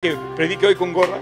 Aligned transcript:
que 0.00 0.16
predique 0.36 0.64
hoy 0.64 0.76
con 0.76 0.92
gorra, 0.92 1.18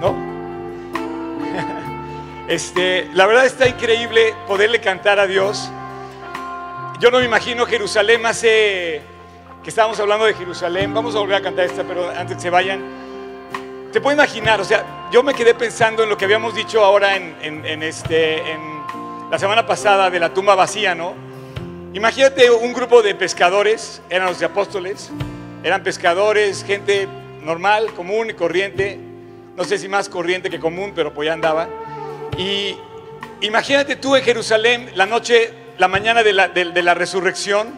¿no? 0.00 0.16
Este, 2.48 3.10
la 3.12 3.26
verdad 3.26 3.44
está 3.44 3.68
increíble 3.68 4.34
poderle 4.46 4.80
cantar 4.80 5.20
a 5.20 5.26
Dios. 5.26 5.70
Yo 6.98 7.10
no 7.10 7.18
me 7.18 7.26
imagino 7.26 7.66
Jerusalén 7.66 8.24
hace 8.24 9.02
que 9.62 9.68
estábamos 9.68 10.00
hablando 10.00 10.24
de 10.24 10.32
Jerusalén. 10.32 10.94
Vamos 10.94 11.14
a 11.14 11.18
volver 11.18 11.36
a 11.36 11.42
cantar 11.42 11.66
esta, 11.66 11.84
pero 11.84 12.08
antes 12.08 12.36
que 12.36 12.42
se 12.42 12.48
vayan. 12.48 12.80
Te 13.92 14.00
puedo 14.00 14.16
imaginar, 14.16 14.62
o 14.62 14.64
sea, 14.64 15.10
yo 15.12 15.22
me 15.22 15.34
quedé 15.34 15.54
pensando 15.54 16.02
en 16.02 16.08
lo 16.08 16.16
que 16.16 16.24
habíamos 16.24 16.54
dicho 16.54 16.82
ahora 16.82 17.16
en, 17.16 17.36
en 17.42 17.82
este, 17.82 18.50
en 18.50 18.80
la 19.30 19.38
semana 19.38 19.66
pasada 19.66 20.08
de 20.08 20.20
la 20.20 20.32
tumba 20.32 20.54
vacía, 20.54 20.94
¿no? 20.94 21.12
Imagínate 21.92 22.50
un 22.50 22.72
grupo 22.72 23.02
de 23.02 23.14
pescadores, 23.14 24.00
eran 24.08 24.28
los 24.28 24.38
de 24.38 24.46
apóstoles, 24.46 25.10
eran 25.62 25.82
pescadores, 25.82 26.64
gente 26.64 27.08
normal, 27.46 27.92
común 27.94 28.28
y 28.28 28.34
corriente. 28.34 28.98
No 29.56 29.64
sé 29.64 29.78
si 29.78 29.88
más 29.88 30.10
corriente 30.10 30.50
que 30.50 30.58
común, 30.58 30.92
pero 30.94 31.14
pues 31.14 31.26
ya 31.26 31.32
andaba. 31.32 31.68
Y 32.36 32.76
imagínate 33.40 33.96
tú 33.96 34.16
en 34.16 34.24
Jerusalén, 34.24 34.90
la 34.94 35.06
noche, 35.06 35.52
la 35.78 35.88
mañana 35.88 36.22
de 36.22 36.32
la, 36.34 36.94
resurrección, 36.94 37.68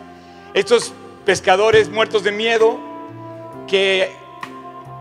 estos 0.54 0.92
pescadores 1.24 1.90
muertos 1.90 2.24
de 2.24 2.32
miedo 2.32 2.80
que, 3.68 4.10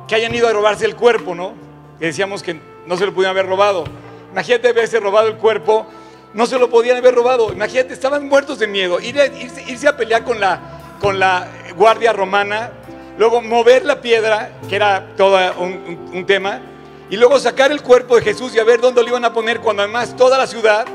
que 0.07 0.15
hayan 0.15 0.35
ido 0.35 0.47
a 0.47 0.53
robarse 0.53 0.85
el 0.85 0.95
cuerpo, 0.95 1.33
¿no? 1.33 1.53
Que 1.97 2.07
decíamos 2.07 2.43
que 2.43 2.59
no 2.85 2.97
se 2.97 3.05
lo 3.05 3.13
pudieron 3.13 3.35
haber 3.35 3.47
robado. 3.47 3.85
Imagínate 4.33 4.67
haberse 4.67 4.99
robado 4.99 5.29
el 5.29 5.37
cuerpo, 5.37 5.87
no 6.33 6.45
se 6.45 6.59
lo 6.59 6.69
podían 6.69 6.97
haber 6.97 7.15
robado. 7.15 7.53
Imagínate, 7.53 7.93
estaban 7.93 8.27
muertos 8.27 8.59
de 8.59 8.67
miedo. 8.67 8.99
irse, 8.99 9.63
irse, 9.65 9.87
a 9.87 9.95
pelear 9.95 10.25
con 10.25 10.41
la, 10.41 10.97
con 10.99 11.17
la 11.17 11.47
guardia 11.75 12.11
romana 12.11 12.73
luego 13.17 13.41
mover 13.41 13.85
la 13.85 14.01
piedra, 14.01 14.51
que 14.69 14.75
era 14.75 15.15
todo 15.17 15.37
un, 15.59 16.25
tema, 16.25 16.61
y 17.09 17.17
luego 17.17 17.39
sacar 17.39 17.71
el 17.71 17.81
cuerpo 17.81 18.15
de 18.15 18.21
Jesús 18.21 18.53
y 18.55 18.59
a 18.59 18.63
ver 18.63 18.81
dónde 18.81 19.01
lo 19.01 19.09
iban 19.09 19.25
a 19.25 19.33
poner 19.33 19.59
cuando 19.59 19.81
además 19.81 20.15
toda 20.15 20.37
la 20.37 20.47
ciudad 20.47 20.85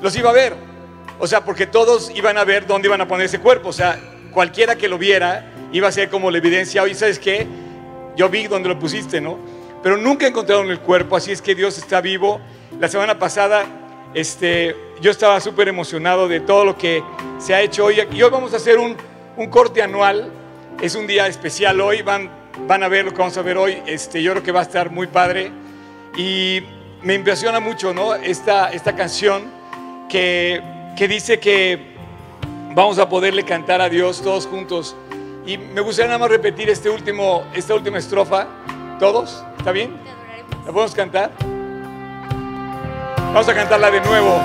los 0.00 0.14
iba 0.16 0.30
a 0.30 0.32
ver. 0.32 0.54
O 1.18 1.26
sea, 1.26 1.44
porque 1.44 1.66
todos 1.66 2.10
iban 2.14 2.38
a 2.38 2.44
ver 2.44 2.66
dónde 2.66 2.88
iban 2.88 3.00
a 3.00 3.08
poner 3.08 3.26
ese 3.26 3.40
cuerpo. 3.40 3.70
O 3.70 3.72
sea, 3.72 3.98
cualquiera 4.32 4.76
que 4.76 4.88
lo 4.88 4.98
viera 4.98 5.52
iba 5.72 5.88
a 5.88 5.92
ser 5.92 6.08
como 6.08 6.30
la 6.30 6.38
evidencia, 6.38 6.82
oye, 6.82 6.94
¿sabes 6.94 7.18
qué? 7.18 7.46
Yo 8.16 8.28
vi 8.28 8.46
dónde 8.46 8.68
lo 8.68 8.78
pusiste, 8.78 9.20
¿no? 9.20 9.38
Pero 9.82 9.96
nunca 9.96 10.26
encontraron 10.26 10.70
el 10.70 10.80
cuerpo, 10.80 11.16
así 11.16 11.32
es 11.32 11.42
que 11.42 11.54
Dios 11.54 11.78
está 11.78 12.00
vivo. 12.00 12.40
La 12.78 12.88
semana 12.88 13.18
pasada 13.18 13.64
este, 14.14 14.76
yo 15.00 15.10
estaba 15.10 15.40
súper 15.40 15.68
emocionado 15.68 16.28
de 16.28 16.40
todo 16.40 16.64
lo 16.64 16.76
que 16.76 17.02
se 17.38 17.54
ha 17.54 17.60
hecho 17.60 17.86
hoy. 17.86 18.00
Y 18.12 18.22
hoy 18.22 18.30
vamos 18.30 18.52
a 18.52 18.56
hacer 18.56 18.78
un, 18.78 18.96
un 19.36 19.48
corte 19.48 19.82
anual 19.82 20.30
es 20.80 20.94
un 20.94 21.06
día 21.06 21.26
especial 21.26 21.80
hoy, 21.80 22.02
van, 22.02 22.30
van 22.66 22.82
a 22.82 22.88
ver 22.88 23.04
lo 23.04 23.10
que 23.10 23.18
vamos 23.18 23.36
a 23.36 23.42
ver 23.42 23.58
hoy. 23.58 23.82
Este, 23.86 24.22
yo 24.22 24.32
creo 24.32 24.42
que 24.42 24.52
va 24.52 24.60
a 24.60 24.62
estar 24.62 24.90
muy 24.90 25.06
padre. 25.06 25.50
Y 26.16 26.62
me 27.02 27.14
impresiona 27.14 27.60
mucho 27.60 27.92
¿no? 27.92 28.14
esta, 28.14 28.70
esta 28.70 28.94
canción 28.94 29.50
que, 30.08 30.62
que 30.96 31.08
dice 31.08 31.38
que 31.38 31.96
vamos 32.74 32.98
a 32.98 33.08
poderle 33.08 33.44
cantar 33.44 33.80
a 33.80 33.88
Dios 33.88 34.22
todos 34.22 34.46
juntos. 34.46 34.96
Y 35.46 35.58
me 35.58 35.80
gustaría 35.80 36.08
nada 36.08 36.18
más 36.18 36.30
repetir 36.30 36.68
este 36.70 36.90
último, 36.90 37.44
esta 37.54 37.74
última 37.74 37.98
estrofa. 37.98 38.46
¿Todos? 38.98 39.44
¿Está 39.58 39.72
bien? 39.72 39.96
¿La 40.64 40.72
podemos 40.72 40.94
cantar? 40.94 41.32
Vamos 43.16 43.48
a 43.48 43.54
cantarla 43.54 43.90
de 43.90 44.00
nuevo. 44.00 44.40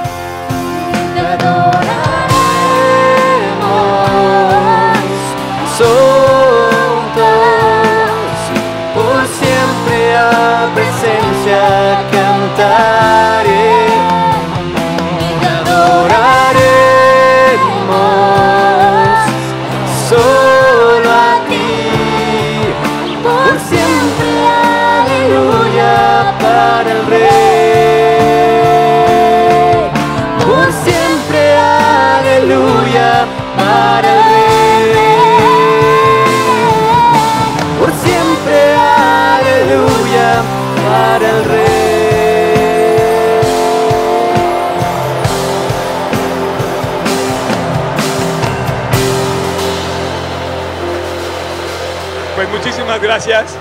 Gracias. 53.03 53.57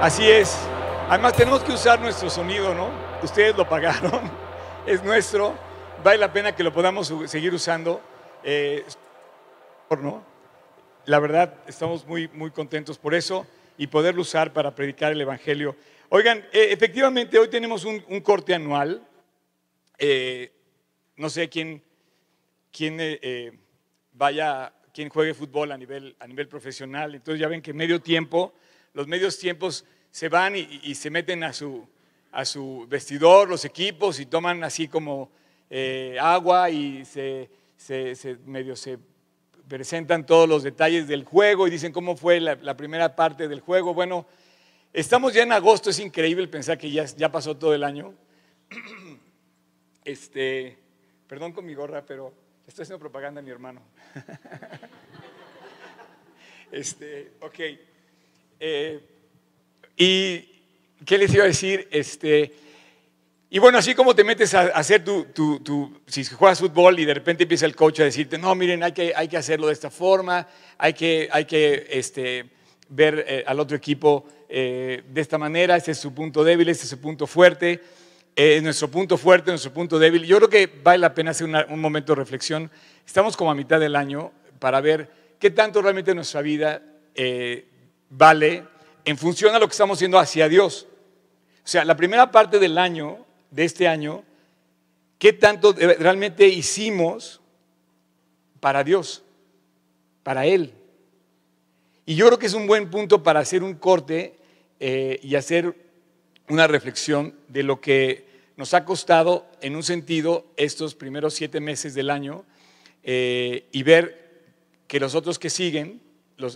Así 0.00 0.28
es. 0.28 0.58
Además 1.08 1.34
tenemos 1.34 1.62
que 1.62 1.72
usar 1.72 2.00
nuestro 2.00 2.28
sonido, 2.28 2.74
¿no? 2.74 2.90
Ustedes 3.22 3.56
lo 3.56 3.68
pagaron, 3.68 4.28
es 4.86 5.02
nuestro. 5.04 5.54
Vale 6.02 6.18
la 6.18 6.32
pena 6.32 6.54
que 6.54 6.64
lo 6.64 6.72
podamos 6.72 7.12
seguir 7.26 7.54
usando. 7.54 8.00
Eh, 8.42 8.84
¿no? 10.00 10.24
La 11.06 11.20
verdad, 11.20 11.54
estamos 11.68 12.04
muy, 12.06 12.26
muy 12.28 12.50
contentos 12.50 12.98
por 12.98 13.14
eso 13.14 13.46
y 13.78 13.86
poderlo 13.86 14.22
usar 14.22 14.52
para 14.52 14.74
predicar 14.74 15.12
el 15.12 15.20
Evangelio. 15.20 15.76
Oigan, 16.08 16.38
eh, 16.52 16.68
efectivamente 16.70 17.38
hoy 17.38 17.48
tenemos 17.48 17.84
un, 17.84 18.00
corte 18.20 18.52
anual. 18.52 19.06
Eh, 19.96 20.52
no 21.16 21.30
sé 21.30 21.48
quién, 21.48 21.82
quién 22.72 22.96
eh, 22.98 23.52
vaya, 24.12 24.72
quién 24.94 25.10
juegue 25.10 25.34
fútbol 25.34 25.72
a 25.72 25.76
nivel, 25.76 26.16
a 26.20 26.26
nivel 26.26 26.48
profesional. 26.48 27.14
Entonces 27.14 27.40
ya 27.40 27.48
ven 27.48 27.60
que 27.60 27.74
medio 27.74 28.00
tiempo, 28.00 28.54
los 28.94 29.06
medios 29.06 29.38
tiempos 29.38 29.84
se 30.10 30.28
van 30.28 30.54
y, 30.56 30.94
se 30.94 31.10
meten 31.10 31.42
a 31.42 31.52
su, 31.52 31.86
a 32.32 32.44
su 32.44 32.86
vestidor, 32.88 33.48
los 33.48 33.64
equipos, 33.64 34.20
y 34.20 34.26
toman 34.26 34.62
así 34.64 34.86
como 34.86 35.32
agua 36.20 36.70
y 36.70 37.04
se, 37.04 37.50
se, 37.76 38.38
medio 38.46 38.76
se 38.76 38.98
presentan 39.68 40.24
todos 40.24 40.48
los 40.48 40.62
detalles 40.62 41.08
del 41.08 41.24
juego 41.24 41.66
y 41.66 41.70
dicen 41.70 41.92
cómo 41.92 42.16
fue 42.16 42.38
la, 42.38 42.54
la 42.54 42.76
primera 42.76 43.16
parte 43.16 43.48
del 43.48 43.60
juego. 43.60 43.92
Bueno, 43.92 44.26
Estamos 44.94 45.34
ya 45.34 45.42
en 45.42 45.50
agosto, 45.50 45.90
es 45.90 45.98
increíble 45.98 46.46
pensar 46.46 46.78
que 46.78 46.88
ya, 46.88 47.04
ya 47.04 47.28
pasó 47.28 47.56
todo 47.56 47.74
el 47.74 47.82
año. 47.82 48.14
Este, 50.04 50.76
perdón 51.26 51.52
con 51.52 51.64
mi 51.64 51.72
gorra, 51.74 52.04
pero 52.04 52.34
estoy 52.66 52.82
haciendo 52.82 52.98
propaganda 52.98 53.42
mi 53.42 53.50
hermano. 53.50 53.82
Este, 56.72 57.34
ok. 57.40 57.60
Eh, 58.58 59.00
y 59.96 60.38
qué 61.04 61.18
les 61.18 61.32
iba 61.32 61.44
a 61.44 61.46
decir, 61.46 61.86
este, 61.92 62.52
y 63.48 63.60
bueno, 63.60 63.78
así 63.78 63.94
como 63.94 64.12
te 64.12 64.24
metes 64.24 64.54
a, 64.54 64.62
hacer 64.62 65.04
tu, 65.04 65.26
tu, 65.26 66.00
si 66.08 66.24
juegas 66.24 66.58
fútbol 66.58 66.98
y 66.98 67.04
de 67.04 67.14
repente 67.14 67.44
empieza 67.44 67.66
el 67.66 67.76
coach 67.76 68.00
a 68.00 68.04
decirte, 68.04 68.38
no, 68.38 68.52
miren, 68.56 68.82
hay 68.82 68.90
que, 68.90 69.12
hay 69.14 69.28
que 69.28 69.36
hacerlo 69.36 69.68
de 69.68 69.72
esta 69.72 69.88
forma, 69.88 70.48
hay 70.76 70.94
que, 70.94 71.28
hay 71.30 71.44
que 71.44 71.86
este, 71.90 72.50
ver 72.88 73.24
eh, 73.28 73.44
al 73.46 73.60
otro 73.60 73.76
equipo 73.76 74.24
eh, 74.48 75.04
de 75.08 75.20
esta 75.20 75.38
manera, 75.38 75.76
ese 75.76 75.92
es 75.92 75.98
su 75.98 76.12
punto 76.12 76.42
débil, 76.42 76.68
ese 76.70 76.82
es 76.82 76.90
su 76.90 77.00
punto 77.00 77.28
fuerte, 77.28 77.80
es 78.36 78.62
nuestro 78.62 78.88
punto 78.88 79.16
fuerte, 79.16 79.50
nuestro 79.50 79.72
punto 79.72 79.98
débil. 79.98 80.24
Yo 80.24 80.36
creo 80.38 80.48
que 80.48 80.70
vale 80.82 80.98
la 80.98 81.14
pena 81.14 81.30
hacer 81.30 81.46
un 81.68 81.80
momento 81.80 82.12
de 82.12 82.16
reflexión. 82.16 82.70
Estamos 83.06 83.36
como 83.36 83.50
a 83.50 83.54
mitad 83.54 83.78
del 83.78 83.94
año 83.94 84.32
para 84.58 84.80
ver 84.80 85.10
qué 85.38 85.50
tanto 85.50 85.80
realmente 85.82 86.14
nuestra 86.14 86.42
vida 86.42 86.82
eh, 87.14 87.68
vale 88.10 88.64
en 89.04 89.16
función 89.16 89.54
a 89.54 89.58
lo 89.58 89.66
que 89.68 89.72
estamos 89.72 89.98
haciendo 89.98 90.18
hacia 90.18 90.48
Dios. 90.48 90.88
O 91.64 91.68
sea, 91.68 91.84
la 91.84 91.96
primera 91.96 92.30
parte 92.30 92.58
del 92.58 92.76
año, 92.78 93.24
de 93.50 93.64
este 93.64 93.86
año, 93.86 94.24
qué 95.18 95.32
tanto 95.32 95.72
realmente 95.72 96.46
hicimos 96.48 97.40
para 98.60 98.82
Dios, 98.82 99.22
para 100.22 100.46
Él. 100.46 100.74
Y 102.06 102.16
yo 102.16 102.26
creo 102.26 102.38
que 102.38 102.46
es 102.46 102.54
un 102.54 102.66
buen 102.66 102.90
punto 102.90 103.22
para 103.22 103.40
hacer 103.40 103.62
un 103.62 103.74
corte 103.74 104.36
eh, 104.80 105.20
y 105.22 105.36
hacer 105.36 105.83
una 106.48 106.66
reflexión 106.66 107.34
de 107.48 107.62
lo 107.62 107.80
que 107.80 108.26
nos 108.56 108.74
ha 108.74 108.84
costado, 108.84 109.46
en 109.60 109.76
un 109.76 109.82
sentido, 109.82 110.46
estos 110.56 110.94
primeros 110.94 111.34
siete 111.34 111.60
meses 111.60 111.94
del 111.94 112.10
año 112.10 112.44
eh, 113.02 113.66
y 113.72 113.82
ver 113.82 114.42
que 114.86 115.00
los 115.00 115.14
otros 115.14 115.38
que 115.38 115.50
siguen, 115.50 116.00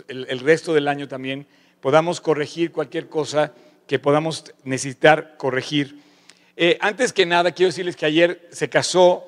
el, 0.07 0.39
resto 0.39 0.73
del 0.73 0.87
año 0.87 1.07
también, 1.07 1.47
podamos 1.81 2.21
corregir 2.21 2.71
cualquier 2.71 3.09
cosa 3.09 3.53
que 3.87 3.99
podamos 3.99 4.53
necesitar 4.63 5.35
corregir. 5.37 5.99
Eh, 6.55 6.77
antes 6.81 7.11
que 7.11 7.25
nada, 7.25 7.51
quiero 7.51 7.69
decirles 7.69 7.95
que 7.95 8.05
ayer 8.05 8.47
se 8.51 8.69
casó 8.69 9.25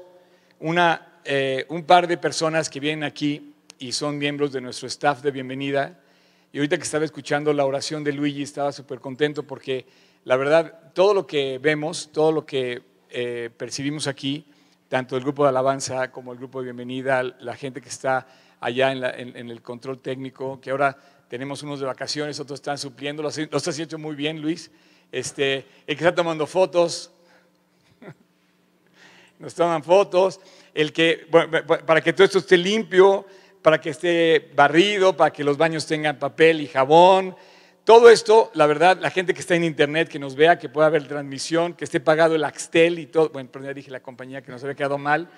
una, 0.59 1.21
un 1.69 1.83
par 1.83 2.07
de 2.07 2.17
personas 2.17 2.69
que 2.69 2.79
vienen 2.79 3.03
aquí 3.03 3.53
y 3.79 3.91
son 3.91 4.17
miembros 4.17 4.51
de 4.51 4.61
nuestro 4.61 4.87
staff 4.87 5.21
de 5.23 5.31
bienvenida 5.31 5.99
Y 6.53 6.59
ahorita 6.59 6.77
que 6.77 6.83
estaba 6.83 7.03
escuchando 7.03 7.51
la 7.51 7.65
oración 7.65 8.03
de 8.03 8.13
Luigi, 8.13 8.43
estaba 8.43 8.71
súper 8.71 8.99
contento 8.99 9.43
porque 9.43 9.85
la 10.23 10.35
verdad, 10.37 10.91
todo 10.93 11.13
lo 11.13 11.25
que 11.25 11.57
vemos, 11.57 12.11
todo 12.11 12.31
lo 12.31 12.45
que 12.45 12.83
eh, 13.09 13.49
percibimos 13.57 14.05
aquí, 14.05 14.45
tanto 14.87 15.17
el 15.17 15.23
grupo 15.23 15.43
de 15.43 15.49
alabanza 15.49 16.11
como 16.11 16.31
el 16.31 16.37
grupo 16.37 16.59
de 16.59 16.65
bienvenida, 16.65 17.23
la 17.23 17.55
gente 17.55 17.81
que 17.81 17.89
está 17.89 18.27
allá 18.59 18.91
en, 18.91 19.49
el 19.49 19.61
control 19.63 19.99
técnico, 19.99 20.61
que 20.61 20.69
ahora 20.69 20.95
tenemos 21.27 21.63
unos 21.63 21.79
de 21.79 21.87
vacaciones, 21.87 22.39
otros 22.39 22.59
están 22.59 22.77
supliendo, 22.77 23.23
lo, 23.23 23.29
has 23.29 23.79
hecho 23.79 23.97
muy 23.97 24.15
bien, 24.15 24.41
Luis. 24.41 24.69
Este, 25.11 25.65
el 25.87 25.97
que 25.97 26.03
está 26.03 26.13
tomando 26.13 26.45
fotos, 26.45 27.11
nos 29.39 29.55
toman 29.55 29.83
fotos, 29.83 30.39
el 30.75 30.93
que, 30.93 31.27
para 31.87 32.01
que 32.01 32.13
todo 32.13 32.25
esto 32.25 32.37
esté 32.37 32.57
limpio, 32.57 33.25
para 33.63 33.81
que 33.81 33.89
esté 33.89 34.51
barrido, 34.55 35.17
para 35.17 35.31
que 35.33 35.43
los 35.43 35.57
baños 35.57 35.87
tengan 35.87 36.19
papel 36.19 36.61
y 36.61 36.67
jabón. 36.67 37.35
Todo 37.83 38.09
esto, 38.09 38.51
la 38.53 38.67
verdad, 38.67 38.99
la 39.01 39.09
gente 39.09 39.33
que 39.33 39.39
está 39.39 39.55
en 39.55 39.63
internet, 39.63 40.07
que 40.07 40.19
nos 40.19 40.35
vea, 40.35 40.59
que 40.59 40.69
pueda 40.69 40.89
ver 40.89 41.07
transmisión, 41.07 41.73
que 41.73 41.83
esté 41.83 41.99
pagado 41.99 42.35
el 42.35 42.43
Axtel 42.43 42.99
y 42.99 43.07
todo, 43.07 43.29
bueno, 43.29 43.49
pero 43.51 43.65
ya 43.65 43.73
dije 43.73 43.89
la 43.89 44.01
compañía 44.01 44.41
que 44.41 44.51
nos 44.51 44.63
había 44.63 44.75
quedado 44.75 44.99
mal, 44.99 45.29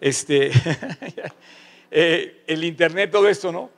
este, 0.00 0.50
eh, 1.90 2.44
el 2.46 2.64
internet, 2.64 3.10
todo 3.10 3.28
esto, 3.28 3.52
¿no? 3.52 3.70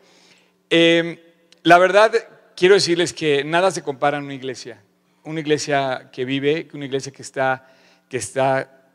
Em, 0.70 1.18
la 1.64 1.78
verdad, 1.78 2.12
quiero 2.54 2.74
decirles 2.74 3.12
que 3.12 3.42
nada 3.42 3.70
se 3.70 3.82
compara 3.82 4.18
a 4.18 4.20
una 4.20 4.34
iglesia, 4.34 4.80
una 5.24 5.40
iglesia 5.40 6.10
que 6.12 6.24
vive, 6.24 6.68
una 6.72 6.84
iglesia 6.84 7.12
que 7.12 7.22
está, 7.22 7.66
que 8.08 8.18
está 8.18 8.88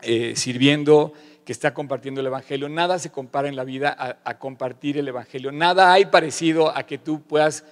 eh, 0.00 0.34
sirviendo, 0.36 1.12
que 1.44 1.52
está 1.52 1.74
compartiendo 1.74 2.20
el 2.20 2.26
Evangelio. 2.26 2.68
Nada 2.68 2.98
se 2.98 3.10
compara 3.10 3.48
en 3.48 3.56
la 3.56 3.64
vida 3.64 4.20
a, 4.24 4.38
compartir 4.38 4.96
el 4.98 5.08
Evangelio. 5.08 5.52
Nada 5.52 5.92
hay 5.92 6.06
parecido 6.06 6.76
a 6.76 6.84
que 6.84 6.98
tú 6.98 7.22
puedas 7.22 7.64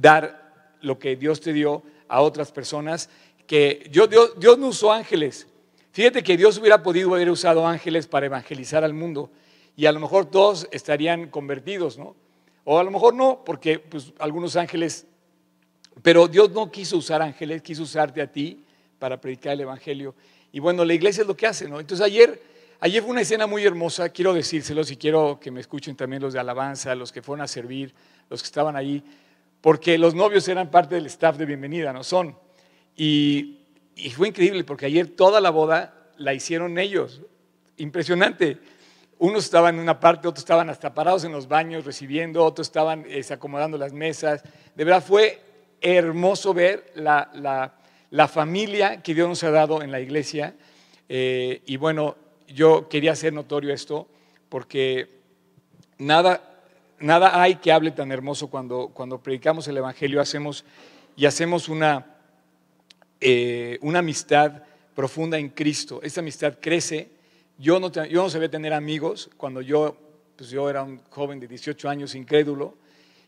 dar 0.00 0.76
lo 0.80 0.98
que 0.98 1.16
Dios 1.16 1.40
te 1.40 1.52
dio 1.52 1.82
a 2.08 2.20
otras 2.20 2.52
personas. 2.52 3.08
Que 3.46 3.88
Dios, 3.90 4.08
Dios, 4.38 4.58
no 4.58 4.68
usó 4.68 4.92
ángeles. 4.92 5.46
Fíjate 5.92 6.22
que 6.22 6.36
Dios 6.36 6.58
hubiera 6.58 6.82
podido 6.82 7.14
haber 7.14 7.30
usado 7.30 7.66
ángeles 7.66 8.06
para 8.06 8.26
evangelizar 8.26 8.84
al 8.84 8.94
mundo 8.94 9.30
y 9.76 9.86
a 9.86 9.92
lo 9.92 10.00
mejor 10.00 10.26
todos 10.26 10.68
estarían 10.70 11.28
convertidos, 11.28 11.98
¿no? 11.98 12.14
O 12.64 12.78
a 12.78 12.84
lo 12.84 12.90
mejor 12.90 13.14
no, 13.14 13.42
porque 13.44 13.78
pues, 13.78 14.12
algunos 14.18 14.56
ángeles, 14.56 15.06
pero 16.02 16.28
Dios 16.28 16.50
no 16.50 16.70
quiso 16.70 16.98
usar 16.98 17.22
ángeles, 17.22 17.62
quiso 17.62 17.82
usarte 17.82 18.20
a 18.20 18.30
ti 18.30 18.64
para 18.98 19.20
predicar 19.20 19.54
el 19.54 19.62
Evangelio. 19.62 20.14
Y 20.52 20.60
bueno, 20.60 20.84
la 20.84 20.94
iglesia 20.94 21.22
es 21.22 21.26
lo 21.26 21.36
que 21.36 21.46
hace, 21.46 21.68
¿no? 21.68 21.80
Entonces 21.80 22.04
ayer 22.04 22.40
Ayer 22.80 23.02
fue 23.02 23.10
una 23.10 23.22
escena 23.22 23.48
muy 23.48 23.64
hermosa, 23.64 24.08
quiero 24.10 24.32
decírselos 24.32 24.92
y 24.92 24.96
quiero 24.96 25.40
que 25.40 25.50
me 25.50 25.58
escuchen 25.60 25.96
también 25.96 26.22
los 26.22 26.32
de 26.32 26.38
alabanza, 26.38 26.94
los 26.94 27.10
que 27.10 27.22
fueron 27.22 27.42
a 27.42 27.48
servir, 27.48 27.92
los 28.30 28.40
que 28.40 28.46
estaban 28.46 28.76
ahí, 28.76 29.02
porque 29.60 29.98
los 29.98 30.14
novios 30.14 30.46
eran 30.48 30.70
parte 30.70 30.94
del 30.94 31.06
staff 31.06 31.36
de 31.36 31.46
bienvenida, 31.46 31.92
¿no? 31.92 32.04
Son. 32.04 32.36
Y, 32.96 33.54
fue 34.14 34.28
increíble 34.28 34.62
porque 34.62 34.86
ayer 34.86 35.08
toda 35.08 35.40
la 35.40 35.50
boda 35.50 36.10
la 36.16 36.32
hicieron 36.32 36.78
ellos. 36.78 37.22
Impresionante. 37.76 38.58
Unos 39.18 39.44
estaban 39.44 39.74
en 39.74 39.80
una 39.80 39.98
parte, 39.98 40.28
otros 40.28 40.42
estaban 40.42 40.70
hasta 40.70 40.94
parados 40.94 41.24
en 41.24 41.32
los 41.32 41.48
baños 41.48 41.84
recibiendo, 41.84 42.44
otros 42.44 42.68
estaban 42.68 43.04
eh, 43.08 43.24
acomodando 43.30 43.76
las 43.76 43.92
mesas. 43.92 44.44
De 44.76 44.84
verdad 44.84 45.02
fue 45.02 45.40
hermoso 45.80 46.54
ver 46.54 46.92
la, 46.94 47.72
familia 48.28 49.02
que 49.02 49.14
Dios 49.14 49.28
nos 49.28 49.42
ha 49.42 49.50
dado 49.50 49.82
en 49.82 49.90
la 49.90 50.00
iglesia. 50.00 50.54
Eh, 51.08 51.62
y 51.66 51.76
bueno, 51.76 52.16
yo 52.46 52.88
quería 52.88 53.12
hacer 53.12 53.32
notorio 53.32 53.72
esto 53.74 54.08
porque 54.48 55.18
nada, 55.98 56.47
nada 57.00 57.40
hay 57.40 57.56
que 57.56 57.72
hable 57.72 57.90
tan 57.90 58.12
hermoso 58.12 58.48
cuando, 58.48 58.88
cuando 58.88 59.22
predicamos 59.22 59.68
el 59.68 59.76
Evangelio 59.76 60.20
hacemos, 60.20 60.64
y 61.16 61.26
hacemos 61.26 61.68
una, 61.68 62.06
eh, 63.20 63.78
una 63.82 63.98
amistad 63.98 64.62
profunda 64.94 65.36
en 65.38 65.48
Cristo. 65.48 66.00
Esa 66.02 66.20
amistad 66.20 66.58
crece. 66.60 67.10
Yo 67.58 67.80
no, 67.80 67.90
yo 67.90 68.22
no 68.22 68.30
sabía 68.30 68.48
tener 68.48 68.72
amigos 68.72 69.28
cuando 69.36 69.60
yo, 69.60 69.96
pues 70.36 70.50
yo 70.50 70.70
era 70.70 70.84
un 70.84 71.00
joven 71.10 71.40
de 71.40 71.48
18 71.48 71.88
años 71.88 72.14
incrédulo. 72.14 72.76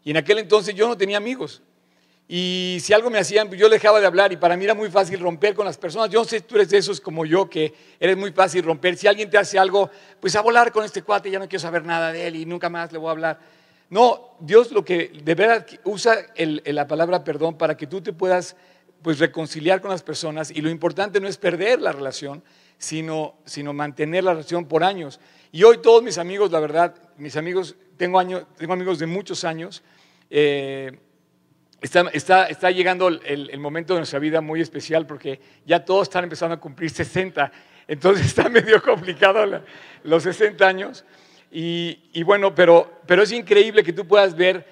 Y 0.04 0.12
en 0.12 0.16
aquel 0.16 0.38
entonces 0.38 0.74
yo 0.74 0.86
no 0.86 0.96
tenía 0.96 1.16
amigos. 1.16 1.62
Y 2.28 2.78
si 2.80 2.92
algo 2.92 3.10
me 3.10 3.18
hacían, 3.18 3.48
pues 3.48 3.58
yo 3.58 3.68
dejaba 3.68 3.98
de 3.98 4.06
hablar 4.06 4.32
y 4.32 4.36
para 4.36 4.56
mí 4.56 4.64
era 4.64 4.74
muy 4.74 4.88
fácil 4.88 5.18
romper 5.18 5.52
con 5.52 5.64
las 5.64 5.76
personas. 5.76 6.10
Yo 6.10 6.20
no 6.20 6.24
sé 6.24 6.38
si 6.38 6.44
tú 6.44 6.54
eres 6.54 6.70
de 6.70 6.78
esos 6.78 7.00
como 7.00 7.26
yo, 7.26 7.50
que 7.50 7.74
eres 7.98 8.16
muy 8.16 8.30
fácil 8.30 8.62
romper. 8.62 8.96
Si 8.96 9.08
alguien 9.08 9.28
te 9.28 9.36
hace 9.36 9.58
algo, 9.58 9.90
pues 10.20 10.36
a 10.36 10.40
volar 10.40 10.70
con 10.70 10.84
este 10.84 11.02
cuate, 11.02 11.28
ya 11.28 11.40
no 11.40 11.48
quiero 11.48 11.60
saber 11.60 11.84
nada 11.84 12.12
de 12.12 12.28
él 12.28 12.36
y 12.36 12.46
nunca 12.46 12.70
más 12.70 12.92
le 12.92 12.98
voy 12.98 13.08
a 13.08 13.10
hablar. 13.10 13.59
No, 13.90 14.36
Dios 14.40 14.70
lo 14.72 14.84
que 14.84 15.12
de 15.22 15.34
verdad 15.34 15.66
usa 15.84 16.16
la 16.36 16.86
palabra 16.86 17.24
perdón 17.24 17.58
para 17.58 17.76
que 17.76 17.86
tú 17.86 18.00
te 18.00 18.12
puedas 18.12 18.56
pues 19.02 19.18
reconciliar 19.18 19.80
con 19.80 19.90
las 19.90 20.02
personas 20.02 20.50
y 20.50 20.60
lo 20.60 20.70
importante 20.70 21.20
no 21.20 21.28
es 21.28 21.36
perder 21.36 21.80
la 21.80 21.92
relación, 21.92 22.42
sino, 22.78 23.34
sino 23.44 23.72
mantener 23.72 24.24
la 24.24 24.32
relación 24.32 24.66
por 24.66 24.84
años. 24.84 25.20
Y 25.52 25.64
hoy 25.64 25.78
todos 25.78 26.02
mis 26.02 26.18
amigos, 26.18 26.50
la 26.50 26.60
verdad, 26.60 26.94
mis 27.16 27.36
amigos, 27.36 27.76
tengo, 27.96 28.18
años, 28.18 28.46
tengo 28.56 28.72
amigos 28.72 28.98
de 28.98 29.06
muchos 29.06 29.44
años. 29.44 29.82
Eh, 30.30 30.98
Está, 31.80 32.46
está, 32.48 32.70
llegando 32.70 33.08
el, 33.08 33.58
momento 33.58 33.94
de 33.94 34.00
nuestra 34.00 34.18
vida 34.18 34.42
muy 34.42 34.60
especial 34.60 35.06
porque 35.06 35.40
ya 35.64 35.82
todos 35.82 36.08
están 36.08 36.24
empezando 36.24 36.54
a 36.54 36.60
cumplir 36.60 36.90
60, 36.90 37.50
entonces 37.88 38.26
está 38.36 38.50
medio 38.50 38.82
complicado 38.82 39.62
los 40.04 40.22
60 40.22 40.66
años. 40.66 41.06
Y, 41.50 42.22
bueno, 42.22 42.54
pero, 42.54 43.00
pero 43.06 43.22
es 43.22 43.32
increíble 43.32 43.82
que 43.82 43.92
tú 43.92 44.06
puedas 44.06 44.36
ver 44.36 44.64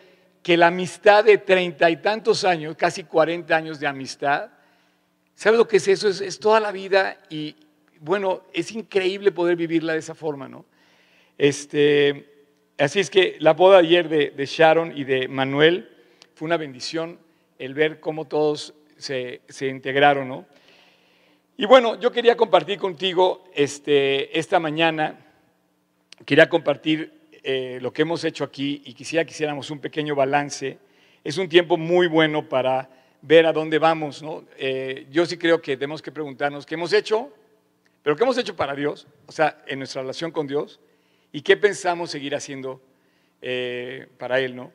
que 0.42 0.56
la 0.56 0.68
amistad 0.68 1.24
de 1.24 1.38
treinta 1.38 1.90
y 1.90 1.96
tantos 1.96 2.44
años, 2.44 2.76
casi 2.76 3.04
40 3.04 3.54
años 3.54 3.80
de 3.80 3.86
amistad, 3.86 4.50
¿sabes 5.34 5.58
lo 5.58 5.66
que 5.66 5.78
es 5.78 5.88
eso? 5.88 6.08
Es, 6.08 6.38
toda 6.38 6.60
la 6.60 6.70
vida 6.70 7.18
y 7.28 7.56
bueno, 8.00 8.42
es 8.52 8.70
increíble 8.70 9.32
poder 9.32 9.56
vivirla 9.56 9.94
de 9.94 9.98
esa 9.98 10.14
forma, 10.14 10.48
¿no? 10.48 10.64
Este, 11.36 12.52
así 12.78 13.00
es 13.00 13.10
que 13.10 13.36
la 13.40 13.54
boda 13.54 13.78
ayer 13.78 14.08
de, 14.08 14.30
de 14.30 14.46
Sharon 14.46 14.96
y 14.96 15.04
de 15.04 15.26
Manuel, 15.26 15.88
fue 16.34 16.46
una 16.46 16.56
bendición 16.56 17.18
el 17.58 17.74
ver 17.74 17.98
cómo 17.98 18.26
todos 18.26 18.74
se, 18.96 19.40
integraron, 19.60 20.28
¿no? 20.28 20.46
Y 21.56 21.66
bueno, 21.66 21.98
yo 21.98 22.12
quería 22.12 22.36
compartir 22.36 22.78
contigo 22.78 23.44
este, 23.54 24.38
esta 24.38 24.60
mañana, 24.60 25.27
quería 26.24 26.48
compartir 26.48 27.12
eh, 27.42 27.78
lo 27.80 27.92
que 27.92 28.02
hemos 28.02 28.24
hecho 28.24 28.44
aquí 28.44 28.82
y 28.84 28.94
quisiera 28.94 29.24
que 29.24 29.30
hiciéramos 29.30 29.70
un 29.70 29.78
pequeño 29.78 30.14
balance. 30.14 30.78
Es 31.24 31.38
un 31.38 31.48
tiempo 31.48 31.76
muy 31.76 32.06
bueno 32.06 32.48
para 32.48 32.90
ver 33.22 33.46
a 33.46 33.52
dónde 33.52 33.78
vamos, 33.78 34.22
¿no? 34.22 34.44
Eh, 34.56 35.06
yo 35.10 35.26
sí 35.26 35.36
creo 35.36 35.60
que 35.60 35.76
tenemos 35.76 36.02
que 36.02 36.12
preguntarnos 36.12 36.66
qué 36.66 36.74
hemos 36.74 36.92
hecho, 36.92 37.32
pero 38.02 38.16
qué 38.16 38.22
hemos 38.22 38.38
hecho 38.38 38.54
para 38.54 38.74
Dios, 38.74 39.06
o 39.26 39.32
sea, 39.32 39.62
en 39.66 39.78
nuestra 39.78 40.02
relación 40.02 40.30
con 40.30 40.46
Dios, 40.46 40.80
y 41.32 41.42
qué 41.42 41.56
pensamos 41.56 42.10
seguir 42.10 42.34
haciendo 42.34 42.80
eh, 43.42 44.06
para 44.18 44.40
Él, 44.40 44.56
¿no? 44.56 44.72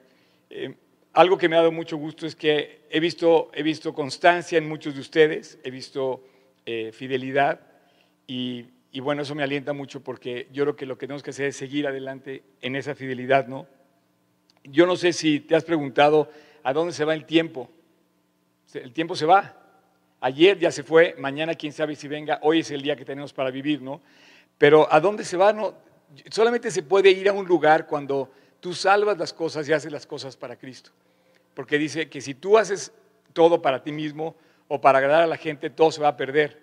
algo 1.13 1.37
que 1.37 1.47
me 1.47 1.55
ha 1.55 1.59
dado 1.59 1.71
mucho 1.71 1.95
gusto 1.97 2.25
es 2.25 2.35
que 2.35 2.81
he 2.89 2.99
visto, 2.99 3.51
he 3.53 3.63
visto 3.63 3.93
constancia 3.93 4.57
en 4.57 4.67
muchos 4.67 4.95
de 4.95 5.01
ustedes, 5.01 5.59
he 5.63 5.69
visto 5.69 6.23
eh, 6.65 6.91
fidelidad 6.91 7.61
y, 8.27 8.65
bueno, 8.99 9.23
eso 9.23 9.33
me 9.33 9.43
alienta 9.43 9.73
mucho 9.73 10.03
porque 10.03 10.47
yo 10.51 10.63
creo 10.63 10.75
que 10.75 10.85
lo 10.85 10.97
que 10.97 11.07
tenemos 11.07 11.23
que 11.23 11.31
hacer 11.31 11.47
es 11.47 11.57
seguir 11.57 11.87
adelante 11.87 12.43
en 12.61 12.75
esa 12.75 12.93
fidelidad, 12.93 13.47
¿no? 13.47 13.67
Yo 14.63 14.85
no 14.85 14.95
sé 14.95 15.13
si 15.13 15.39
te 15.39 15.55
has 15.55 15.63
preguntado 15.63 16.29
a 16.63 16.73
dónde 16.73 16.93
se 16.93 17.03
va 17.03 17.13
el 17.13 17.25
tiempo. 17.25 17.69
El 18.73 18.93
tiempo 18.93 19.15
se 19.15 19.25
va. 19.25 19.59
Ayer 20.21 20.57
ya 20.57 20.71
se 20.71 20.83
fue, 20.83 21.15
mañana 21.17 21.55
quién 21.55 21.73
sabe 21.73 21.95
si 21.95 22.07
venga, 22.07 22.39
hoy 22.43 22.59
es 22.59 22.71
el 22.71 22.81
día 22.81 22.95
que 22.95 23.03
tenemos 23.03 23.33
para 23.33 23.51
vivir, 23.51 23.81
¿no? 23.81 24.01
Pero 24.57 24.87
¿a 24.91 24.99
dónde 24.99 25.25
se 25.25 25.35
va? 25.35 25.51
No, 25.51 25.73
solamente 26.29 26.71
se 26.71 26.83
puede 26.83 27.09
ir 27.09 27.27
a 27.27 27.33
un 27.33 27.45
lugar 27.45 27.87
cuando 27.87 28.31
tú 28.59 28.73
salvas 28.73 29.17
las 29.17 29.33
cosas 29.33 29.67
y 29.67 29.73
haces 29.73 29.91
las 29.91 30.07
cosas 30.07 30.37
para 30.37 30.55
Cristo. 30.55 30.91
Porque 31.53 31.77
dice 31.77 32.09
que 32.09 32.21
si 32.21 32.35
tú 32.35 32.57
haces 32.57 32.93
todo 33.33 33.61
para 33.61 33.83
ti 33.83 33.91
mismo 33.91 34.35
o 34.67 34.79
para 34.79 34.99
agradar 34.99 35.23
a 35.23 35.27
la 35.27 35.37
gente, 35.37 35.69
todo 35.69 35.91
se 35.91 36.01
va 36.01 36.09
a 36.09 36.17
perder. 36.17 36.62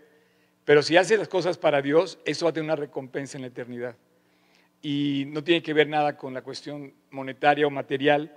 Pero 0.70 0.84
si 0.84 0.96
haces 0.96 1.18
las 1.18 1.26
cosas 1.26 1.58
para 1.58 1.82
Dios, 1.82 2.20
eso 2.24 2.44
va 2.46 2.50
a 2.50 2.52
tener 2.52 2.66
una 2.66 2.76
recompensa 2.76 3.36
en 3.36 3.42
la 3.42 3.48
eternidad. 3.48 3.96
Y 4.80 5.24
no 5.26 5.42
tiene 5.42 5.64
que 5.64 5.72
ver 5.72 5.88
nada 5.88 6.16
con 6.16 6.32
la 6.32 6.42
cuestión 6.42 6.94
monetaria 7.10 7.66
o 7.66 7.70
material. 7.70 8.32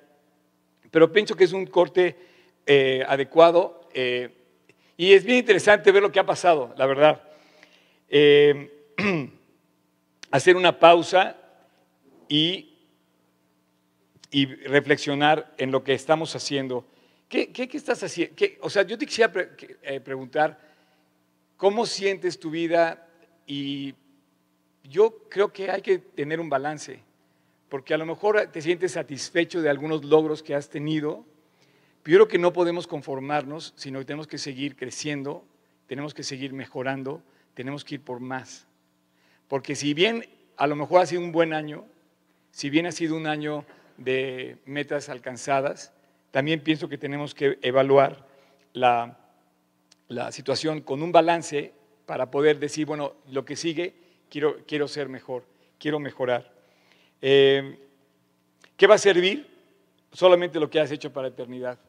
Pero 0.90 1.14
pienso 1.14 1.36
que 1.36 1.44
es 1.44 1.54
un 1.54 1.68
corte 1.68 2.16
eh, 2.66 3.06
adecuado. 3.08 3.88
Eh, 3.94 4.32
y 4.98 5.14
es 5.14 5.24
bien 5.24 5.38
interesante 5.38 5.92
ver 5.92 6.02
lo 6.02 6.12
que 6.12 6.20
ha 6.20 6.26
pasado, 6.26 6.74
la 6.76 6.88
verdad. 6.88 7.22
Eh, 8.10 8.90
hacer 10.32 10.56
una 10.56 10.80
pausa 10.80 11.38
y 12.28 12.74
reflexionar 14.66 15.54
en 15.60 15.70
lo 15.70 15.84
que 15.84 15.94
estamos 15.94 16.36
haciendo. 16.36 16.84
¿Qué, 17.30 17.52
estás 17.74 18.02
haciendo? 18.02 18.34
o 18.62 18.72
sea, 18.72 18.82
yo 18.82 18.98
te 18.98 19.06
quisiera 19.06 19.32
preguntar, 20.04 20.73
¿cómo 21.64 21.86
sientes 21.86 22.42
tu 22.42 22.50
vida? 22.50 23.08
Y 23.48 23.96
yo 24.84 25.30
creo 25.30 25.54
que 25.54 25.72
hay 25.72 25.82
que 25.82 25.98
tener 25.98 26.42
un 26.42 26.50
balance, 26.50 27.00
porque 27.70 27.94
a 27.94 27.98
lo 27.98 28.06
mejor 28.06 28.50
te 28.52 28.62
sientes 28.62 28.92
satisfecho 28.92 29.62
de 29.62 29.70
algunos 29.70 30.04
logros 30.04 30.44
que 30.44 30.56
has 30.56 30.68
tenido, 30.68 31.24
pero 32.04 32.18
creo 32.18 32.28
que 32.28 32.38
no 32.38 32.52
podemos 32.52 32.86
conformarnos, 32.86 33.72
sino 33.78 34.00
que 34.00 34.04
tenemos 34.04 34.28
que 34.28 34.40
seguir 34.40 34.76
creciendo, 34.76 35.46
tenemos 35.88 36.14
que 36.14 36.24
seguir 36.24 36.52
mejorando, 36.52 37.24
tenemos 37.54 37.86
que 37.86 37.96
ir 37.96 38.02
por 38.02 38.20
más. 38.20 38.68
Porque 39.48 39.76
si 39.76 39.94
bien 39.94 40.26
a 40.58 40.68
lo 40.68 40.76
mejor 40.76 41.02
ha 41.02 41.06
sido 41.06 41.22
un 41.22 41.32
buen 41.32 41.54
año, 41.54 41.86
si 42.52 42.70
bien 42.70 42.88
ha 42.88 42.92
sido 42.92 43.16
un 43.16 43.26
año 43.26 43.64
de 43.96 44.58
metas 44.66 45.08
alcanzadas, 45.08 45.94
también 46.32 46.60
pienso 46.60 46.90
que 46.90 46.98
tenemos 46.98 47.34
que 47.34 47.58
evaluar 47.62 48.28
la, 48.74 49.23
la 50.14 50.32
situación 50.32 50.82
con 50.82 51.02
un 51.02 51.12
balance 51.12 51.74
para 52.06 52.30
poder 52.30 52.60
decir, 52.60 52.86
bueno, 52.86 53.14
lo 53.30 53.46
que 53.46 53.56
sigue, 53.56 53.94
quiero, 54.30 54.58
quiero 54.68 54.88
ser 54.88 55.10
mejor, 55.10 55.46
quiero 55.78 56.00
mejorar. 56.00 56.52
Eh, 57.22 57.80
¿Qué 58.78 58.88
va 58.88 58.96
a 58.96 59.00
servir? 59.00 59.48
Solamente 60.12 60.60
lo 60.60 60.70
que 60.70 60.80
has 60.80 60.92
hecho 60.92 61.12
para 61.12 61.28
la 61.28 61.34
eternidad. 61.34 61.80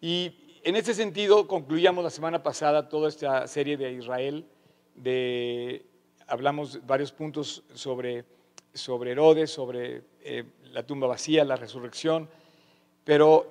Y 0.00 0.32
en 0.62 0.76
ese 0.76 0.94
sentido 0.94 1.46
concluíamos 1.46 2.02
la 2.02 2.10
semana 2.10 2.42
pasada 2.42 2.88
toda 2.88 3.08
esta 3.08 3.46
serie 3.46 3.76
de 3.76 3.92
Israel, 3.92 4.46
de, 4.94 5.84
hablamos 6.26 6.84
varios 6.86 7.12
puntos 7.12 7.62
sobre, 7.74 8.24
sobre 8.72 9.12
Herodes, 9.12 9.50
sobre 9.50 10.02
eh, 10.22 10.44
la 10.72 10.82
tumba 10.86 11.06
vacía, 11.06 11.44
la 11.44 11.56
resurrección, 11.56 12.28
pero 13.04 13.46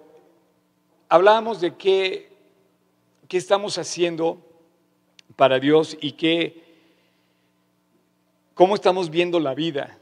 hablábamos 1.09 1.61
de 1.61 1.75
qué, 1.75 2.31
qué 3.29 3.37
estamos 3.37 3.77
haciendo 3.77 4.43
para 5.37 5.59
Dios 5.59 5.95
y 6.01 6.13
qué, 6.13 6.61
cómo 8.55 8.75
estamos 8.75 9.09
viendo 9.09 9.39
la 9.39 9.53
vida. 9.53 9.97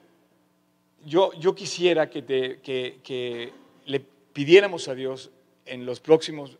Yo, 1.06 1.34
yo 1.34 1.54
quisiera 1.54 2.10
que, 2.10 2.22
te, 2.22 2.62
que, 2.62 3.00
que 3.04 3.52
le 3.86 4.00
pidiéramos 4.00 4.88
a 4.88 4.96
Dios 4.96 5.30
en 5.66 5.86
los 5.86 6.00
próximos 6.00 6.58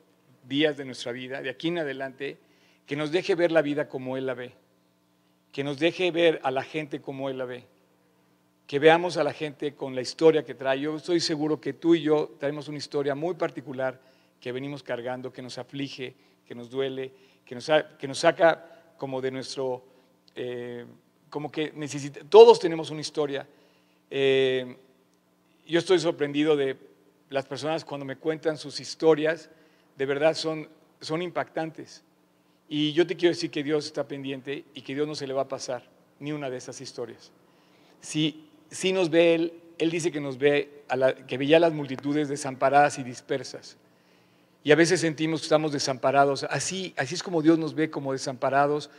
días 0.48 0.76
de 0.78 0.84
nuestra 0.84 1.14
vida, 1.14 1.42
de 1.42 1.50
aquí 1.50 1.70
en 1.70 1.80
adelante, 1.80 2.38
que 2.86 2.98
nos 2.98 3.12
deje 3.12 3.34
ver 3.34 3.52
la 3.52 3.62
vida 3.62 3.88
como 3.88 4.18
Él 4.18 4.28
la 4.28 4.34
ve, 4.34 4.52
que 5.54 5.64
nos 5.64 5.80
deje 5.80 6.12
ver 6.12 6.42
a 6.44 6.52
la 6.52 6.64
gente 6.64 7.00
como 7.02 7.30
Él 7.30 7.38
la 7.38 7.46
ve, 7.46 7.64
que 8.68 8.80
veamos 8.80 9.16
a 9.16 9.24
la 9.24 9.32
gente 9.32 9.74
con 9.74 9.96
la 9.96 10.02
historia 10.02 10.44
que 10.44 10.54
trae. 10.54 10.82
Yo 10.82 10.98
estoy 10.98 11.22
seguro 11.22 11.62
que 11.62 11.72
tú 11.72 11.96
y 11.96 12.02
yo 12.02 12.36
traemos 12.38 12.68
una 12.68 12.78
historia 12.78 13.16
muy 13.16 13.36
particular 13.36 14.02
que 14.40 14.52
venimos 14.52 14.84
cargando, 14.84 15.32
que 15.32 15.42
nos 15.42 15.58
aflige, 15.58 16.16
que 16.46 16.56
nos 16.56 16.70
duele, 16.70 17.12
que 17.46 17.56
nos, 17.56 17.70
que 17.98 18.08
nos 18.08 18.20
saca 18.20 18.94
como 18.98 19.22
de 19.22 19.32
nuestro, 19.32 19.84
eh, 20.36 20.86
como 21.30 21.52
que 21.52 21.72
necesita, 21.74 22.22
todos 22.30 22.60
tenemos 22.60 22.90
una 22.90 23.02
historia. 23.02 23.48
Eh, 24.10 24.78
yo 25.66 25.80
estoy 25.80 26.00
sorprendido 26.00 26.56
de 26.56 26.78
las 27.30 27.46
personas 27.46 27.84
cuando 27.84 28.06
me 28.06 28.16
cuentan 28.18 28.58
sus 28.58 28.80
historias, 28.80 29.50
de 29.98 30.06
verdad 30.06 30.34
son, 30.34 30.70
son 31.02 31.22
impactantes. 31.22 32.04
Y 32.70 32.94
yo 32.94 33.08
te 33.08 33.16
quiero 33.16 33.34
decir 33.34 33.52
que 33.52 33.64
Dios 33.64 33.86
está 33.86 34.08
pendiente 34.08 34.66
y 34.74 34.82
que 34.82 34.94
Dios 34.94 35.08
no 35.08 35.16
se 35.16 35.28
le 35.28 35.34
va 35.34 35.44
a 35.44 35.48
pasar 35.48 35.84
ni 36.20 36.32
una 36.32 36.50
de 36.50 36.58
esas 36.58 36.82
historias. 36.82 37.32
Si, 38.02 38.50
si 38.70 38.92
nos 38.92 39.10
ve 39.10 39.36
Él, 39.36 39.54
Él 39.78 39.90
dice 39.90 40.12
que 40.12 40.20
nos 40.20 40.38
ve, 40.38 40.84
a 40.88 40.96
la, 40.96 41.16
que 41.16 41.38
veía 41.38 41.60
las 41.60 41.74
multitudes 41.74 42.30
desamparadas 42.30 42.98
y 43.00 43.04
dispersas. 43.04 43.78
Y 44.68 44.72
a 44.74 44.76
veces 44.76 45.00
sentimos 45.00 45.40
que 45.40 45.46
estamos 45.46 45.72
desamparados. 45.72 46.44
Así, 46.44 46.94
así 46.98 47.16
es 47.16 47.24
como 47.24 47.42
Dios 47.42 47.58
nos 47.58 47.74
ve, 47.74 47.90
como 47.90 48.12
desamparados, 48.12 48.90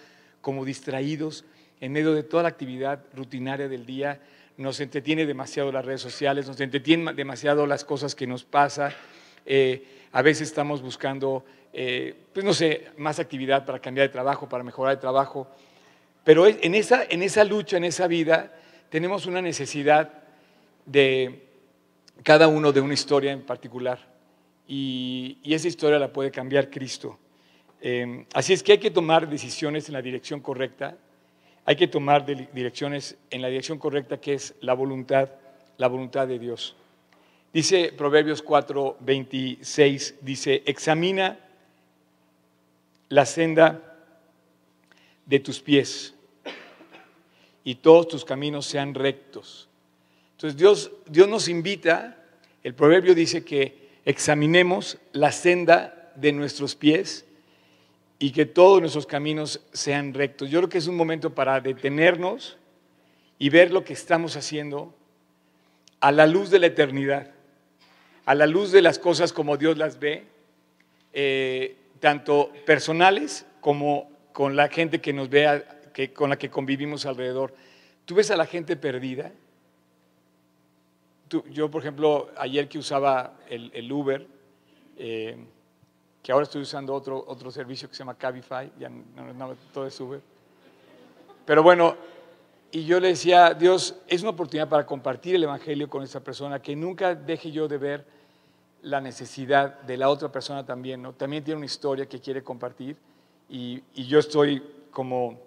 como 0.40 0.64
distraídos, 0.64 1.44
en 1.82 1.92
medio 1.92 2.14
de 2.14 2.22
toda 2.22 2.44
la 2.44 2.48
actividad 2.48 3.04
rutinaria 3.12 3.68
del 3.68 3.84
día. 3.84 4.18
Nos 4.56 4.80
entretiene 4.80 5.26
demasiado 5.26 5.70
las 5.70 5.84
redes 5.84 6.00
sociales, 6.00 6.46
nos 6.48 6.58
entretiene 6.58 7.12
demasiado 7.12 7.66
las 7.66 7.84
cosas 7.84 8.14
que 8.14 8.26
nos 8.26 8.44
pasa. 8.44 8.94
Eh, 9.44 9.84
a 10.12 10.22
veces 10.22 10.48
estamos 10.48 10.80
buscando, 10.80 11.44
eh, 11.75 12.14
pues 12.32 12.46
no 12.46 12.54
sé, 12.54 12.87
más 12.96 13.18
actividad 13.18 13.66
para 13.66 13.78
cambiar 13.78 14.08
de 14.08 14.12
trabajo, 14.14 14.48
para 14.48 14.64
mejorar 14.64 14.94
el 14.94 15.00
trabajo. 15.00 15.48
Pero 16.25 16.46
en 16.46 16.75
esa, 16.75 17.04
en 17.04 17.22
esa 17.22 17.44
lucha, 17.44 17.76
en 17.76 17.84
esa 17.84 18.06
vida, 18.06 18.58
tenemos 18.88 19.26
una 19.26 19.42
necesidad 19.42 20.14
de 20.87 21.46
cada 22.22 22.48
uno 22.48 22.72
de 22.72 22.80
una 22.80 22.94
historia 22.94 23.32
en 23.32 23.42
particular 23.42 24.16
y, 24.68 25.38
esa 25.44 25.66
historia 25.66 25.98
la 25.98 26.12
puede 26.12 26.30
cambiar 26.30 26.68
Cristo. 26.70 27.18
Eh, 27.80 28.26
así 28.34 28.52
es 28.52 28.62
que 28.62 28.72
hay 28.72 28.78
que 28.78 28.90
tomar 28.90 29.28
decisiones 29.28 29.88
en 29.88 29.94
la 29.94 30.02
dirección 30.02 30.40
correcta, 30.40 30.96
hay 31.64 31.76
que 31.76 31.88
tomar 31.88 32.25
direcciones 32.25 33.16
en 33.30 33.42
la 33.42 33.48
dirección 33.48 33.78
correcta 33.78 34.20
que 34.20 34.34
es 34.34 34.54
la 34.60 34.75
voluntad, 34.75 35.30
la 35.78 35.88
voluntad 35.88 36.28
de 36.28 36.38
Dios. 36.38 36.76
Dice 37.52 37.92
Proverbios 37.96 38.42
4, 38.42 38.98
26, 39.00 40.16
dice, 40.20 40.62
examina 40.66 41.38
la 43.08 43.25
senda 43.25 43.82
de 45.25 45.40
tus 45.40 45.60
pies 45.60 46.14
y 47.64 47.76
todos 47.76 48.08
tus 48.08 48.25
caminos 48.25 48.66
sean 48.66 48.94
rectos. 48.94 49.68
Entonces 50.32 50.58
Dios, 50.58 50.90
Dios 51.06 51.28
nos 51.28 51.48
invita, 51.48 52.22
el 52.62 52.75
proverbio 52.75 53.14
dice 53.14 53.44
que 53.44 53.88
examinemos 54.08 54.96
la 55.12 55.32
senda 55.32 56.10
de 56.16 56.32
nuestros 56.32 56.74
pies 56.74 57.26
y 58.18 58.30
que 58.30 58.46
todos 58.46 58.80
nuestros 58.80 59.04
caminos 59.04 59.60
sean 59.74 60.14
rectos. 60.14 60.48
Yo 60.48 60.60
creo 60.60 60.70
que 60.70 60.78
es 60.78 60.86
un 60.86 60.96
momento 60.96 61.34
para 61.34 61.60
detenernos 61.60 62.56
y 63.38 63.50
ver 63.50 63.70
lo 63.70 63.84
que 63.84 63.92
estamos 63.92 64.34
haciendo 64.34 64.94
a 66.00 66.10
la 66.10 66.26
luz 66.26 66.48
de 66.48 66.58
la 66.58 66.68
eternidad, 66.68 67.32
a 68.24 68.34
la 68.34 68.46
luz 68.46 68.72
de 68.72 68.80
las 68.80 68.98
cosas 68.98 69.34
como 69.34 69.58
Dios 69.58 69.76
las 69.76 69.98
ve, 69.98 70.24
eh, 71.12 71.76
tanto 72.00 72.50
personales 72.64 73.44
como 73.60 74.10
con 74.32 74.56
la 74.56 74.68
gente 74.68 75.02
que 75.02 75.12
nos 75.12 75.28
vea, 75.28 75.82
que, 75.92 76.14
con 76.14 76.30
la 76.30 76.38
que 76.38 76.48
convivimos 76.48 77.04
alrededor. 77.04 77.54
Tú 78.06 78.14
ves 78.14 78.30
a 78.30 78.36
la 78.36 78.46
gente 78.46 78.74
perdida, 78.74 79.32
yo, 81.50 81.70
por 81.70 81.82
ejemplo, 81.82 82.30
ayer 82.37 82.68
que 82.68 82.78
usaba 82.78 83.35
el, 83.49 83.92
Uber, 83.92 84.26
eh, 84.97 85.37
que 86.23 86.32
ahora 86.32 86.44
estoy 86.44 86.62
usando 86.62 86.94
otro, 86.94 87.25
otro 87.26 87.50
servicio 87.50 87.88
que 87.88 87.94
se 87.94 88.00
llama 88.00 88.16
Cabify, 88.16 88.70
ya 88.78 88.88
no, 88.88 89.54
todo 89.73 89.87
es 89.87 90.00
Uber. 90.00 90.20
Pero 91.44 91.62
bueno, 91.62 91.97
y 92.70 92.85
yo 92.85 93.00
le 93.00 93.08
decía, 93.08 93.54
Dios, 93.54 93.97
es 94.06 94.20
una 94.23 94.30
oportunidad 94.30 94.68
para 94.68 94.85
compartir 94.85 95.37
el 95.37 95.44
Evangelio 95.44 95.88
con 95.88 96.02
esa 96.02 96.20
persona, 96.20 96.61
que 96.61 96.76
nunca 96.76 97.14
deje 97.14 97.50
yo 97.50 97.66
de 97.66 97.78
ver 97.78 98.04
la 98.82 99.00
necesidad 99.00 99.80
de 99.82 99.97
la 99.97 100.08
otra 100.08 100.30
persona 100.30 100.64
también, 100.64 101.02
¿no? 101.02 101.12
También 101.12 101.42
tiene 101.42 101.56
una 101.56 101.66
historia 101.66 102.06
que 102.06 102.20
quiere 102.20 102.42
compartir 102.42 102.97
y, 103.49 103.82
yo 103.94 104.18
estoy 104.18 104.62
como 104.90 105.38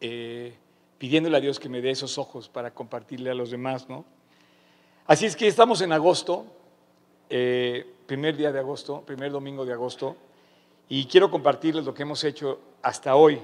eh, 0.00 0.54
pidiéndole 0.98 1.36
a 1.36 1.40
Dios 1.40 1.58
que 1.58 1.68
me 1.68 1.80
dé 1.80 1.90
esos 1.90 2.16
ojos 2.18 2.48
para 2.48 2.70
compartirle 2.72 3.30
a 3.30 3.34
los 3.34 3.50
demás, 3.50 3.88
¿no? 3.88 4.04
Así 5.06 5.26
es 5.26 5.34
que 5.34 5.48
estamos 5.48 5.80
en 5.80 5.92
agosto, 5.92 6.46
eh, 7.28 7.84
primer 8.06 8.36
día 8.36 8.52
de 8.52 8.60
agosto, 8.60 9.02
primer 9.04 9.32
domingo 9.32 9.64
de 9.64 9.72
agosto, 9.72 10.16
y 10.88 11.06
quiero 11.06 11.28
compartirles 11.28 11.84
lo 11.84 11.92
que 11.92 12.02
hemos 12.02 12.22
hecho 12.22 12.60
hasta 12.82 13.16
hoy, 13.16 13.40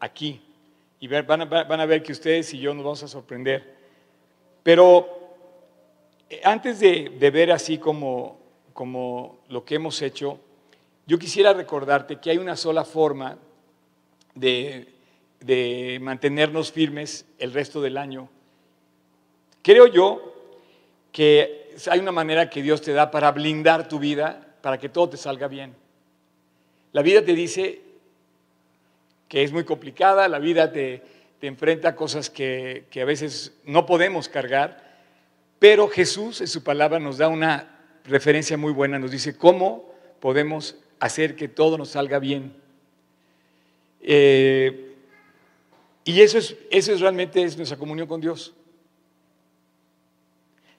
aquí. 0.00 0.42
Y 0.98 1.06
van, 1.06 1.40
a, 1.40 1.86
ver 1.86 2.02
que 2.02 2.10
ustedes 2.10 2.52
y 2.52 2.58
yo 2.58 2.74
nos 2.74 2.84
vamos 2.84 3.02
a 3.04 3.08
sorprender. 3.08 3.76
Pero 4.64 5.36
eh, 6.28 6.40
antes 6.42 6.80
de, 6.80 7.30
ver 7.32 7.52
así 7.52 7.78
como, 7.78 8.40
como 8.72 9.38
lo 9.48 9.64
que 9.64 9.76
hemos 9.76 10.02
hecho, 10.02 10.40
yo 11.06 11.16
quisiera 11.16 11.52
recordarte 11.52 12.18
que 12.18 12.30
hay 12.30 12.38
una 12.38 12.56
sola 12.56 12.84
forma 12.84 13.38
de, 14.34 14.92
de 15.38 15.98
mantenernos 16.02 16.72
firmes 16.72 17.24
el 17.38 17.52
resto 17.52 17.80
del 17.80 17.96
año. 17.96 18.28
Creo 19.62 19.86
yo 19.86 20.27
que 21.18 21.74
hay 21.90 21.98
una 21.98 22.12
manera 22.12 22.48
que 22.48 22.62
Dios 22.62 22.80
te 22.80 22.92
da 22.92 23.10
para 23.10 23.32
blindar 23.32 23.88
tu 23.88 23.98
vida, 23.98 24.54
para 24.60 24.78
que 24.78 24.88
todo 24.88 25.08
te 25.08 25.16
salga 25.16 25.48
bien. 25.48 25.74
La 26.92 27.02
vida 27.02 27.24
te 27.24 27.34
dice 27.34 27.80
que 29.26 29.42
es 29.42 29.50
muy 29.50 29.64
complicada, 29.64 30.28
la 30.28 30.38
vida 30.38 30.70
te, 30.70 31.02
enfrenta 31.42 31.88
a 31.88 31.96
cosas 31.96 32.30
que, 32.30 32.86
a 32.94 33.04
veces 33.04 33.52
no 33.64 33.84
podemos 33.84 34.28
cargar, 34.28 34.96
pero 35.58 35.88
Jesús 35.88 36.40
en 36.40 36.46
su 36.46 36.62
palabra 36.62 37.00
nos 37.00 37.18
da 37.18 37.26
una 37.26 37.80
referencia 38.04 38.56
muy 38.56 38.70
buena, 38.72 39.00
nos 39.00 39.10
dice 39.10 39.36
cómo 39.36 39.92
podemos 40.20 40.76
hacer 41.00 41.34
que 41.34 41.48
todo 41.48 41.78
nos 41.78 41.88
salga 41.88 42.20
bien. 42.20 42.54
Eh, 44.02 44.94
y 46.04 46.20
eso 46.20 46.38
es, 46.38 46.54
eso 46.70 46.92
es 46.92 47.00
realmente 47.00 47.42
es 47.42 47.56
nuestra 47.56 47.76
comunión 47.76 48.06
con 48.06 48.20
Dios. 48.20 48.54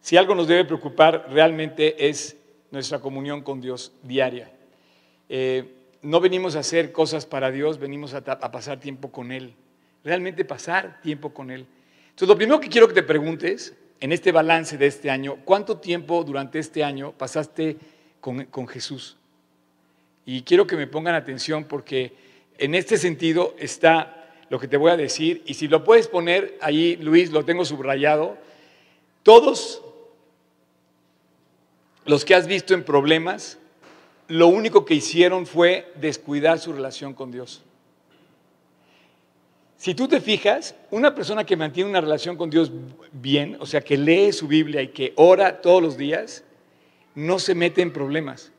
Si 0.01 0.17
algo 0.17 0.35
nos 0.35 0.47
debe 0.47 0.65
preocupar 0.65 1.27
realmente 1.29 2.07
es 2.07 2.37
nuestra 2.71 2.99
comunión 2.99 3.41
con 3.41 3.61
Dios 3.61 3.91
diaria. 4.03 4.51
Eh, 5.27 5.75
no 6.01 6.19
venimos 6.19 6.55
a 6.55 6.59
hacer 6.59 6.91
cosas 6.91 7.25
para 7.25 7.51
Dios, 7.51 7.77
venimos 7.77 8.13
a, 8.13 8.23
pasar 8.23 8.79
tiempo 8.79 9.11
con 9.11 9.31
Él. 9.31 9.53
Realmente 10.03 10.45
pasar 10.45 11.01
tiempo 11.01 11.33
con 11.33 11.51
Él. 11.51 11.65
Entonces, 12.09 12.27
lo 12.27 12.37
primero 12.37 12.59
que 12.59 12.69
quiero 12.69 12.87
que 12.87 12.93
te 12.93 13.03
preguntes 13.03 13.75
en 13.99 14.11
este 14.11 14.31
balance 14.31 14.77
de 14.77 14.87
este 14.87 15.09
año, 15.09 15.39
¿cuánto 15.43 15.77
tiempo 15.77 16.23
durante 16.23 16.59
este 16.59 16.83
año 16.83 17.11
pasaste 17.11 17.77
con, 18.21 18.45
con 18.45 18.67
Jesús? 18.67 19.17
Y 20.25 20.43
quiero 20.43 20.65
que 20.65 20.77
me 20.77 20.87
pongan 20.87 21.15
atención 21.15 21.65
porque 21.65 22.13
en 22.57 22.75
este 22.75 22.97
sentido 22.97 23.55
está 23.57 24.31
lo 24.49 24.59
que 24.59 24.67
te 24.67 24.77
voy 24.77 24.91
a 24.91 24.97
decir. 24.97 25.43
Y 25.45 25.55
si 25.55 25.67
lo 25.67 25.83
puedes 25.83 26.07
poner 26.07 26.57
ahí, 26.61 26.95
Luis, 26.97 27.31
lo 27.31 27.43
tengo 27.43 27.65
subrayado. 27.65 28.37
Todos 29.23 29.81
los 32.05 32.25
que 32.25 32.35
has 32.35 32.47
visto 32.47 32.73
en 32.73 32.83
problemas, 32.83 33.59
lo 34.27 34.47
único 34.47 34.85
que 34.85 34.93
hicieron 34.93 35.45
fue 35.45 35.91
descuidar 35.95 36.59
su 36.59 36.73
relación 36.73 37.13
con 37.13 37.31
Dios. 37.31 37.63
Si 39.77 39.95
tú 39.95 40.07
te 40.07 40.19
fijas, 40.19 40.75
una 40.91 41.15
persona 41.15 41.45
que 41.45 41.55
mantiene 41.55 41.89
una 41.89 42.01
relación 42.01 42.35
con 42.35 42.49
Dios 42.49 42.71
bien, 43.13 43.57
o 43.59 43.65
sea, 43.65 43.81
que 43.81 43.97
lee 43.97 44.33
su 44.33 44.47
Biblia 44.47 44.81
y 44.81 44.89
que 44.89 45.13
ora 45.15 45.61
todos 45.61 45.81
los 45.81 45.97
días, 45.97 46.43
no 47.15 47.39
se 47.39 47.55
mete 47.55 47.81
en 47.81 47.93
problemas. 47.93 48.51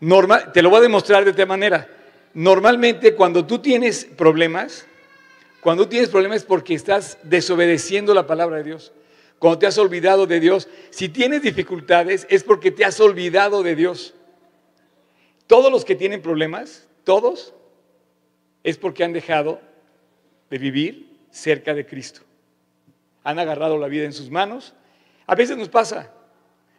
Normal, 0.00 0.50
te 0.52 0.62
lo 0.62 0.70
voy 0.70 0.80
a 0.80 0.82
demostrar 0.82 1.24
de 1.24 1.30
esta 1.30 1.46
manera. 1.46 1.88
Normalmente 2.34 3.14
cuando 3.14 3.46
tú 3.46 3.60
tienes 3.60 4.04
problemas, 4.04 4.86
cuando 5.60 5.88
tienes 5.88 6.08
problemas 6.08 6.38
es 6.38 6.44
porque 6.44 6.74
estás 6.74 7.18
desobedeciendo 7.22 8.12
la 8.12 8.26
palabra 8.26 8.56
de 8.56 8.64
Dios. 8.64 8.92
Cuando 9.40 9.58
te 9.58 9.66
has 9.66 9.78
olvidado 9.78 10.26
de 10.26 10.38
Dios, 10.38 10.68
si 10.90 11.08
tienes 11.08 11.40
dificultades 11.40 12.26
es 12.28 12.44
porque 12.44 12.70
te 12.70 12.84
has 12.84 13.00
olvidado 13.00 13.62
de 13.62 13.74
Dios. 13.74 14.14
Todos 15.46 15.72
los 15.72 15.86
que 15.86 15.96
tienen 15.96 16.20
problemas, 16.20 16.86
todos, 17.04 17.54
es 18.62 18.76
porque 18.76 19.02
han 19.02 19.14
dejado 19.14 19.62
de 20.50 20.58
vivir 20.58 21.16
cerca 21.30 21.72
de 21.72 21.86
Cristo. 21.86 22.20
Han 23.24 23.38
agarrado 23.38 23.78
la 23.78 23.88
vida 23.88 24.04
en 24.04 24.12
sus 24.12 24.30
manos. 24.30 24.74
A 25.26 25.34
veces 25.34 25.56
nos 25.56 25.70
pasa, 25.70 26.12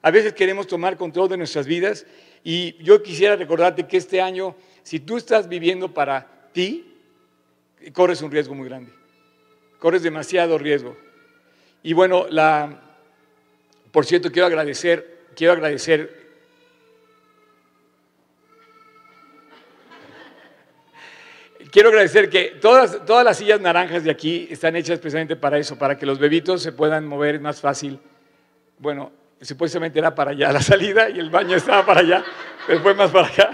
a 0.03 0.11
veces 0.11 0.33
queremos 0.33 0.67
tomar 0.67 0.97
control 0.97 1.29
de 1.29 1.37
nuestras 1.37 1.65
vidas 1.65 2.05
y 2.43 2.75
yo 2.83 3.01
quisiera 3.01 3.35
recordarte 3.35 3.87
que 3.87 3.97
este 3.97 4.21
año, 4.21 4.55
si 4.83 4.99
tú 4.99 5.17
estás 5.17 5.49
viviendo 5.49 5.95
para 5.95 6.49
ti, 6.53 6.95
corres 7.91 8.21
un 8.21 8.29
riesgo 8.29 8.53
muy 8.53 8.69
grande. 8.69 8.93
Corres 9.79 10.03
demasiado 10.03 10.59
riesgo. 10.59 10.95
Y 11.83 11.93
bueno, 11.93 12.27
la, 12.29 12.81
por 13.91 14.05
cierto, 14.05 14.31
quiero 14.31 14.47
agradecer, 14.47 15.25
quiero 15.35 15.53
agradecer 15.53 16.21
Quiero 21.71 21.87
agradecer 21.87 22.29
que 22.29 22.57
todas, 22.61 23.05
todas 23.05 23.23
las 23.23 23.37
sillas 23.37 23.61
naranjas 23.61 24.03
de 24.03 24.11
aquí 24.11 24.45
están 24.51 24.75
hechas 24.75 24.99
precisamente 24.99 25.37
para 25.37 25.57
eso, 25.57 25.77
para 25.77 25.97
que 25.97 26.05
los 26.05 26.19
bebitos 26.19 26.61
se 26.61 26.73
puedan 26.73 27.07
mover 27.07 27.39
más 27.39 27.61
fácil. 27.61 27.97
Bueno, 28.77 29.13
supuestamente 29.39 29.97
era 29.97 30.13
para 30.13 30.31
allá 30.31 30.51
la 30.51 30.61
salida 30.61 31.09
y 31.09 31.19
el 31.19 31.29
baño 31.29 31.55
estaba 31.55 31.85
para 31.85 32.01
allá, 32.01 32.25
pero 32.67 32.81
fue 32.81 32.93
más 32.93 33.09
para 33.11 33.27
acá. 33.27 33.51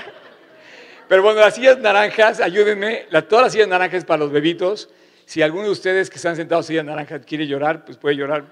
Pero 1.07 1.21
bueno, 1.21 1.41
las 1.41 1.53
sillas 1.53 1.77
naranjas, 1.77 2.41
ayúdenme, 2.41 3.05
todas 3.29 3.45
las 3.45 3.51
sillas 3.53 3.67
naranjas 3.67 4.03
para 4.03 4.17
los 4.17 4.31
bebitos. 4.31 4.89
Si 5.27 5.41
alguno 5.41 5.65
de 5.65 5.71
ustedes 5.71 6.09
que 6.09 6.15
están 6.15 6.37
sentados 6.37 6.67
en 6.67 6.67
sillas 6.67 6.85
naranjas 6.85 7.25
quiere 7.25 7.45
llorar, 7.45 7.83
pues 7.83 7.97
puede 7.97 8.15
llorar. 8.15 8.45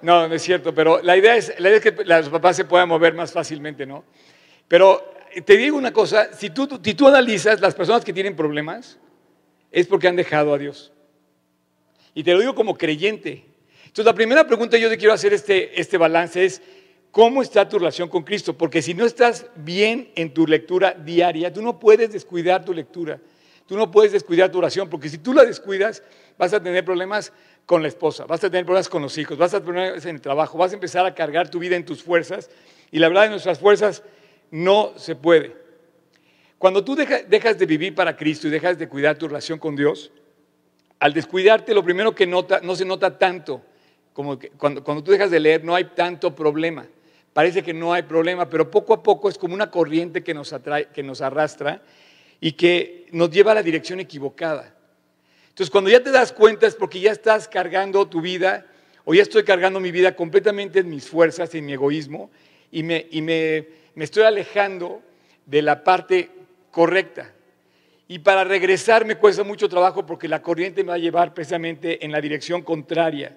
No, 0.00 0.28
no 0.28 0.34
es 0.36 0.40
cierto, 0.40 0.72
pero 0.72 1.02
la 1.02 1.16
idea, 1.16 1.34
es, 1.34 1.52
la 1.58 1.68
idea 1.68 1.78
es 1.78 1.82
que 1.82 2.04
los 2.04 2.28
papás 2.28 2.54
se 2.54 2.64
puedan 2.64 2.88
mover 2.88 3.12
más 3.12 3.32
fácilmente, 3.32 3.84
¿no? 3.84 4.04
Pero 4.68 5.14
te 5.44 5.56
digo 5.56 5.76
una 5.76 5.92
cosa, 5.92 6.32
si 6.32 6.50
tú, 6.50 6.80
si 6.80 6.94
tú 6.94 7.08
analizas 7.08 7.60
las 7.60 7.74
personas 7.74 8.04
que 8.04 8.12
tienen 8.12 8.36
problemas, 8.36 9.00
es 9.72 9.88
porque 9.88 10.06
han 10.06 10.14
dejado 10.14 10.54
a 10.54 10.58
Dios. 10.58 10.92
Y 12.14 12.22
te 12.22 12.32
lo 12.32 12.38
digo 12.38 12.54
como 12.54 12.78
creyente. 12.78 13.46
Entonces, 13.80 14.04
la 14.04 14.14
primera 14.14 14.46
pregunta 14.46 14.76
que 14.76 14.82
yo 14.84 14.88
te 14.88 14.96
quiero 14.96 15.12
hacer 15.12 15.32
este, 15.32 15.80
este 15.80 15.98
balance 15.98 16.44
es, 16.44 16.62
¿cómo 17.10 17.42
está 17.42 17.68
tu 17.68 17.80
relación 17.80 18.08
con 18.08 18.22
Cristo? 18.22 18.56
Porque 18.56 18.80
si 18.80 18.94
no 18.94 19.04
estás 19.04 19.46
bien 19.56 20.12
en 20.14 20.32
tu 20.32 20.46
lectura 20.46 20.92
diaria, 20.92 21.52
tú 21.52 21.62
no 21.62 21.80
puedes 21.80 22.12
descuidar 22.12 22.64
tu 22.64 22.72
lectura. 22.72 23.18
Tú 23.68 23.76
no 23.76 23.90
puedes 23.90 24.12
descuidar 24.12 24.50
tu 24.50 24.56
oración, 24.56 24.88
porque 24.88 25.10
si 25.10 25.18
tú 25.18 25.34
la 25.34 25.44
descuidas, 25.44 26.02
vas 26.38 26.54
a 26.54 26.62
tener 26.62 26.86
problemas 26.86 27.34
con 27.66 27.82
la 27.82 27.88
esposa, 27.88 28.24
vas 28.24 28.42
a 28.42 28.48
tener 28.48 28.64
problemas 28.64 28.88
con 28.88 29.02
los 29.02 29.18
hijos, 29.18 29.36
vas 29.36 29.52
a 29.52 29.60
tener 29.60 29.74
problemas 29.74 30.06
en 30.06 30.16
el 30.16 30.22
trabajo, 30.22 30.56
vas 30.56 30.72
a 30.72 30.74
empezar 30.74 31.04
a 31.04 31.14
cargar 31.14 31.50
tu 31.50 31.58
vida 31.58 31.76
en 31.76 31.84
tus 31.84 32.02
fuerzas. 32.02 32.48
Y 32.90 32.98
la 32.98 33.08
verdad, 33.08 33.24
de 33.24 33.28
nuestras 33.28 33.58
fuerzas 33.58 34.02
no 34.50 34.94
se 34.96 35.14
puede. 35.16 35.54
Cuando 36.56 36.82
tú 36.82 36.96
dejas 36.96 37.58
de 37.58 37.66
vivir 37.66 37.94
para 37.94 38.16
Cristo 38.16 38.48
y 38.48 38.50
dejas 38.50 38.78
de 38.78 38.88
cuidar 38.88 39.18
tu 39.18 39.28
relación 39.28 39.58
con 39.58 39.76
Dios, 39.76 40.10
al 40.98 41.12
descuidarte, 41.12 41.74
lo 41.74 41.84
primero 41.84 42.14
que 42.14 42.26
nota, 42.26 42.60
no 42.62 42.74
se 42.74 42.86
nota 42.86 43.18
tanto 43.18 43.62
como 44.14 44.38
cuando, 44.56 44.82
cuando 44.82 45.04
tú 45.04 45.12
dejas 45.12 45.30
de 45.30 45.38
leer, 45.38 45.62
no 45.62 45.74
hay 45.74 45.84
tanto 45.84 46.34
problema. 46.34 46.86
Parece 47.34 47.62
que 47.62 47.72
no 47.74 47.92
hay 47.92 48.02
problema, 48.02 48.48
pero 48.48 48.68
poco 48.68 48.94
a 48.94 49.02
poco 49.02 49.28
es 49.28 49.38
como 49.38 49.54
una 49.54 49.70
corriente 49.70 50.24
que 50.24 50.34
nos, 50.34 50.52
atrae, 50.52 50.86
que 50.86 51.04
nos 51.04 51.20
arrastra 51.20 51.82
y 52.40 52.52
que 52.52 53.06
nos 53.12 53.30
lleva 53.30 53.52
a 53.52 53.56
la 53.56 53.62
dirección 53.62 54.00
equivocada. 54.00 54.74
Entonces, 55.48 55.70
cuando 55.70 55.90
ya 55.90 56.02
te 56.02 56.10
das 56.10 56.32
cuenta 56.32 56.66
es 56.66 56.74
porque 56.74 57.00
ya 57.00 57.12
estás 57.12 57.48
cargando 57.48 58.06
tu 58.06 58.20
vida, 58.20 58.66
o 59.04 59.14
ya 59.14 59.22
estoy 59.22 59.42
cargando 59.42 59.80
mi 59.80 59.90
vida 59.90 60.14
completamente 60.14 60.80
en 60.80 60.90
mis 60.90 61.08
fuerzas, 61.08 61.54
en 61.54 61.66
mi 61.66 61.72
egoísmo, 61.72 62.30
y 62.70 62.82
me, 62.82 63.06
y 63.10 63.22
me, 63.22 63.66
me 63.94 64.04
estoy 64.04 64.24
alejando 64.24 65.02
de 65.46 65.62
la 65.62 65.82
parte 65.82 66.30
correcta. 66.70 67.32
Y 68.06 68.20
para 68.20 68.44
regresar 68.44 69.04
me 69.04 69.16
cuesta 69.16 69.44
mucho 69.44 69.68
trabajo 69.68 70.06
porque 70.06 70.28
la 70.28 70.40
corriente 70.40 70.82
me 70.82 70.88
va 70.88 70.94
a 70.94 70.98
llevar 70.98 71.34
precisamente 71.34 72.04
en 72.04 72.12
la 72.12 72.20
dirección 72.20 72.62
contraria. 72.62 73.36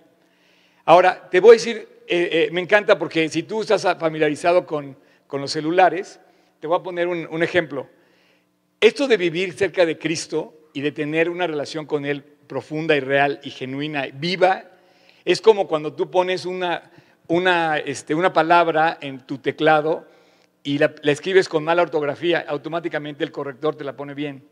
Ahora, 0.86 1.30
te 1.30 1.40
voy 1.40 1.52
a 1.52 1.54
decir, 1.54 1.88
eh, 2.08 2.30
eh, 2.32 2.50
me 2.52 2.62
encanta 2.62 2.98
porque 2.98 3.28
si 3.30 3.44
tú 3.44 3.62
estás 3.62 3.84
familiarizado 4.00 4.66
con, 4.66 4.98
los 5.32 5.52
celulares, 5.52 6.20
te 6.60 6.68
voy 6.68 6.78
a 6.78 6.84
poner 6.84 7.08
un, 7.08 7.44
ejemplo. 7.44 7.88
Esto 8.82 9.08
de 9.08 9.16
vivir 9.16 9.54
cerca 9.54 9.86
de 9.86 10.00
Cristo 10.00 10.56
y 10.74 10.82
de 10.82 10.92
tener 10.92 11.30
una 11.30 11.46
relación 11.46 11.86
con 11.86 12.04
Él 12.04 12.24
profunda 12.24 12.96
y 12.96 13.00
real 13.00 13.40
y 13.44 13.52
genuina, 13.52 14.08
viva, 14.12 14.72
es 15.24 15.40
como 15.40 15.68
cuando 15.68 15.94
tú 15.94 16.10
pones 16.10 16.48
una, 16.48 16.92
una, 17.28 17.78
este, 17.78 18.16
una 18.16 18.34
palabra 18.34 18.98
en 19.00 19.20
tu 19.28 19.38
teclado 19.38 20.08
y 20.64 20.80
la, 20.80 20.96
escribes 21.04 21.48
con 21.48 21.64
mala 21.64 21.84
ortografía, 21.84 22.44
automáticamente 22.48 23.24
el 23.24 23.32
corrector 23.32 23.76
te 23.76 23.84
la 23.84 23.96
pone 23.96 24.16
bien. 24.16 24.44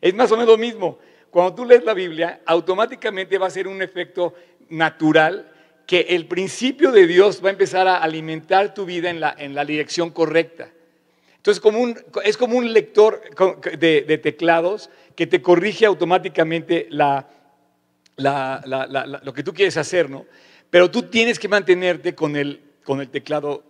Es 0.00 0.14
más 0.14 0.32
o 0.32 0.36
menos 0.38 0.48
lo 0.48 0.56
mismo. 0.56 0.98
Cuando 1.30 1.54
tú 1.54 1.66
lees 1.66 1.84
la 1.84 1.92
Biblia, 1.92 2.40
automáticamente 2.46 3.36
va 3.36 3.48
a 3.48 3.50
ser 3.50 3.68
un 3.68 3.82
efecto 3.82 4.32
natural 4.70 5.52
que 5.86 6.00
el 6.08 6.26
principio 6.26 6.90
de 6.90 7.06
Dios 7.06 7.44
va 7.44 7.50
a 7.50 7.52
empezar 7.52 7.86
a 7.86 7.98
alimentar 7.98 8.72
tu 8.72 8.86
vida 8.86 9.10
en 9.10 9.20
la, 9.20 9.34
en 9.36 9.54
la 9.54 9.66
dirección 9.66 10.08
correcta. 10.08 10.70
Entonces 11.44 11.62
es 12.24 12.38
como 12.38 12.56
un 12.56 12.72
lector 12.72 13.20
de, 13.78 14.18
teclados 14.22 14.88
que 15.14 15.26
te 15.26 15.42
corrige 15.42 15.84
automáticamente 15.84 16.88
lo 16.88 17.26
que 19.34 19.42
tú 19.42 19.52
quieres 19.52 19.76
hacer, 19.76 20.08
¿no? 20.08 20.24
Pero 20.70 20.90
tú 20.90 21.02
tienes 21.02 21.38
que 21.38 21.48
mantenerte 21.48 22.14
con 22.14 22.36
el, 22.36 22.62
con 22.82 23.02
el 23.02 23.10
teclado 23.10 23.62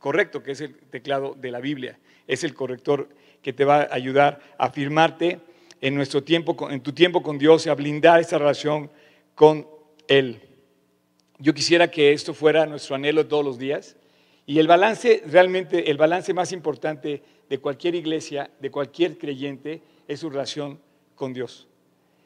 correcto, 0.00 0.42
que 0.42 0.50
es 0.50 0.60
el 0.60 0.74
teclado 0.74 1.36
de 1.40 1.52
la 1.52 1.60
Biblia. 1.60 2.00
Es 2.26 2.42
el 2.42 2.52
corrector 2.52 3.08
que 3.42 3.52
te 3.52 3.64
va 3.64 3.82
a 3.82 3.94
ayudar 3.94 4.40
a 4.58 4.64
afirmarte 4.64 5.38
en, 5.80 5.94
nuestro 5.94 6.24
tiempo, 6.24 6.68
en 6.68 6.80
tu 6.80 6.92
tiempo 6.92 7.22
con 7.22 7.38
Dios 7.38 7.64
y 7.64 7.68
a 7.68 7.74
blindar 7.74 8.18
esa 8.18 8.38
relación 8.38 8.90
con 9.36 9.68
él. 10.08 10.40
Yo 11.38 11.54
quisiera 11.54 11.92
que 11.92 12.12
esto 12.12 12.34
fuera 12.34 12.66
nuestro 12.66 12.96
anhelo 12.96 13.28
todos 13.28 13.44
los 13.44 13.56
días. 13.56 13.96
Y 14.50 14.58
el 14.58 14.66
balance, 14.66 15.22
realmente, 15.26 15.92
el 15.92 15.96
balance 15.96 16.34
más 16.34 16.50
importante 16.50 17.22
de 17.48 17.58
cualquier 17.58 17.94
iglesia, 17.94 18.50
de 18.58 18.68
cualquier 18.68 19.16
creyente, 19.16 19.80
es 20.08 20.18
su 20.18 20.28
relación 20.28 20.80
con 21.14 21.32
Dios. 21.32 21.68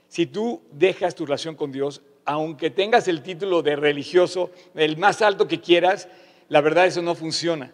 Si 0.08 0.24
tú 0.24 0.62
dejas 0.72 1.14
tu 1.14 1.26
relación 1.26 1.54
con 1.54 1.70
Dios, 1.70 2.00
aunque 2.24 2.70
tengas 2.70 3.08
el 3.08 3.22
título 3.22 3.60
de 3.60 3.76
religioso, 3.76 4.50
el 4.74 4.96
más 4.96 5.20
alto 5.20 5.46
que 5.46 5.60
quieras, 5.60 6.08
la 6.48 6.62
verdad 6.62 6.86
eso 6.86 7.02
no 7.02 7.14
funciona. 7.14 7.72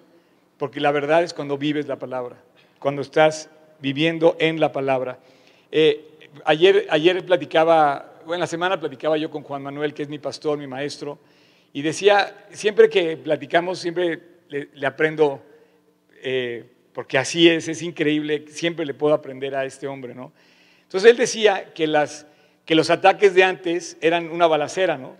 Porque 0.58 0.80
la 0.80 0.90
verdad 0.90 1.22
es 1.22 1.32
cuando 1.32 1.56
vives 1.56 1.86
la 1.86 2.00
palabra, 2.00 2.42
cuando 2.80 3.02
estás 3.02 3.50
viviendo 3.78 4.34
en 4.40 4.58
la 4.58 4.72
palabra. 4.72 5.20
Eh, 5.70 6.18
ayer, 6.44 6.88
ayer 6.90 7.24
platicaba 7.24 8.14
en 8.26 8.40
la 8.40 8.48
semana 8.48 8.80
platicaba 8.80 9.16
yo 9.16 9.30
con 9.30 9.44
Juan 9.44 9.62
Manuel, 9.62 9.94
que 9.94 10.02
es 10.02 10.08
mi 10.08 10.18
pastor, 10.18 10.58
mi 10.58 10.66
maestro, 10.66 11.20
y 11.72 11.82
decía, 11.82 12.48
siempre 12.50 12.90
que 12.90 13.16
platicamos, 13.16 13.78
siempre 13.78 14.39
le, 14.50 14.86
aprendo, 14.86 15.42
eh, 16.22 16.64
porque 16.92 17.18
así 17.18 17.48
es, 17.48 17.68
es 17.68 17.82
increíble, 17.82 18.44
siempre 18.48 18.84
le 18.84 18.94
puedo 18.94 19.14
aprender 19.14 19.54
a 19.54 19.64
este 19.64 19.86
hombre, 19.86 20.14
¿no? 20.14 20.32
Entonces 20.82 21.10
él 21.10 21.16
decía 21.16 21.72
que, 21.72 21.86
las, 21.86 22.26
que 22.64 22.74
los 22.74 22.90
ataques 22.90 23.34
de 23.34 23.44
antes 23.44 23.96
eran 24.00 24.28
una 24.28 24.46
balacera, 24.46 24.98
¿no? 24.98 25.16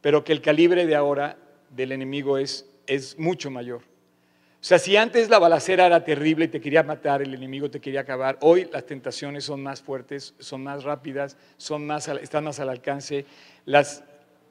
Pero 0.00 0.24
que 0.24 0.32
el 0.32 0.40
calibre 0.40 0.86
de 0.86 0.94
ahora 0.94 1.36
del 1.70 1.92
enemigo 1.92 2.38
es, 2.38 2.66
es 2.86 3.18
mucho 3.18 3.50
mayor. 3.50 3.80
O 3.80 4.62
sea, 4.64 4.78
si 4.78 4.96
antes 4.96 5.30
la 5.30 5.38
balacera 5.38 5.86
era 5.86 6.04
terrible 6.04 6.44
y 6.44 6.48
te 6.48 6.60
quería 6.60 6.82
matar, 6.82 7.22
el 7.22 7.32
enemigo 7.32 7.70
te 7.70 7.80
quería 7.80 8.00
acabar, 8.00 8.36
hoy 8.42 8.68
las 8.70 8.84
tentaciones 8.84 9.44
son 9.44 9.62
más 9.62 9.80
fuertes, 9.80 10.34
son 10.38 10.62
más 10.62 10.84
rápidas, 10.84 11.38
son 11.56 11.86
más, 11.86 12.08
están 12.08 12.44
más 12.44 12.60
al 12.60 12.68
alcance. 12.68 13.24
Las, 13.64 14.04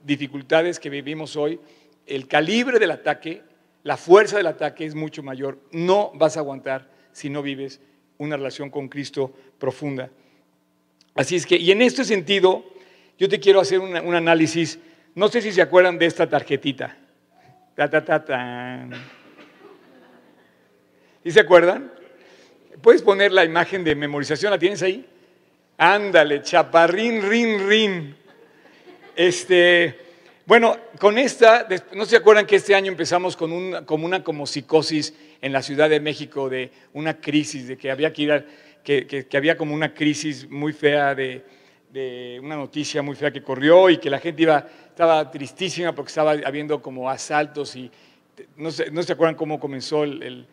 dificultades 0.04 0.80
que 0.80 0.90
vivimos 0.90 1.36
hoy, 1.36 1.60
el 2.06 2.28
calibre 2.28 2.80
del 2.80 2.92
ataque, 2.92 3.44
la 3.84 3.98
fuerza 3.98 4.38
del 4.38 4.48
ataque 4.48 4.86
es 4.86 4.96
mucho 4.96 5.24
mayor. 5.24 5.60
No 5.72 6.12
vas 6.16 6.38
a 6.38 6.42
aguantar 6.42 6.90
si 7.12 7.30
no 7.30 7.42
vives 7.42 7.80
una 8.18 8.38
relación 8.38 8.70
con 8.70 8.90
Cristo 8.90 9.34
profunda. 9.58 10.10
Así 11.16 11.36
es 11.36 11.46
que, 11.46 11.56
y 11.56 11.72
en 11.72 11.82
este 11.82 12.04
sentido, 12.04 12.64
yo 13.18 13.28
te 13.30 13.40
quiero 13.40 13.60
hacer 13.60 13.80
un 13.80 14.16
análisis. 14.16 14.80
No 15.16 15.28
sé 15.28 15.42
si 15.42 15.52
se 15.52 15.62
acuerdan 15.62 15.98
de 15.98 16.06
esta 16.06 16.28
tarjetita. 16.30 16.98
Ta, 17.76 17.90
ta, 17.90 18.04
ta, 18.04 18.24
tan. 18.24 18.92
¿Sí 21.24 21.32
se 21.32 21.40
acuerdan? 21.40 21.92
¿Puedes 22.82 23.02
poner 23.02 23.32
la 23.32 23.44
imagen 23.44 23.84
de 23.84 23.96
memorización? 23.96 24.52
¿La 24.52 24.60
tienes 24.60 24.82
ahí? 24.82 25.06
Ándale, 25.78 26.42
chaparrín, 26.42 27.22
rin, 27.30 27.68
rin. 27.68 28.16
Este, 29.16 29.98
bueno, 30.50 30.76
con 31.00 31.20
esta, 31.20 31.68
¿no 31.94 32.06
se 32.06 32.16
acuerdan 32.16 32.48
que 32.48 32.56
este 32.56 32.74
año 32.74 32.92
empezamos 32.92 33.38
con 33.38 33.52
un- 33.52 33.86
como 33.86 34.08
una 34.08 34.24
como 34.24 34.48
psicosis 34.48 35.14
en 35.44 35.54
la 35.54 35.62
Ciudad 35.62 35.92
de 35.92 36.00
México 36.00 36.50
de 36.50 36.72
una 36.92 37.22
crisis, 37.22 37.68
de 37.68 37.78
que 37.78 37.92
había 37.92 38.12
que 38.12 38.22
ir 38.24 38.48
que, 38.84 39.28
había 39.38 39.56
como 39.56 39.76
una 39.76 39.94
crisis 39.94 40.50
muy 40.50 40.74
fea 40.74 41.14
de, 41.14 42.40
una 42.42 42.56
noticia 42.56 43.04
muy 43.04 43.16
fea 43.16 43.30
que 43.30 43.44
corrió 43.44 43.92
y 43.92 44.00
que 44.00 44.10
la 44.10 44.18
gente 44.18 44.42
iba, 44.42 44.66
estaba 44.88 45.30
tristísima 45.30 45.94
porque 45.94 46.10
estaba 46.10 46.32
habiendo 46.32 46.82
como 46.82 47.08
asaltos 47.12 47.76
y 47.76 47.92
no 48.58 48.72
se, 48.72 49.14
acuerdan 49.14 49.36
cómo 49.36 49.60
comenzó 49.60 50.04
el 50.04 50.48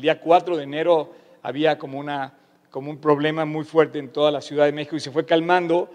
día 0.00 0.20
4 0.20 0.56
de 0.56 0.62
enero, 0.62 1.12
había 1.42 1.76
como, 1.76 1.98
una, 1.98 2.34
como 2.70 2.88
un 2.88 2.98
problema 2.98 3.44
muy 3.44 3.64
fuerte 3.64 3.98
en 3.98 4.10
toda 4.10 4.30
la 4.30 4.40
Ciudad 4.40 4.66
de 4.66 4.70
México 4.70 4.94
y 4.94 5.00
se 5.00 5.10
fue 5.10 5.26
calmando, 5.26 5.90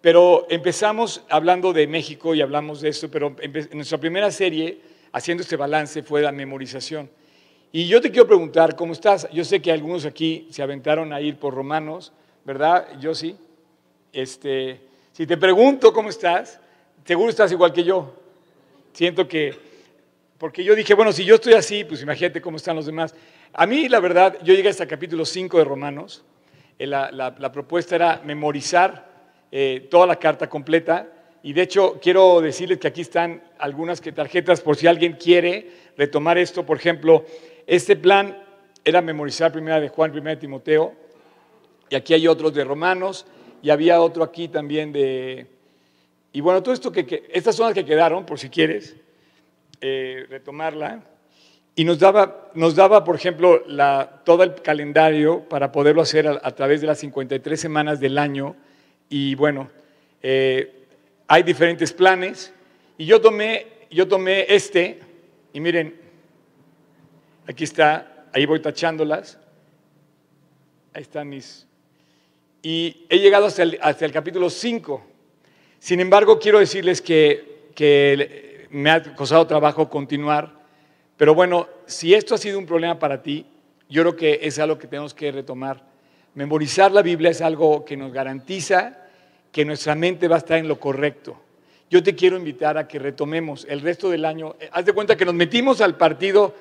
pero 0.00 0.46
empezamos 0.48 1.22
hablando 1.28 1.72
de 1.72 1.86
México 1.86 2.34
y 2.34 2.40
hablamos 2.40 2.80
de 2.80 2.88
esto, 2.88 3.10
pero 3.10 3.36
en 3.40 3.68
nuestra 3.72 3.98
primera 3.98 4.30
serie, 4.30 4.80
haciendo 5.12 5.42
este 5.42 5.56
balance, 5.56 6.02
fue 6.02 6.22
la 6.22 6.32
memorización. 6.32 7.10
Y 7.72 7.86
yo 7.86 8.00
te 8.00 8.10
quiero 8.10 8.26
preguntar, 8.26 8.74
¿cómo 8.76 8.92
estás? 8.92 9.28
Yo 9.30 9.44
sé 9.44 9.60
que 9.60 9.70
algunos 9.70 10.04
aquí 10.04 10.48
se 10.50 10.62
aventaron 10.62 11.12
a 11.12 11.20
ir 11.20 11.36
por 11.36 11.54
Romanos, 11.54 12.12
¿verdad? 12.44 12.98
Yo 12.98 13.14
sí. 13.14 13.36
Este, 14.12 14.80
si 15.12 15.26
te 15.26 15.36
pregunto 15.36 15.92
cómo 15.92 16.08
estás, 16.08 16.60
seguro 17.04 17.30
estás 17.30 17.52
igual 17.52 17.72
que 17.72 17.84
yo. 17.84 18.14
Siento 18.92 19.28
que, 19.28 19.54
porque 20.38 20.64
yo 20.64 20.74
dije, 20.74 20.94
bueno, 20.94 21.12
si 21.12 21.24
yo 21.24 21.36
estoy 21.36 21.52
así, 21.52 21.84
pues 21.84 22.02
imagínate 22.02 22.40
cómo 22.40 22.56
están 22.56 22.74
los 22.74 22.86
demás. 22.86 23.14
A 23.52 23.66
mí, 23.66 23.88
la 23.88 24.00
verdad, 24.00 24.38
yo 24.42 24.54
llegué 24.54 24.68
hasta 24.70 24.84
el 24.84 24.88
capítulo 24.88 25.24
5 25.24 25.58
de 25.58 25.64
Romanos. 25.64 26.24
Eh, 26.78 26.86
La, 26.86 27.10
la- 27.12 27.34
la 27.38 27.52
propuesta 27.52 27.94
era 27.94 28.20
memorizar 28.24 29.09
eh, 29.52 29.88
toda 29.90 30.06
la 30.06 30.16
carta 30.16 30.48
completa. 30.48 31.08
Y 31.42 31.52
de 31.52 31.62
hecho, 31.62 31.98
quiero 32.00 32.40
decirles 32.40 32.78
que 32.78 32.88
aquí 32.88 33.00
están 33.00 33.42
algunas 33.58 34.00
tarjetas 34.00 34.60
por 34.60 34.76
si 34.76 34.86
alguien 34.86 35.14
quiere 35.14 35.70
retomar 35.96 36.38
esto. 36.38 36.64
Por 36.64 36.76
ejemplo, 36.76 37.24
este 37.66 37.96
plan 37.96 38.36
era 38.84 39.00
memorizar 39.00 39.50
primera 39.52 39.80
de 39.80 39.88
Juan, 39.88 40.12
primera 40.12 40.34
de 40.34 40.40
Timoteo. 40.40 40.94
Y 41.88 41.94
aquí 41.94 42.14
hay 42.14 42.28
otros 42.28 42.54
de 42.54 42.64
Romanos. 42.64 43.26
Y 43.62 43.70
había 43.70 44.00
otro 44.00 44.22
aquí 44.22 44.48
también 44.48 44.92
de... 44.92 45.46
Y 46.32 46.40
bueno, 46.40 46.62
todo 46.62 46.72
esto 46.72 46.92
que, 46.92 47.28
estas 47.32 47.56
son 47.56 47.66
las 47.66 47.74
que 47.74 47.84
quedaron, 47.84 48.24
por 48.24 48.38
si 48.38 48.48
quieres 48.48 48.96
eh, 49.80 50.26
retomarla. 50.28 51.02
Y 51.74 51.84
nos 51.84 51.98
daba, 51.98 52.50
nos 52.54 52.74
daba, 52.76 53.04
por 53.04 53.16
ejemplo, 53.16 53.62
todo 54.24 54.42
el 54.42 54.54
calendario 54.56 55.48
para 55.48 55.72
poderlo 55.72 56.02
hacer 56.02 56.28
a 56.28 56.54
través 56.54 56.80
de 56.80 56.86
las 56.86 56.98
53 56.98 57.58
semanas 57.58 58.00
del 58.00 58.18
año. 58.18 58.56
Y 59.10 59.34
bueno, 59.34 59.68
eh, 60.22 60.86
hay 61.26 61.42
diferentes 61.42 61.92
planes. 61.92 62.54
Y 62.96 63.04
yo 63.04 63.20
tomé, 63.20 63.66
yo 63.90 64.08
tomé 64.08 64.46
este, 64.48 65.00
y 65.52 65.60
miren, 65.60 66.00
aquí 67.46 67.64
está, 67.64 68.28
ahí 68.32 68.46
voy 68.46 68.60
tachándolas. 68.60 69.38
Ahí 70.94 71.02
están 71.02 71.28
mis... 71.28 71.66
Y 72.62 73.06
he 73.08 73.18
llegado 73.18 73.46
hasta 73.46 73.64
el, 73.64 73.78
hasta 73.82 74.04
el 74.04 74.12
capítulo 74.12 74.48
5. 74.48 75.04
Sin 75.78 76.00
embargo, 76.00 76.38
quiero 76.38 76.58
decirles 76.58 77.02
que, 77.02 77.70
que 77.74 78.68
me 78.70 78.90
ha 78.90 79.14
costado 79.14 79.46
trabajo 79.46 79.88
continuar, 79.88 80.52
pero 81.16 81.34
bueno, 81.34 81.68
si 81.86 82.14
esto 82.14 82.34
ha 82.34 82.38
sido 82.38 82.58
un 82.58 82.66
problema 82.66 82.98
para 82.98 83.22
ti, 83.22 83.46
yo 83.88 84.02
creo 84.02 84.16
que 84.16 84.38
es 84.42 84.58
algo 84.58 84.78
que 84.78 84.86
tenemos 84.86 85.12
que 85.12 85.32
retomar. 85.32 85.89
Memorizar 86.34 86.92
la 86.92 87.02
Biblia 87.02 87.30
es 87.30 87.40
algo 87.40 87.84
que 87.84 87.96
nos 87.96 88.12
garantiza 88.12 88.98
que 89.50 89.64
nuestra 89.64 89.94
mente 89.94 90.28
va 90.28 90.36
a 90.36 90.38
estar 90.38 90.58
en 90.58 90.68
lo 90.68 90.78
correcto. 90.78 91.36
Yo 91.90 92.02
te 92.02 92.14
quiero 92.14 92.36
invitar 92.36 92.78
a 92.78 92.86
que 92.86 93.00
retomemos 93.00 93.66
el 93.68 93.80
resto 93.80 94.10
del 94.10 94.24
año. 94.24 94.54
Eh, 94.60 94.70
Haz 94.72 94.84
de 94.84 94.92
cuenta 94.92 95.16
que 95.16 95.24
nos 95.24 95.34
metimos 95.34 95.80
al 95.80 95.96
partido, 95.96 96.54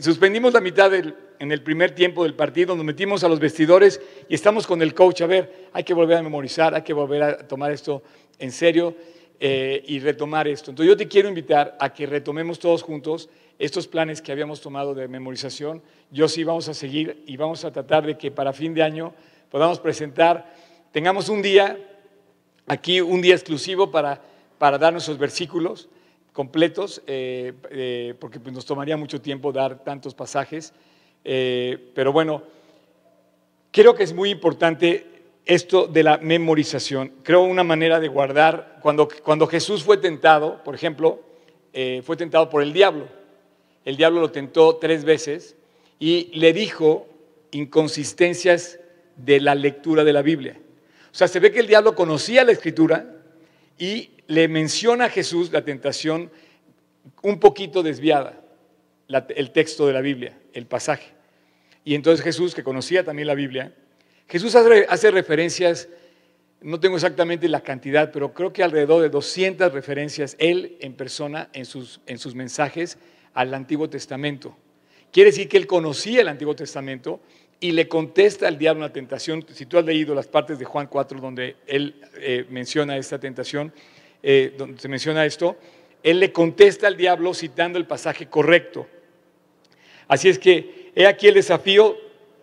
suspendimos 0.00 0.52
la 0.52 0.60
mitad 0.60 0.92
en 0.94 1.52
el 1.52 1.62
primer 1.62 1.96
tiempo 1.96 2.22
del 2.22 2.34
partido, 2.34 2.76
nos 2.76 2.84
metimos 2.84 3.24
a 3.24 3.28
los 3.28 3.40
vestidores 3.40 4.00
y 4.28 4.34
estamos 4.36 4.66
con 4.66 4.80
el 4.82 4.94
coach. 4.94 5.22
A 5.22 5.26
ver, 5.26 5.68
hay 5.72 5.82
que 5.82 5.94
volver 5.94 6.18
a 6.18 6.22
memorizar, 6.22 6.74
hay 6.74 6.82
que 6.82 6.92
volver 6.92 7.22
a 7.22 7.38
tomar 7.48 7.72
esto 7.72 8.04
en 8.38 8.52
serio 8.52 8.94
eh, 9.40 9.82
y 9.88 9.98
retomar 9.98 10.46
esto. 10.46 10.70
Entonces 10.70 10.88
yo 10.88 10.96
te 10.96 11.08
quiero 11.08 11.28
invitar 11.28 11.76
a 11.80 11.92
que 11.92 12.06
retomemos 12.06 12.60
todos 12.60 12.82
juntos 12.84 13.28
estos 13.64 13.86
planes 13.86 14.20
que 14.20 14.32
habíamos 14.32 14.60
tomado 14.60 14.92
de 14.92 15.06
memorización. 15.06 15.82
Yo 16.10 16.26
sí 16.26 16.42
vamos 16.42 16.68
a 16.68 16.74
seguir 16.74 17.22
y 17.28 17.36
vamos 17.36 17.64
a 17.64 17.70
tratar 17.70 18.04
de 18.04 18.18
que 18.18 18.32
para 18.32 18.52
fin 18.52 18.74
de 18.74 18.82
año 18.82 19.14
podamos 19.52 19.78
presentar, 19.78 20.52
tengamos 20.90 21.28
un 21.28 21.42
día 21.42 21.78
aquí 22.66 23.00
un 23.00 23.22
día 23.22 23.34
exclusivo 23.34 23.88
para, 23.88 24.20
para 24.58 24.78
dar 24.78 24.92
nuestros 24.92 25.16
versículos 25.16 25.88
completos, 26.32 27.02
eh, 27.06 27.52
eh, 27.70 28.14
porque 28.18 28.40
pues, 28.40 28.52
nos 28.52 28.66
tomaría 28.66 28.96
mucho 28.96 29.20
tiempo 29.20 29.52
dar 29.52 29.84
tantos 29.84 30.12
pasajes. 30.12 30.72
Eh, 31.24 31.92
pero 31.94 32.12
bueno, 32.12 32.42
creo 33.70 33.94
que 33.94 34.02
es 34.02 34.12
muy 34.12 34.30
importante 34.30 35.06
esto 35.44 35.86
de 35.86 36.02
la 36.02 36.18
memorización. 36.18 37.12
Creo 37.22 37.42
una 37.42 37.62
manera 37.62 38.00
de 38.00 38.08
guardar, 38.08 38.80
cuando, 38.82 39.06
cuando 39.22 39.46
Jesús 39.46 39.84
fue 39.84 39.98
tentado, 39.98 40.64
por 40.64 40.74
ejemplo, 40.74 41.20
fue 42.04 42.16
tentado 42.16 42.50
por 42.50 42.62
el 42.62 42.72
diablo. 42.72 43.21
El 43.84 43.96
diablo 43.96 44.20
lo 44.20 44.30
tentó 44.30 44.76
tres 44.76 45.04
veces 45.04 45.56
y 45.98 46.30
le 46.34 46.52
dijo 46.52 47.08
inconsistencias 47.50 48.78
de 49.16 49.40
la 49.40 49.54
lectura 49.54 50.04
de 50.04 50.12
la 50.12 50.22
Biblia. 50.22 50.58
O 51.12 51.14
sea, 51.14 51.28
se 51.28 51.40
ve 51.40 51.52
que 51.52 51.60
el 51.60 51.66
diablo 51.66 51.94
conocía 51.94 52.44
la 52.44 52.52
escritura 52.52 53.16
y 53.78 54.10
le 54.26 54.48
menciona 54.48 55.06
a 55.06 55.10
Jesús 55.10 55.52
la 55.52 55.64
tentación 55.64 56.30
un 57.22 57.38
poquito 57.38 57.82
desviada, 57.82 58.40
el 59.08 59.50
texto 59.50 59.86
de 59.86 59.92
la 59.92 60.00
Biblia, 60.00 60.38
el 60.54 60.66
pasaje. 60.66 61.12
Y 61.84 61.94
entonces 61.94 62.24
Jesús, 62.24 62.54
que 62.54 62.62
conocía 62.62 63.04
también 63.04 63.26
la 63.26 63.34
Biblia, 63.34 63.74
Jesús 64.28 64.54
hace, 64.54 64.86
hace 64.88 65.10
referencias, 65.10 65.88
no 66.62 66.80
tengo 66.80 66.94
exactamente 66.94 67.48
la 67.48 67.60
cantidad, 67.60 68.12
pero 68.12 68.32
creo 68.32 68.52
que 68.52 68.62
alrededor 68.62 69.02
de 69.02 69.10
200 69.10 69.72
referencias, 69.72 70.36
él 70.38 70.76
en 70.80 70.94
persona, 70.94 71.50
en 71.52 71.66
sus, 71.66 72.00
en 72.06 72.18
sus 72.18 72.34
mensajes 72.34 72.98
al 73.34 73.54
Antiguo 73.54 73.88
Testamento. 73.88 74.56
Quiere 75.12 75.30
decir 75.30 75.48
que 75.48 75.58
él 75.58 75.66
conocía 75.66 76.22
el 76.22 76.28
Antiguo 76.28 76.56
Testamento 76.56 77.20
y 77.60 77.72
le 77.72 77.86
contesta 77.86 78.48
al 78.48 78.58
diablo 78.58 78.84
una 78.84 78.92
tentación. 78.92 79.44
Si 79.52 79.66
tú 79.66 79.78
has 79.78 79.84
leído 79.84 80.14
las 80.14 80.26
partes 80.26 80.58
de 80.58 80.64
Juan 80.64 80.86
4 80.86 81.20
donde 81.20 81.56
él 81.66 81.94
eh, 82.16 82.46
menciona 82.50 82.96
esta 82.96 83.20
tentación, 83.20 83.72
eh, 84.22 84.54
donde 84.56 84.80
se 84.80 84.88
menciona 84.88 85.24
esto, 85.24 85.56
él 86.02 86.18
le 86.18 86.32
contesta 86.32 86.86
al 86.86 86.96
diablo 86.96 87.34
citando 87.34 87.78
el 87.78 87.86
pasaje 87.86 88.26
correcto. 88.26 88.86
Así 90.08 90.28
es 90.28 90.38
que 90.38 90.90
he 90.94 91.06
aquí 91.06 91.28
el 91.28 91.34
desafío, 91.34 91.96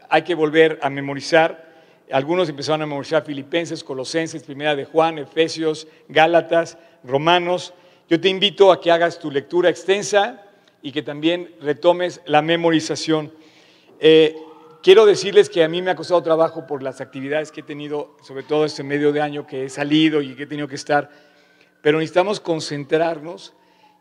hay 0.10 0.22
que 0.22 0.36
volver 0.36 0.80
a 0.82 0.90
memorizar. 0.90 1.70
Algunos 2.12 2.50
empezaron 2.50 2.82
a 2.82 2.86
memorizar 2.86 3.26
Filipenses, 3.26 3.84
Colosenses, 3.84 4.44
Primera 4.44 4.76
de 4.76 4.86
Juan, 4.86 5.18
Efesios, 5.18 5.88
Gálatas, 6.08 6.78
Romanos. 7.04 7.74
Yo 8.10 8.20
te 8.22 8.30
invito 8.30 8.72
a 8.72 8.80
que 8.80 8.90
hagas 8.90 9.20
tu 9.20 9.30
lectura 9.30 9.70
extensa 9.70 10.49
y 10.82 10.92
que 10.92 11.02
también 11.02 11.54
retomes 11.62 12.22
la 12.26 12.42
memorización. 12.42 13.34
Eh, 14.00 14.36
quiero 14.82 15.06
decirles 15.06 15.50
que 15.50 15.64
a 15.64 15.68
mí 15.68 15.82
me 15.82 15.92
ha 15.92 15.96
costado 15.96 16.24
trabajo 16.24 16.66
por 16.66 16.82
las 16.84 17.02
actividades 17.02 17.52
que 17.52 17.62
he 17.62 17.64
tenido, 17.64 18.16
sobre 18.22 18.44
todo 18.44 18.66
este 18.66 18.84
medio 18.84 19.12
de 19.12 19.22
año 19.22 19.46
que 19.46 19.66
he 19.66 19.70
salido 19.70 20.22
y 20.22 20.36
que 20.36 20.44
he 20.44 20.48
tenido 20.48 20.68
que 20.68 20.76
estar, 20.76 21.10
pero 21.82 21.98
necesitamos 22.00 22.40
concentrarnos 22.40 23.54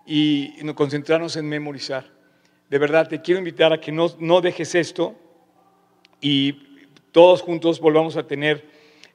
y 0.06 0.54
no- 0.62 0.74
concentrarnos 0.74 1.36
en 1.36 1.48
memorizar. 1.48 2.04
De 2.70 2.78
verdad, 2.78 3.08
te 3.08 3.20
quiero 3.22 3.38
invitar 3.38 3.72
a 3.72 3.80
que 3.80 3.92
no, 3.92 4.08
no 4.18 4.40
dejes 4.40 4.74
esto 4.74 5.14
y 6.20 6.52
todos 7.12 7.42
juntos 7.42 7.80
volvamos 7.80 8.16
a 8.16 8.26
tener 8.26 8.64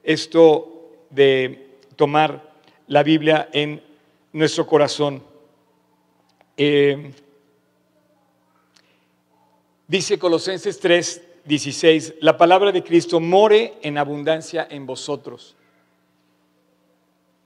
esto 0.03 0.91
de 1.09 1.77
tomar 1.95 2.51
la 2.87 3.03
Biblia 3.03 3.49
en 3.53 3.81
nuestro 4.33 4.65
corazón. 4.65 5.23
Eh, 6.57 7.11
dice 9.87 10.19
Colosenses 10.19 10.79
3, 10.79 11.21
16, 11.45 12.15
la 12.21 12.37
palabra 12.37 12.71
de 12.71 12.83
Cristo 12.83 13.19
more 13.19 13.73
en 13.81 13.97
abundancia 13.97 14.65
en 14.69 14.85
vosotros. 14.85 15.55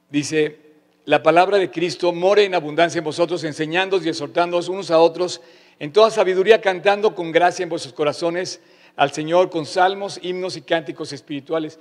Dice, 0.10 0.60
la 1.06 1.24
palabra 1.24 1.58
de 1.58 1.72
Cristo 1.72 2.14
more 2.14 2.44
en 2.44 2.54
abundancia 2.54 3.00
en 3.00 3.06
vosotros, 3.06 3.44
enseñándoos 3.44 4.06
y 4.06 4.10
exhortándoos 4.10 4.70
unos 4.70 4.92
a 4.92 5.00
otros 5.00 5.42
en 5.80 5.92
toda 5.92 6.12
sabiduría, 6.12 6.62
cantando 6.62 7.16
con 7.16 7.32
gracia 7.32 7.64
en 7.64 7.70
vuestros 7.70 7.94
corazones 7.94 8.62
al 8.96 9.12
Señor 9.12 9.50
con 9.50 9.66
salmos, 9.66 10.20
himnos 10.22 10.58
y 10.58 10.62
cánticos 10.62 11.14
espirituales. 11.14 11.80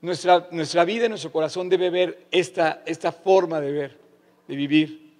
Nuestra, 0.00 0.48
nuestra 0.50 0.84
vida, 0.84 1.08
nuestro 1.08 1.32
corazón 1.32 1.68
debe 1.68 1.90
ver 1.90 2.26
esta, 2.30 2.82
esta 2.86 3.12
forma 3.12 3.60
de 3.60 3.72
ver, 3.72 3.98
de 4.46 4.56
vivir. 4.56 5.12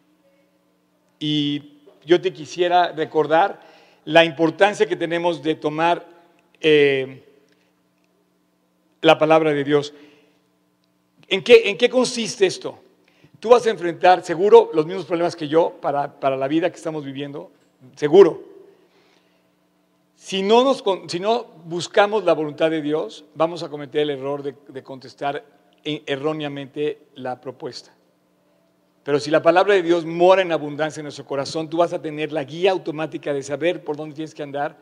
Y 1.18 1.78
yo 2.04 2.20
te 2.20 2.32
quisiera 2.32 2.92
recordar 2.92 3.60
la 4.06 4.24
importancia 4.24 4.86
que 4.86 4.96
tenemos 4.96 5.42
de 5.42 5.56
tomar 5.56 6.06
eh, 6.60 7.22
la 9.02 9.18
palabra 9.18 9.52
de 9.52 9.64
Dios. 9.64 9.92
¿En 11.28 11.42
qué, 11.42 11.68
¿En 11.68 11.76
qué 11.76 11.90
consiste 11.90 12.46
esto? 12.46 12.78
Tú 13.40 13.50
vas 13.50 13.66
a 13.66 13.70
enfrentar 13.70 14.24
seguro 14.24 14.70
los 14.72 14.86
mismos 14.86 15.06
problemas 15.06 15.34
que 15.34 15.48
yo 15.48 15.74
para, 15.80 16.18
para 16.20 16.36
la 16.36 16.46
vida 16.48 16.70
que 16.70 16.76
estamos 16.76 17.04
viviendo, 17.04 17.50
seguro. 17.96 18.42
Si 20.14 20.42
no, 20.42 20.62
nos, 20.62 20.82
si 21.08 21.20
no 21.20 21.44
buscamos 21.64 22.24
la 22.24 22.32
voluntad 22.32 22.70
de 22.70 22.80
Dios, 22.80 23.24
vamos 23.34 23.64
a 23.64 23.68
cometer 23.68 24.02
el 24.02 24.10
error 24.10 24.42
de, 24.42 24.54
de 24.68 24.82
contestar 24.82 25.44
erróneamente 25.84 26.98
la 27.16 27.40
propuesta. 27.40 27.95
Pero 29.06 29.20
si 29.20 29.30
la 29.30 29.40
palabra 29.40 29.74
de 29.74 29.84
Dios 29.84 30.04
mora 30.04 30.42
en 30.42 30.50
abundancia 30.50 30.98
en 30.98 31.04
nuestro 31.04 31.24
corazón, 31.24 31.70
tú 31.70 31.76
vas 31.76 31.92
a 31.92 32.02
tener 32.02 32.32
la 32.32 32.42
guía 32.42 32.72
automática 32.72 33.32
de 33.32 33.40
saber 33.40 33.84
por 33.84 33.96
dónde 33.96 34.16
tienes 34.16 34.34
que 34.34 34.42
andar 34.42 34.76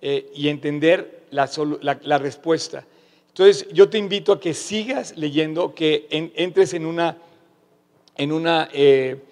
eh, 0.00 0.28
y 0.34 0.48
entender 0.48 1.26
la, 1.30 2.18
respuesta. 2.18 2.84
Entonces, 3.28 3.68
yo 3.72 3.88
te 3.88 3.98
invito 3.98 4.32
a 4.32 4.40
que 4.40 4.52
sigas 4.52 5.16
leyendo, 5.16 5.76
que 5.76 6.08
en, 6.10 6.32
entres 6.34 6.74
en 6.74 6.86
una, 6.86 7.18
en 8.16 8.32
una, 8.32 8.68
eh, 8.72 9.22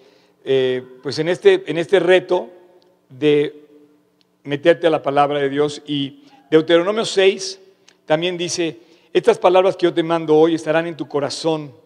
eh, 0.45 0.81
pues 1.03 1.19
en 1.19 1.27
este, 1.27 1.69
en 1.69 1.77
este 1.77 1.99
reto 1.99 2.49
de 3.09 3.65
meterte 4.45 4.87
a 4.87 4.91
la 4.91 5.03
palabra 5.03 5.39
de 5.39 5.49
Dios. 5.49 5.81
Y 5.85 6.23
Deuteronomio 6.49 7.03
6 7.03 7.59
también 8.05 8.37
dice, 8.37 8.79
estas 9.11 9.37
palabras 9.37 9.75
que 9.75 9.87
yo 9.87 9.93
te 9.93 10.03
mando 10.03 10.37
hoy 10.37 10.55
estarán 10.55 10.87
en 10.87 10.95
tu 10.95 11.09
corazón. 11.09 11.80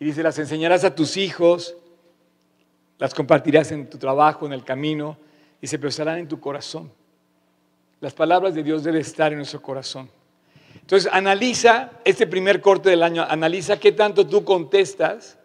Y 0.00 0.06
dice, 0.06 0.22
las 0.22 0.38
enseñarás 0.38 0.82
a 0.84 0.94
tus 0.94 1.18
hijos, 1.18 1.76
las 2.98 3.14
compartirás 3.14 3.70
en 3.70 3.88
tu 3.88 3.98
trabajo, 3.98 4.46
en 4.46 4.54
el 4.54 4.64
camino. 4.64 5.18
Dice, 5.60 5.78
pero 5.78 5.90
estarán 5.90 6.18
en 6.18 6.26
tu 6.26 6.40
corazón. 6.40 6.90
Las 8.00 8.14
palabras 8.14 8.54
de 8.54 8.62
Dios 8.62 8.82
deben 8.82 9.02
estar 9.02 9.30
en 9.30 9.38
nuestro 9.38 9.60
corazón. 9.60 10.10
Entonces, 10.80 11.10
analiza 11.12 11.90
este 12.02 12.26
primer 12.26 12.62
corte 12.62 12.88
del 12.88 13.02
año, 13.02 13.26
analiza 13.28 13.78
qué 13.78 13.92
tanto 13.92 14.26
tú 14.26 14.42
contestas 14.42 15.38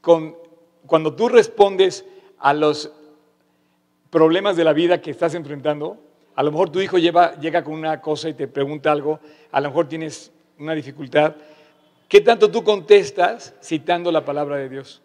con, 0.00 0.36
cuando 0.86 1.14
tú 1.14 1.28
respondes 1.28 2.06
a 2.38 2.54
los 2.54 2.90
problemas 4.08 4.56
de 4.56 4.64
la 4.64 4.72
vida 4.72 5.02
que 5.02 5.10
estás 5.10 5.34
enfrentando. 5.34 5.98
A 6.34 6.42
lo 6.42 6.50
mejor 6.50 6.70
tu 6.70 6.80
hijo 6.80 6.96
lleva, 6.96 7.38
llega 7.38 7.62
con 7.62 7.74
una 7.74 8.00
cosa 8.00 8.30
y 8.30 8.34
te 8.34 8.48
pregunta 8.48 8.90
algo, 8.90 9.20
a 9.50 9.60
lo 9.60 9.68
mejor 9.68 9.86
tienes 9.86 10.32
una 10.58 10.74
dificultad. 10.74 11.36
¿Qué 12.12 12.20
tanto 12.20 12.50
tú 12.50 12.62
contestas 12.62 13.54
citando 13.62 14.12
la 14.12 14.22
palabra 14.22 14.58
de 14.58 14.68
Dios? 14.68 15.00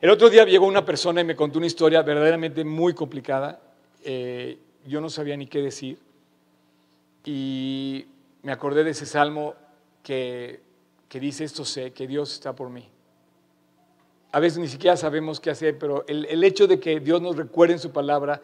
El 0.00 0.08
otro 0.08 0.30
día 0.30 0.46
llegó 0.46 0.66
una 0.66 0.82
persona 0.82 1.20
y 1.20 1.24
me 1.24 1.36
contó 1.36 1.58
una 1.58 1.66
historia 1.66 2.00
verdaderamente 2.00 2.64
muy 2.64 2.94
complicada. 2.94 3.60
Eh, 4.02 4.56
yo 4.86 5.02
no 5.02 5.10
sabía 5.10 5.36
ni 5.36 5.46
qué 5.46 5.60
decir. 5.60 5.98
Y 7.26 8.06
me 8.42 8.50
acordé 8.50 8.82
de 8.82 8.92
ese 8.92 9.04
salmo 9.04 9.56
que, 10.02 10.62
que 11.06 11.20
dice, 11.20 11.44
esto 11.44 11.66
sé, 11.66 11.90
que 11.90 12.06
Dios 12.06 12.32
está 12.32 12.54
por 12.54 12.70
mí. 12.70 12.88
A 14.32 14.40
veces 14.40 14.60
ni 14.60 14.68
siquiera 14.68 14.96
sabemos 14.96 15.38
qué 15.38 15.50
hacer, 15.50 15.76
pero 15.78 16.06
el, 16.08 16.24
el, 16.24 16.44
hecho 16.44 16.66
de 16.66 16.80
que 16.80 16.98
Dios 16.98 17.20
nos 17.20 17.36
recuerde 17.36 17.74
en 17.74 17.78
su 17.78 17.90
palabra, 17.90 18.40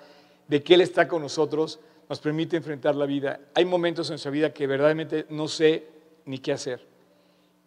de 0.46 0.62
que 0.62 0.74
Él 0.74 0.82
está 0.82 1.08
con 1.08 1.22
nosotros, 1.22 1.80
nos 2.06 2.20
permite 2.20 2.58
enfrentar 2.58 2.96
la 2.96 3.06
vida. 3.06 3.40
Hay 3.54 3.64
momentos 3.64 4.08
en 4.08 4.12
nuestra 4.12 4.30
vida 4.30 4.52
que 4.52 4.66
verdaderamente 4.66 5.24
no 5.30 5.48
sé 5.48 5.86
ni 6.26 6.38
qué 6.38 6.52
hacer. 6.52 6.89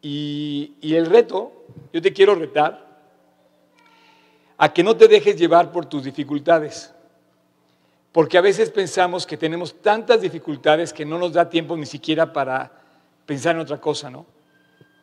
Y, 0.05 0.75
el 0.81 1.05
reto, 1.05 1.53
yo 1.93 2.01
te 2.01 2.11
quiero 2.11 2.35
retar 2.35 2.85
a 4.57 4.73
que 4.73 4.83
no 4.83 4.97
te 4.97 5.07
dejes 5.07 5.37
llevar 5.37 5.71
por 5.71 5.85
tus 5.85 6.03
dificultades. 6.03 6.93
Porque 8.11 8.37
a 8.37 8.41
veces 8.41 8.69
pensamos 8.69 9.25
que 9.25 9.37
tenemos 9.37 9.81
tantas 9.81 10.21
dificultades 10.21 10.91
que 10.91 11.05
no 11.05 11.17
nos 11.17 11.33
da 11.33 11.49
tiempo 11.49 11.77
ni 11.77 11.85
siquiera 11.85 12.33
para 12.33 12.71
pensar 13.25 13.55
en 13.55 13.61
otra 13.61 13.79
cosa, 13.79 14.09
¿no? 14.09 14.25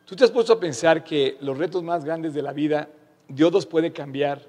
Tú 0.05 0.15
te 0.15 0.23
has 0.23 0.31
puesto 0.31 0.53
a 0.53 0.59
pensar 0.59 1.03
que 1.03 1.37
los 1.41 1.57
retos 1.57 1.81
más 1.81 2.05
grandes 2.05 2.33
de 2.35 2.43
la 2.43 2.53
vida, 2.53 2.87
Dios 3.27 3.51
los 3.51 3.65
puede 3.65 3.91
cambiar 3.91 4.41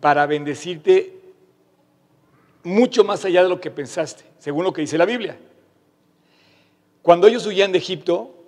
para 0.00 0.24
bendecirte 0.26 1.20
mucho 2.62 3.04
más 3.04 3.24
allá 3.24 3.42
de 3.42 3.50
lo 3.50 3.60
que 3.60 3.70
pensaste, 3.70 4.24
según 4.38 4.64
lo 4.64 4.72
que 4.72 4.80
dice 4.80 4.96
la 4.96 5.04
Biblia. 5.04 5.38
Cuando 7.02 7.26
ellos 7.26 7.46
huían 7.46 7.72
de 7.72 7.78
Egipto, 7.78 8.39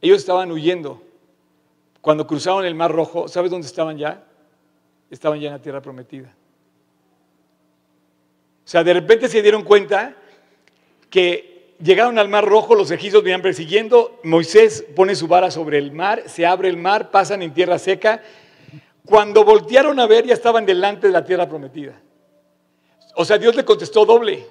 ellos 0.00 0.18
estaban 0.18 0.50
huyendo. 0.50 1.02
Cuando 2.00 2.26
cruzaron 2.26 2.64
el 2.64 2.74
Mar 2.74 2.92
Rojo, 2.92 3.28
¿sabes 3.28 3.50
dónde 3.50 3.66
estaban 3.66 3.98
ya? 3.98 4.24
Estaban 5.10 5.40
ya 5.40 5.48
en 5.48 5.54
la 5.54 5.62
tierra 5.62 5.80
prometida. 5.80 6.34
O 8.64 8.70
sea, 8.70 8.84
de 8.84 8.94
repente 8.94 9.28
se 9.28 9.42
dieron 9.42 9.64
cuenta 9.64 10.14
que 11.10 11.74
llegaron 11.80 12.18
al 12.18 12.28
Mar 12.28 12.44
Rojo, 12.44 12.74
los 12.74 12.90
egipcios 12.90 13.22
venían 13.22 13.42
persiguiendo, 13.42 14.20
Moisés 14.22 14.84
pone 14.94 15.14
su 15.14 15.26
vara 15.26 15.50
sobre 15.50 15.78
el 15.78 15.92
mar, 15.92 16.24
se 16.26 16.44
abre 16.44 16.68
el 16.68 16.76
mar, 16.76 17.10
pasan 17.10 17.42
en 17.42 17.54
tierra 17.54 17.78
seca. 17.78 18.22
Cuando 19.04 19.44
voltearon 19.44 19.98
a 20.00 20.06
ver, 20.06 20.26
ya 20.26 20.34
estaban 20.34 20.66
delante 20.66 21.06
de 21.06 21.12
la 21.14 21.24
tierra 21.24 21.48
prometida. 21.48 22.00
O 23.14 23.24
sea, 23.24 23.38
Dios 23.38 23.56
le 23.56 23.64
contestó 23.64 24.04
doble. 24.04 24.46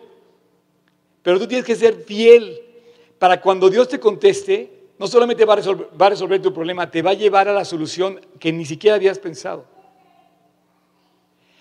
Pero 1.22 1.40
tú 1.40 1.48
tienes 1.48 1.66
que 1.66 1.76
ser 1.76 1.96
fiel 1.96 2.60
para 3.20 3.40
cuando 3.40 3.70
Dios 3.70 3.88
te 3.88 4.00
conteste, 4.00 4.77
no 5.00 5.08
solamente 5.08 5.46
va 5.46 5.54
a, 5.54 5.58
resolver, 5.58 5.90
va 6.00 6.08
a 6.08 6.10
resolver 6.10 6.42
tu 6.42 6.54
problema, 6.54 6.90
te 6.90 7.02
va 7.02 7.12
a 7.12 7.16
llevar 7.16 7.48
a 7.48 7.54
la 7.54 7.66
solución 7.66 8.20
que 8.40 8.52
ni 8.52 8.66
siquiera 8.66 8.96
habías 8.96 9.20
pensado. 9.20 9.66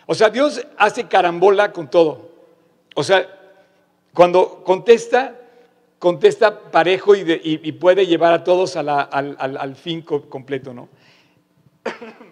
O 0.07 0.15
sea, 0.15 0.31
Dios 0.31 0.67
hace 0.79 1.07
carambola 1.09 1.73
con 1.73 1.91
todo. 1.91 2.31
O 2.95 3.03
sea, 3.03 3.29
cuando 4.15 4.63
contesta, 4.65 5.39
contesta 5.99 6.71
parejo 6.71 7.15
y, 7.15 7.25
de, 7.25 7.41
y, 7.43 7.69
y 7.69 7.73
puede 7.73 8.07
llevar 8.07 8.33
a 8.33 8.45
todos 8.45 8.77
al, 8.77 9.77
fin 9.77 10.01
co 10.03 10.31
completo, 10.31 10.73
¿no? 10.73 10.89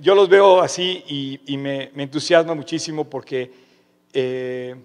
Yo 0.00 0.14
los 0.14 0.28
veo 0.28 0.60
así 0.60 1.40
y, 1.44 1.56
me, 1.56 1.90
entusiasma 1.96 2.54
muchísimo 2.54 3.10
porque 3.10 3.50
eh, 4.12 4.76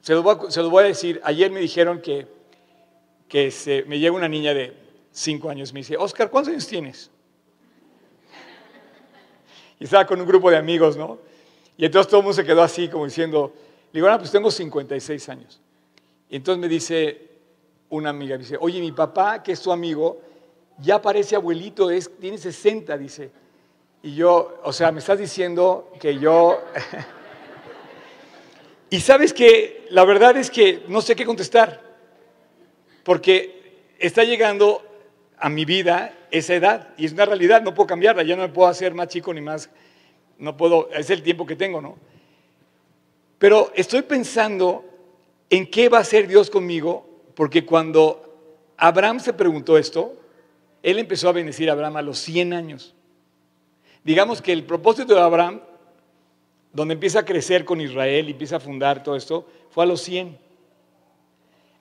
se, 0.00 0.14
se, 0.14 0.14
los 0.14 0.70
voy 0.70 0.84
a, 0.84 0.86
decir, 0.86 1.20
ayer 1.22 1.50
me 1.50 1.60
dijeron 1.60 2.00
que, 2.00 2.26
que 3.32 3.50
se, 3.50 3.84
me 3.84 3.98
llega 3.98 4.14
una 4.14 4.28
niña 4.28 4.52
de 4.52 4.74
cinco 5.10 5.48
años, 5.48 5.72
me 5.72 5.80
dice, 5.80 5.96
Oscar, 5.96 6.28
¿cuántos 6.28 6.52
años 6.52 6.66
tienes? 6.66 7.10
Y 9.80 9.84
estaba 9.84 10.06
con 10.06 10.20
un 10.20 10.26
grupo 10.26 10.50
de 10.50 10.58
amigos, 10.58 10.98
¿no? 10.98 11.18
Y 11.78 11.86
entonces 11.86 12.10
todo 12.10 12.20
el 12.20 12.24
mundo 12.24 12.36
se 12.36 12.44
quedó 12.44 12.62
así, 12.62 12.88
como 12.88 13.06
diciendo, 13.06 13.50
le 13.90 14.00
digo, 14.00 14.08
ah, 14.08 14.18
pues 14.18 14.30
tengo 14.30 14.50
56 14.50 15.30
años. 15.30 15.62
Y 16.28 16.36
entonces 16.36 16.60
me 16.60 16.68
dice 16.68 17.30
una 17.88 18.10
amiga, 18.10 18.36
dice, 18.36 18.58
oye, 18.60 18.78
mi 18.80 18.92
papá, 18.92 19.42
que 19.42 19.52
es 19.52 19.62
tu 19.62 19.72
amigo, 19.72 20.20
ya 20.76 21.00
parece 21.00 21.34
abuelito, 21.34 21.90
es, 21.90 22.14
tiene 22.18 22.36
60, 22.36 22.98
dice. 22.98 23.30
Y 24.02 24.14
yo, 24.14 24.60
o 24.62 24.74
sea, 24.74 24.92
me 24.92 24.98
estás 24.98 25.18
diciendo 25.18 25.90
que 25.98 26.18
yo... 26.18 26.60
y 28.90 29.00
sabes 29.00 29.32
que 29.32 29.86
la 29.88 30.04
verdad 30.04 30.36
es 30.36 30.50
que 30.50 30.84
no 30.88 31.00
sé 31.00 31.16
qué 31.16 31.24
contestar, 31.24 31.91
porque 33.02 33.80
está 33.98 34.24
llegando 34.24 34.82
a 35.38 35.48
mi 35.48 35.64
vida 35.64 36.14
esa 36.30 36.54
edad, 36.54 36.88
y 36.96 37.06
es 37.06 37.12
una 37.12 37.26
realidad, 37.26 37.62
no 37.62 37.74
puedo 37.74 37.86
cambiarla, 37.86 38.22
ya 38.22 38.36
no 38.36 38.42
me 38.42 38.48
puedo 38.48 38.68
hacer 38.68 38.94
más 38.94 39.08
chico 39.08 39.34
ni 39.34 39.40
más 39.40 39.68
no 40.42 40.56
puedo, 40.56 40.90
es 40.90 41.08
el 41.10 41.22
tiempo 41.22 41.46
que 41.46 41.54
tengo, 41.54 41.80
¿no? 41.80 41.96
Pero 43.38 43.70
estoy 43.76 44.02
pensando 44.02 44.84
en 45.48 45.70
qué 45.70 45.88
va 45.88 45.98
a 45.98 46.00
hacer 46.00 46.26
Dios 46.26 46.50
conmigo, 46.50 47.06
porque 47.34 47.64
cuando 47.64 48.72
Abraham 48.76 49.20
se 49.20 49.32
preguntó 49.32 49.78
esto, 49.78 50.16
él 50.82 50.98
empezó 50.98 51.28
a 51.28 51.32
bendecir 51.32 51.70
a 51.70 51.74
Abraham 51.74 51.96
a 51.96 52.02
los 52.02 52.18
100 52.18 52.54
años. 52.54 52.92
Digamos 54.02 54.42
que 54.42 54.52
el 54.52 54.64
propósito 54.64 55.14
de 55.14 55.20
Abraham, 55.20 55.60
donde 56.72 56.94
empieza 56.94 57.20
a 57.20 57.24
crecer 57.24 57.64
con 57.64 57.80
Israel 57.80 58.28
y 58.28 58.32
empieza 58.32 58.56
a 58.56 58.60
fundar 58.60 59.04
todo 59.04 59.14
esto, 59.14 59.46
fue 59.70 59.84
a 59.84 59.86
los 59.86 60.02
100. 60.02 60.38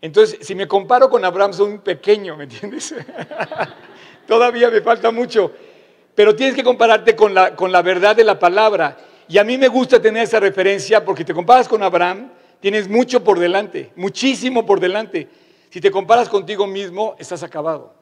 Entonces, 0.02 0.40
si 0.46 0.56
me 0.56 0.68
comparo 0.68 1.10
con 1.10 1.24
Abraham, 1.24 1.54
soy 1.54 1.72
un 1.72 1.80
pequeño, 1.80 2.36
¿me 2.36 2.46
entiendes? 2.46 2.94
Todavía 4.28 4.70
me 4.70 4.82
falta 4.82 5.12
mucho 5.12 5.54
pero 6.16 6.36
tienes 6.36 6.56
que 6.56 6.64
compararte 6.64 7.16
con 7.16 7.34
la, 7.34 7.56
con 7.56 7.72
la 7.72 7.82
verdad 7.82 8.16
de 8.16 8.24
la 8.24 8.38
palabra. 8.38 8.98
Y 9.28 9.38
a 9.38 9.44
mí 9.44 9.58
me 9.58 9.68
gusta 9.68 10.02
tener 10.02 10.24
esa 10.24 10.40
referencia 10.40 11.06
porque 11.06 11.24
te 11.24 11.34
comparas 11.34 11.68
con 11.68 11.82
Abraham, 11.84 12.32
tienes 12.60 12.90
mucho 12.90 13.24
por 13.24 13.40
delante, 13.40 13.92
muchísimo 13.96 14.66
por 14.66 14.80
delante. 14.80 15.30
Si 15.70 15.80
te 15.80 15.90
comparas 15.90 16.28
contigo 16.28 16.68
mismo, 16.68 17.16
estás 17.18 17.44
acabado. 17.44 17.94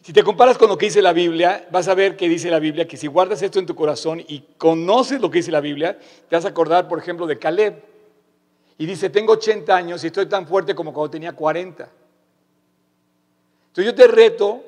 Si 0.00 0.14
te 0.14 0.22
comparas 0.22 0.56
con 0.56 0.70
lo 0.70 0.78
que 0.78 0.86
dice 0.86 1.02
la 1.02 1.12
Biblia, 1.12 1.68
vas 1.70 1.88
a 1.88 1.94
ver 1.94 2.16
que 2.16 2.28
dice 2.28 2.50
la 2.50 2.58
Biblia 2.58 2.88
que 2.88 2.96
si 2.96 3.06
guardas 3.06 3.42
esto 3.42 3.58
en 3.58 3.66
tu 3.66 3.74
corazón 3.74 4.20
y 4.26 4.42
conoces 4.56 5.20
lo 5.20 5.30
que 5.30 5.38
dice 5.38 5.52
la 5.52 5.60
Biblia, 5.60 5.98
te 6.28 6.36
vas 6.36 6.46
a 6.46 6.48
acordar, 6.48 6.88
por 6.88 6.98
ejemplo, 6.98 7.26
de 7.26 7.38
Caleb. 7.38 7.82
Y 8.78 8.86
dice, 8.86 9.10
tengo 9.10 9.32
80 9.32 9.74
años 9.76 10.04
y 10.04 10.06
estoy 10.06 10.26
tan 10.26 10.46
fuerte 10.46 10.74
como 10.74 10.92
cuando 10.92 11.10
tenía 11.10 11.32
40. 11.32 11.88
Entonces 13.68 13.84
yo 13.84 13.94
te 13.94 14.06
reto, 14.06 14.62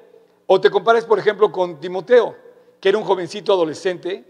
o 0.46 0.60
te 0.60 0.68
compares, 0.68 1.04
por 1.04 1.18
ejemplo, 1.18 1.50
con 1.52 1.78
Timoteo, 1.80 2.36
que 2.80 2.88
era 2.88 2.98
un 2.98 3.04
jovencito 3.04 3.52
adolescente, 3.52 4.24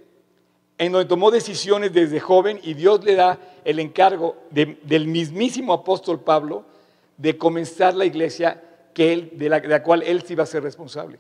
en 0.77 0.93
donde 0.93 1.09
tomó 1.09 1.31
decisiones 1.31 1.93
desde 1.93 2.21
joven 2.21 2.61
y 2.63 2.75
Dios 2.75 3.05
le 3.05 3.15
da 3.15 3.39
el 3.65 3.79
encargo 3.79 4.37
de- 4.51 4.79
del 4.83 5.07
mismísimo 5.07 5.73
apóstol 5.73 6.21
Pablo 6.21 6.65
de 7.19 7.37
comenzar 7.37 7.95
la 7.95 8.07
iglesia 8.07 8.63
que 8.95 9.13
él, 9.13 9.31
de, 9.35 9.49
la, 9.49 9.61
de 9.61 9.69
la 9.69 9.83
cual 9.83 10.03
él 10.03 10.23
sí 10.23 10.33
iba 10.33 10.43
a 10.45 10.47
ser 10.47 10.63
responsable. 10.63 11.19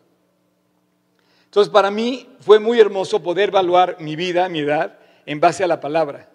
Entonces, 1.44 1.70
para 1.70 1.90
mí 1.90 2.28
fue 2.40 2.58
muy 2.58 2.80
hermoso 2.80 3.22
poder 3.22 3.50
evaluar 3.50 3.96
mi 4.00 4.16
vida, 4.16 4.48
mi 4.48 4.60
edad, 4.60 4.98
en 5.26 5.40
base 5.40 5.62
a 5.62 5.66
la 5.66 5.80
palabra. 5.80 6.29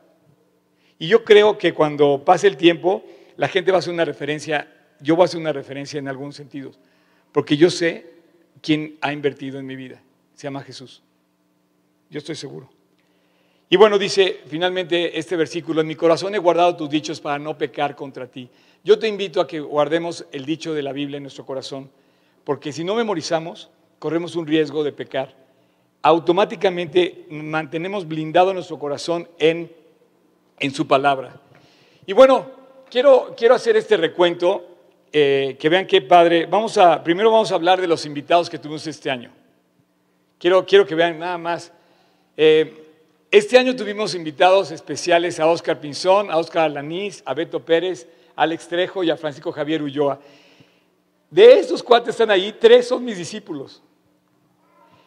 Y 0.98 1.08
yo 1.08 1.24
creo 1.24 1.58
que 1.58 1.74
cuando 1.74 2.24
pase 2.24 2.48
el 2.48 2.58
tiempo, 2.58 3.04
la 3.38 3.48
gente 3.48 3.72
va 3.72 3.78
a 3.78 3.80
hacer 3.80 3.94
una 3.94 4.06
referencia, 4.06 4.68
yo 5.02 5.16
voy 5.16 5.24
a 5.24 5.26
hacer 5.26 5.40
una 5.40 5.54
referencia 5.54 6.00
en 6.00 6.08
algún 6.08 6.32
sentido, 6.32 6.72
porque 7.32 7.58
yo 7.58 7.70
sé 7.70 8.06
quién 8.62 8.98
ha 9.02 9.12
invertido 9.12 9.60
en 9.60 9.66
mi 9.66 9.76
vida. 9.76 10.02
Se 10.36 10.44
llama 10.44 10.62
Jesús. 10.62 11.02
Yo 12.10 12.20
estoy 12.20 12.36
seguro. 12.36 12.70
Y 13.70 13.78
bueno, 13.78 13.98
dice 13.98 14.42
finalmente 14.48 15.18
este 15.18 15.36
versículo, 15.36 15.82
en 15.82 15.88
mi 15.88 15.96
corazón 15.96 16.36
he 16.36 16.40
guardado 16.40 16.76
tus 16.76 16.90
dichos 16.90 17.20
para 17.20 17.40
no 17.40 17.58
pecar 17.58 17.96
contra 17.96 18.28
ti. 18.28 18.50
Yo 18.84 19.00
te 19.00 19.08
invito 19.08 19.42
a 19.42 19.48
que 19.48 19.60
guardemos 19.60 20.26
el 20.32 20.46
dicho 20.46 20.74
de 20.74 20.84
la 20.84 20.94
Biblia 20.94 21.18
en 21.18 21.24
nuestro 21.24 21.46
corazón, 21.46 21.90
porque 22.44 22.72
si 22.72 22.84
no 22.84 22.94
memorizamos, 22.94 23.70
corremos 23.98 24.36
un 24.36 24.46
riesgo 24.46 24.84
de 24.84 24.92
pecar. 24.92 25.36
Automáticamente 26.04 27.26
mantenemos 27.32 28.08
blindado 28.08 28.54
nuestro 28.54 28.78
corazón 28.78 29.28
en, 29.40 29.72
en 30.60 30.74
su 30.74 30.88
palabra. 30.88 31.40
Y 32.06 32.14
bueno, 32.14 32.52
quiero, 32.90 33.34
quiero 33.38 33.56
hacer 33.56 33.78
este 33.78 33.98
recuento, 33.98 34.66
eh, 35.12 35.56
que 35.60 35.70
vean 35.70 35.88
qué 35.88 36.02
padre. 36.02 36.46
Vamos 36.46 36.78
a, 36.78 37.04
primero 37.04 37.32
vamos 37.32 37.52
a 37.52 37.56
hablar 37.56 37.80
de 37.80 37.88
los 37.88 38.06
invitados 38.06 38.50
que 38.50 38.60
tuvimos 38.60 38.86
este 38.88 39.10
año. 39.10 39.32
Quiero, 40.38 40.66
quiero 40.66 40.86
que 40.86 40.96
vean 40.96 41.18
nada 41.20 41.38
más. 41.38 41.72
Eh, 42.38 42.84
este 43.32 43.58
año 43.58 43.76
tuvimos 43.76 44.14
invitados 44.14 44.72
especiales 44.72 45.40
a 45.40 45.48
Oscar 45.48 45.80
Pinzón, 45.80 46.32
a 46.32 46.38
Oscar 46.38 46.66
Alanís, 46.66 47.24
a 47.26 47.34
Beto 47.34 47.60
Pérez, 47.60 48.08
a 48.36 48.44
Alex 48.44 48.68
Trejo 48.68 49.04
y 49.04 49.10
a 49.10 49.18
Francisco 49.18 49.52
Javier 49.52 49.82
Ulloa. 49.82 50.20
De 51.30 51.60
estos 51.60 51.82
cuatro 51.82 52.12
están 52.12 52.30
ahí, 52.30 52.56
tres 52.60 52.88
son 52.88 53.04
mis 53.04 53.18
discípulos. 53.18 53.82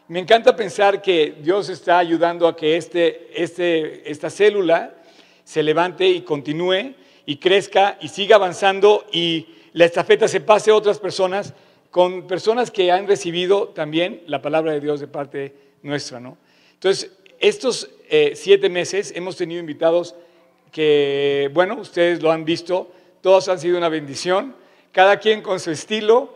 Me 0.09 0.19
encanta 0.19 0.57
pensar 0.57 1.01
que 1.01 1.37
Dios 1.41 1.69
está 1.69 1.99
ayudando 1.99 2.49
a 2.49 2.57
que 2.57 2.77
este, 2.77 3.31
este, 3.35 4.11
esta 4.11 4.31
célula 4.31 4.95
se 5.49 5.63
levante 5.63 6.07
y 6.07 6.21
continúe 6.21 6.95
y 7.25 7.39
crezca 7.39 7.97
y 8.03 8.09
siga 8.09 8.37
avanzando 8.37 9.07
y 9.11 9.47
la 9.73 9.87
estafeta 9.87 10.29
se 10.29 10.43
pase 10.43 10.71
a 10.71 10.75
otras 10.75 10.99
personas 10.99 11.55
con 11.91 12.27
personas 12.27 12.71
que 12.71 12.93
han 12.93 13.07
recibido 13.07 13.69
también 13.69 14.23
la 14.27 14.43
palabra 14.43 14.73
de 14.73 14.81
Dios 14.81 15.01
de 15.01 15.09
parte 15.09 15.55
nuestra, 15.83 16.21
¿no? 16.21 16.37
Entonces, 16.75 17.13
estos 17.41 17.89
eh, 18.11 18.33
siete 18.35 18.69
meses 18.69 19.11
hemos 19.17 19.37
tenido 19.37 19.59
invitados 19.59 20.15
que, 20.71 21.51
bueno, 21.55 21.77
ustedes 21.81 22.21
lo 22.21 22.31
han 22.31 22.45
visto, 22.45 22.93
todos 23.23 23.49
han 23.49 23.59
sido 23.59 23.79
una 23.79 23.89
bendición, 23.89 24.55
cada 24.93 25.19
quien 25.19 25.41
con 25.41 25.61
su 25.61 25.71
estilo, 25.71 26.31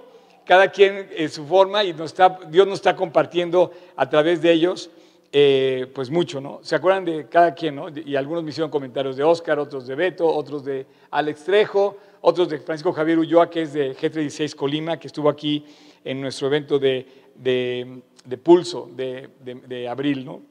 cada 0.47 0.73
quien 0.73 1.11
en 1.15 1.29
su 1.29 1.47
forma 1.47 1.85
y 1.85 1.93
nos 1.93 2.13
está, 2.13 2.39
Dios 2.49 2.67
nos 2.67 2.77
está 2.77 2.97
compartiendo 2.97 3.73
a 3.95 4.09
través 4.09 4.41
de 4.41 4.53
ellos, 4.53 4.89
eh, 5.33 5.91
pues 5.95 6.11
mucho, 6.11 6.41
¿no? 6.41 6.61
¿Se 6.63 6.77
acuerdan 6.77 7.05
de 7.05 7.27
cada 7.29 7.55
quien, 7.55 7.77
no? 7.77 7.89
Y 7.89 8.17
algunos 8.17 8.45
me 8.45 8.51
hicieron 8.51 8.71
comentarios 8.71 9.17
de 9.17 9.25
Oscar, 9.25 9.59
otros 9.59 9.87
de 9.87 9.95
Beto, 9.95 10.27
otros 10.27 10.65
de 10.65 10.87
Alex 11.11 11.45
Trejo, 11.45 11.97
otros 12.21 12.49
de 12.51 12.59
Francisco 12.59 12.93
Javier 12.93 13.19
Ulloa, 13.19 13.49
que 13.49 13.63
es 13.63 13.73
de 13.73 13.97
G36 13.97 14.55
Colima, 14.55 14.99
que 14.99 15.07
estuvo 15.07 15.29
aquí 15.29 15.65
en 16.05 16.21
nuestro 16.21 16.49
evento 16.49 16.79
de, 16.79 17.07
de, 17.35 18.39
Pulso 18.43 18.91
de 18.95 19.89
abril, 19.89 20.25
¿no? 20.25 20.43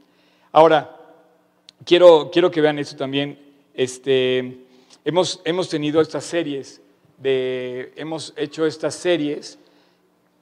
Ahora, 0.53 0.97
quiero, 1.85 2.29
quiero 2.31 2.51
que 2.51 2.61
vean 2.61 2.79
esto 2.79 2.97
también. 2.97 3.39
Este, 3.73 4.65
hemos, 5.05 5.41
hemos 5.45 5.69
tenido 5.69 6.01
estas 6.01 6.25
series, 6.25 6.81
de, 7.17 7.93
hemos 7.95 8.33
hecho 8.35 8.65
estas 8.65 8.95
series 8.95 9.59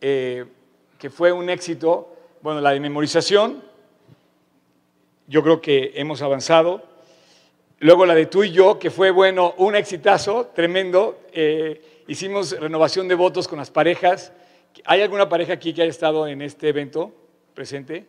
eh, 0.02 0.46
que 0.98 1.10
fue 1.10 1.32
un 1.32 1.50
éxito. 1.50 2.16
Bueno, 2.42 2.62
la 2.62 2.72
de 2.72 2.80
memorización, 2.80 3.62
yo 5.30 5.44
creo 5.44 5.62
que 5.62 5.92
hemos 5.96 6.24
avanzado. 6.24 6.82
Luego 7.78 8.06
la 8.06 8.16
de 8.16 8.26
tú 8.26 8.44
y 8.44 8.52
yo, 8.52 8.80
que 8.80 8.90
fue, 8.90 9.12
bueno, 9.12 9.54
un 9.58 9.76
exitazo 9.76 10.48
tremendo. 10.56 11.20
Eh, 11.32 12.04
hicimos 12.08 12.60
renovación 12.60 13.08
de 13.08 13.14
votos 13.14 13.48
con 13.48 13.60
las 13.60 13.70
parejas. 13.70 14.34
¿Hay 14.86 15.02
alguna 15.02 15.30
pareja 15.30 15.54
aquí 15.54 15.72
que 15.72 15.84
haya 15.84 15.90
estado 15.90 16.28
en 16.28 16.42
este 16.42 16.70
evento 16.70 17.14
presente? 17.54 18.08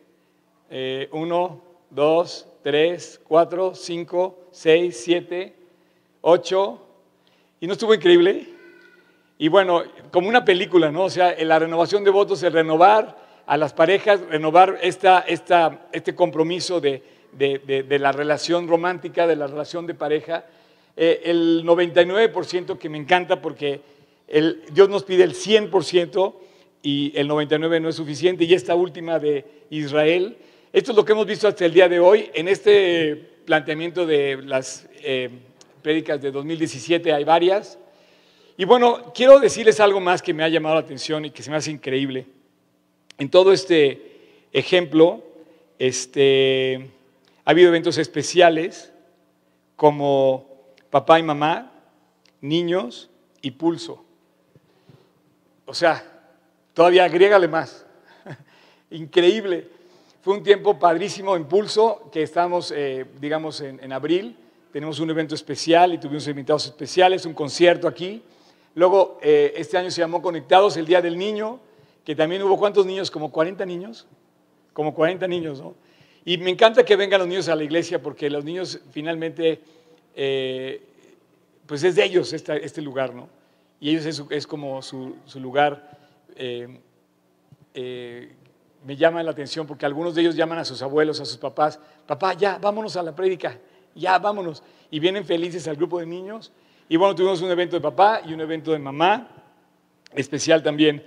Eh, 0.71 1.09
uno, 1.11 1.61
dos, 1.91 2.47
tres, 2.63 3.21
cuatro, 3.23 3.75
cinco, 3.75 4.47
seis, 4.51 4.99
siete, 5.03 5.55
ocho. 6.21 6.81
¿Y 7.59 7.67
no 7.67 7.73
estuvo 7.73 7.93
increíble? 7.93 8.47
Y 9.37 9.47
bueno, 9.47 9.83
como 10.11 10.27
una 10.27 10.43
película, 10.43 10.91
¿no? 10.91 11.03
O 11.03 11.09
sea, 11.09 11.35
la 11.43 11.59
renovación 11.59 12.03
de 12.03 12.09
votos, 12.09 12.41
el 12.41 12.53
renovar 12.53 13.15
a 13.45 13.57
las 13.57 13.73
parejas, 13.73 14.21
renovar 14.29 14.79
esta, 14.81 15.25
este 15.27 16.15
compromiso 16.15 16.79
de, 16.79 17.03
de, 17.33 17.99
la 17.99 18.11
relación 18.11 18.67
romántica, 18.67 19.27
de 19.27 19.35
la 19.35 19.47
relación 19.47 19.87
de 19.87 19.93
pareja. 19.93 20.45
Eh, 20.95 21.21
el 21.25 21.63
99% 21.63 22.77
que 22.77 22.89
me 22.89 22.97
encanta 22.97 23.41
porque 23.41 23.81
el, 24.27 24.63
Dios 24.71 24.89
nos 24.89 25.03
pide 25.03 25.23
el 25.23 25.33
100% 25.33 26.33
y 26.83 27.13
el 27.15 27.29
99% 27.29 27.81
no 27.81 27.89
es 27.89 27.95
suficiente. 27.95 28.43
Y 28.43 28.53
esta 28.53 28.75
última 28.75 29.19
de 29.19 29.45
Israel, 29.69 30.37
esto 30.73 30.91
es 30.91 30.97
lo 30.97 31.05
que 31.05 31.13
hemos 31.13 31.25
visto 31.25 31.47
hasta 31.47 31.65
el 31.65 31.73
día 31.73 31.87
de 31.87 31.99
hoy. 31.99 32.29
En 32.33 32.47
este 32.47 33.15
planteamiento 33.45 34.05
de 34.05 34.41
las 34.43 34.87
eh, 35.01 35.29
prédicas 35.81 36.21
de 36.21 36.31
2017 36.31 37.13
hay 37.13 37.23
varias. 37.23 37.77
Y 38.57 38.65
bueno, 38.65 39.11
quiero 39.15 39.39
decirles 39.39 39.79
algo 39.79 39.99
más 39.99 40.21
que 40.21 40.33
me 40.33 40.43
ha 40.43 40.49
llamado 40.49 40.75
la 40.75 40.81
atención 40.81 41.25
y 41.25 41.31
que 41.31 41.41
se 41.41 41.49
me 41.49 41.57
hace 41.57 41.71
increíble. 41.71 42.27
En 43.21 43.29
todo 43.29 43.53
este 43.53 44.47
ejemplo, 44.51 45.21
este, 45.77 46.89
ha 47.45 47.51
habido 47.51 47.67
eventos 47.67 47.99
especiales 47.99 48.91
como 49.75 50.47
papá 50.89 51.19
y 51.19 51.21
mamá, 51.21 51.71
niños 52.41 53.11
y 53.43 53.51
pulso. 53.51 54.03
O 55.67 55.75
sea, 55.75 56.03
todavía 56.73 57.03
agrégale 57.03 57.47
más. 57.47 57.85
Increíble. 58.89 59.67
Fue 60.23 60.33
un 60.33 60.41
tiempo 60.41 60.79
padrísimo 60.79 61.35
en 61.35 61.45
pulso 61.45 62.09
que 62.11 62.23
estamos, 62.23 62.73
eh, 62.75 63.05
digamos, 63.19 63.61
en, 63.61 63.93
abril. 63.93 64.35
Tenemos 64.73 64.99
un 64.99 65.11
evento 65.11 65.35
especial 65.35 65.93
y 65.93 65.99
tuvimos 65.99 66.27
invitados 66.27 66.65
especiales, 66.65 67.27
un 67.27 67.35
concierto 67.35 67.87
aquí. 67.87 68.23
Luego, 68.73 69.19
eh, 69.21 69.53
este 69.57 69.77
año 69.77 69.91
se 69.91 70.01
llamó 70.01 70.23
Conectados, 70.23 70.75
el 70.75 70.87
Día 70.87 71.03
del 71.03 71.19
Niño, 71.19 71.59
que 72.03 72.15
también 72.15 72.41
hubo 72.43 72.57
cuántos 72.57 72.85
niños, 72.85 73.11
como 73.11 73.31
40 73.31 73.65
niños, 73.65 74.07
como 74.73 74.93
40 74.93 75.27
niños, 75.27 75.61
¿no? 75.61 75.75
Y 76.23 76.37
me 76.37 76.51
encanta 76.51 76.85
que 76.85 76.95
vengan 76.95 77.19
los 77.19 77.27
niños 77.27 77.49
a 77.49 77.55
la 77.55 77.63
iglesia 77.63 78.01
porque 78.01 78.29
los 78.29 78.43
niños 78.43 78.79
finalmente, 78.91 79.61
eh, 80.15 80.83
pues 81.65 81.83
es 81.83 81.95
de 81.95 82.05
ellos 82.05 82.33
esta, 82.33 82.55
este 82.55 82.81
lugar, 82.81 83.13
¿no? 83.13 83.27
Y 83.79 83.89
ellos 83.89 84.05
es, 84.05 84.23
es 84.29 84.45
como 84.45 84.81
su, 84.81 85.15
su 85.25 85.39
lugar. 85.39 85.97
Eh, 86.35 86.79
me 88.85 88.95
llama 88.95 89.21
la 89.23 89.31
atención 89.31 89.67
porque 89.67 89.85
algunos 89.85 90.15
de 90.15 90.21
ellos 90.21 90.35
llaman 90.35 90.59
a 90.59 90.65
sus 90.65 90.81
abuelos, 90.81 91.19
a 91.19 91.25
sus 91.25 91.37
papás, 91.37 91.79
papá, 92.07 92.33
ya, 92.33 92.57
vámonos 92.57 92.95
a 92.97 93.03
la 93.03 93.15
prédica, 93.15 93.57
ya, 93.95 94.17
vámonos. 94.17 94.63
Y 94.89 94.99
vienen 94.99 95.25
felices 95.25 95.67
al 95.67 95.75
grupo 95.75 95.99
de 95.99 96.05
niños. 96.05 96.51
Y 96.89 96.97
bueno, 96.97 97.15
tuvimos 97.15 97.41
un 97.41 97.51
evento 97.51 97.75
de 97.75 97.81
papá 97.81 98.21
y 98.25 98.33
un 98.33 98.41
evento 98.41 98.71
de 98.71 98.79
mamá, 98.79 99.27
especial 100.13 100.63
también. 100.63 101.03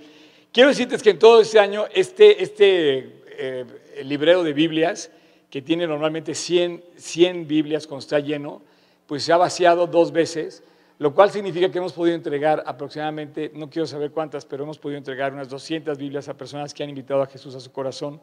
Quiero 0.55 0.69
decirte 0.69 0.97
que 0.99 1.09
en 1.09 1.19
todo 1.19 1.41
este 1.41 1.59
año, 1.59 1.83
este, 1.93 2.41
este 2.41 3.23
eh, 3.37 3.65
librero 4.05 4.41
de 4.41 4.53
Biblias, 4.53 5.11
que 5.49 5.61
tiene 5.61 5.85
normalmente 5.85 6.33
100, 6.33 6.81
100 6.95 7.45
Biblias 7.45 7.85
cuando 7.85 7.99
está 7.99 8.21
lleno, 8.21 8.61
pues 9.05 9.23
se 9.23 9.33
ha 9.33 9.37
vaciado 9.37 9.85
dos 9.85 10.13
veces, 10.13 10.63
lo 10.97 11.13
cual 11.13 11.29
significa 11.29 11.69
que 11.69 11.79
hemos 11.79 11.91
podido 11.91 12.15
entregar 12.15 12.63
aproximadamente, 12.65 13.51
no 13.53 13.69
quiero 13.69 13.85
saber 13.85 14.11
cuántas, 14.11 14.45
pero 14.45 14.63
hemos 14.63 14.79
podido 14.79 14.97
entregar 14.97 15.33
unas 15.33 15.49
200 15.49 15.97
Biblias 15.97 16.29
a 16.29 16.37
personas 16.37 16.73
que 16.73 16.83
han 16.83 16.89
invitado 16.89 17.21
a 17.21 17.25
Jesús 17.25 17.53
a 17.55 17.59
su 17.59 17.73
corazón, 17.73 18.21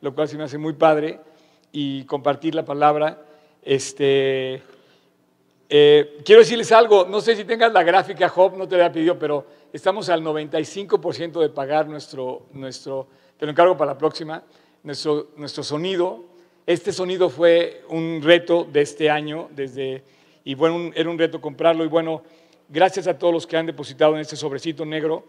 lo 0.00 0.14
cual 0.14 0.28
se 0.28 0.38
me 0.38 0.44
hace 0.44 0.56
muy 0.56 0.72
padre, 0.72 1.20
y 1.72 2.04
compartir 2.04 2.54
la 2.54 2.64
palabra. 2.64 3.22
Este, 3.60 4.62
Eh, 5.68 6.18
quiero 6.24 6.42
decirles 6.42 6.70
algo, 6.70 7.06
no 7.06 7.20
sé 7.20 7.34
si 7.34 7.44
tengas 7.44 7.72
la 7.72 7.82
gráfica, 7.82 8.28
Job, 8.28 8.56
no 8.56 8.68
te 8.68 8.76
la 8.76 8.92
pidió, 8.92 9.18
pero 9.18 9.44
estamos 9.72 10.08
al 10.08 10.22
95% 10.22 11.40
de 11.40 11.48
pagar 11.48 11.88
nuestro, 11.88 12.46
nuestro, 12.52 13.08
te 13.36 13.46
lo 13.46 13.50
encargo 13.50 13.76
para 13.76 13.92
la 13.92 13.98
próxima, 13.98 14.44
nuestro, 14.84 15.30
nuestro 15.36 15.64
sonido. 15.64 16.24
Este 16.66 16.92
sonido 16.92 17.28
fue 17.28 17.82
un 17.88 18.20
reto 18.22 18.64
de 18.64 18.82
este 18.82 19.10
año, 19.10 19.48
desde, 19.50 20.04
y 20.44 20.54
bueno, 20.54 20.92
era 20.94 21.10
un 21.10 21.18
reto 21.18 21.40
comprarlo, 21.40 21.84
y 21.84 21.88
bueno, 21.88 22.22
gracias 22.68 23.08
a 23.08 23.18
todos 23.18 23.34
los 23.34 23.46
que 23.46 23.56
han 23.56 23.66
depositado 23.66 24.14
en 24.14 24.20
este 24.20 24.36
sobrecito 24.36 24.86
negro, 24.86 25.24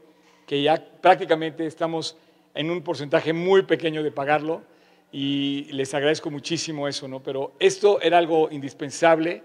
que 0.46 0.62
ya 0.62 0.84
prácticamente 1.02 1.66
estamos 1.66 2.16
en 2.54 2.70
un 2.70 2.84
porcentaje 2.84 3.34
muy 3.34 3.64
pequeño 3.64 4.04
de 4.04 4.12
pagarlo, 4.12 4.62
y 5.12 5.64
les 5.72 5.96
agradezco 5.96 6.30
muchísimo 6.30 6.88
eso, 6.88 7.08
¿no? 7.08 7.24
Pero 7.24 7.54
esto 7.60 8.00
era 8.02 8.20
algo 8.20 8.50
indispensable 8.52 9.42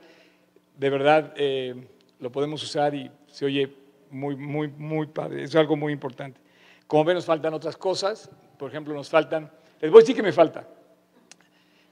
de 0.83 0.91
verdad 0.91 1.33
eh, 1.37 1.77
lo 2.19 2.33
podemos 2.33 2.61
usar 2.61 2.93
y 2.93 3.09
se 3.29 3.45
oye 3.45 3.73
muy, 4.11 4.35
muy, 4.35 4.67
muy 4.67 5.07
padre. 5.07 5.45
Es 5.45 5.55
algo 5.55 5.77
muy 5.77 5.93
importante. 5.93 6.41
Como 6.89 7.05
ven, 7.05 7.15
nos 7.15 7.25
faltan 7.25 7.55
otras 7.55 7.77
cosas. 7.77 8.29
Por 8.59 8.69
ejemplo, 8.69 8.93
nos 8.93 9.09
faltan. 9.09 9.49
Les 9.81 9.93
voy 9.93 10.01
a 10.01 10.03
decir 10.03 10.17
que 10.17 10.25
me 10.25 10.33
falta. 10.33 10.67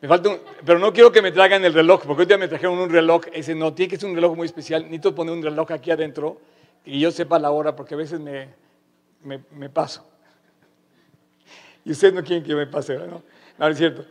Me 0.01 0.09
falta 0.09 0.37
pero 0.67 0.81
no 0.81 0.93
quiero 0.93 1.13
que 1.13 1.23
me 1.23 1.31
traigan 1.31 1.65
el 1.65 1.73
reloj, 1.73 2.03
porque 2.05 2.23
hoy 2.23 2.27
día 2.27 2.37
me 2.37 2.49
trajeron 2.49 2.81
un 2.81 2.91
reloj. 2.91 3.27
Ese 3.33 3.55
no, 3.55 3.73
tiene 3.73 3.91
que 3.91 3.97
ser 3.97 4.11
un 4.11 4.17
reloj 4.17 4.35
muy 4.35 4.47
especial. 4.47 4.83
Necesito 4.83 5.15
poner 5.15 5.35
un 5.35 5.43
reloj 5.45 5.71
aquí 5.71 5.93
adentro 5.93 6.41
y 6.85 6.99
yo 6.99 7.13
sepa 7.13 7.39
la 7.39 7.53
hora, 7.53 7.77
porque 7.77 7.95
a 7.95 7.99
veces 7.99 8.19
me, 8.19 8.49
me, 9.23 9.41
me 9.53 9.71
paso. 9.71 10.05
Y 11.85 11.93
ustedes 11.93 12.13
no 12.13 12.25
quieren 12.25 12.43
que 12.43 12.57
me 12.57 12.67
pase. 12.67 12.99
No, 12.99 13.23
no 13.57 13.69
es 13.69 13.79
cierto. 13.79 14.05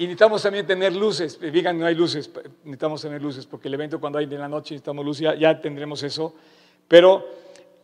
Y 0.00 0.04
necesitamos 0.04 0.42
también 0.42 0.66
tener 0.66 0.96
luces. 0.96 1.38
Digan, 1.38 1.78
no 1.78 1.84
hay 1.84 1.94
luces, 1.94 2.30
necesitamos 2.64 3.02
tener 3.02 3.20
luces, 3.20 3.44
porque 3.44 3.68
el 3.68 3.74
evento 3.74 4.00
cuando 4.00 4.18
hay 4.18 4.24
de 4.24 4.38
la 4.38 4.48
noche 4.48 4.72
necesitamos 4.72 5.04
luz, 5.04 5.18
ya, 5.18 5.60
tendremos 5.60 6.02
eso. 6.02 6.34
Pero 6.88 7.28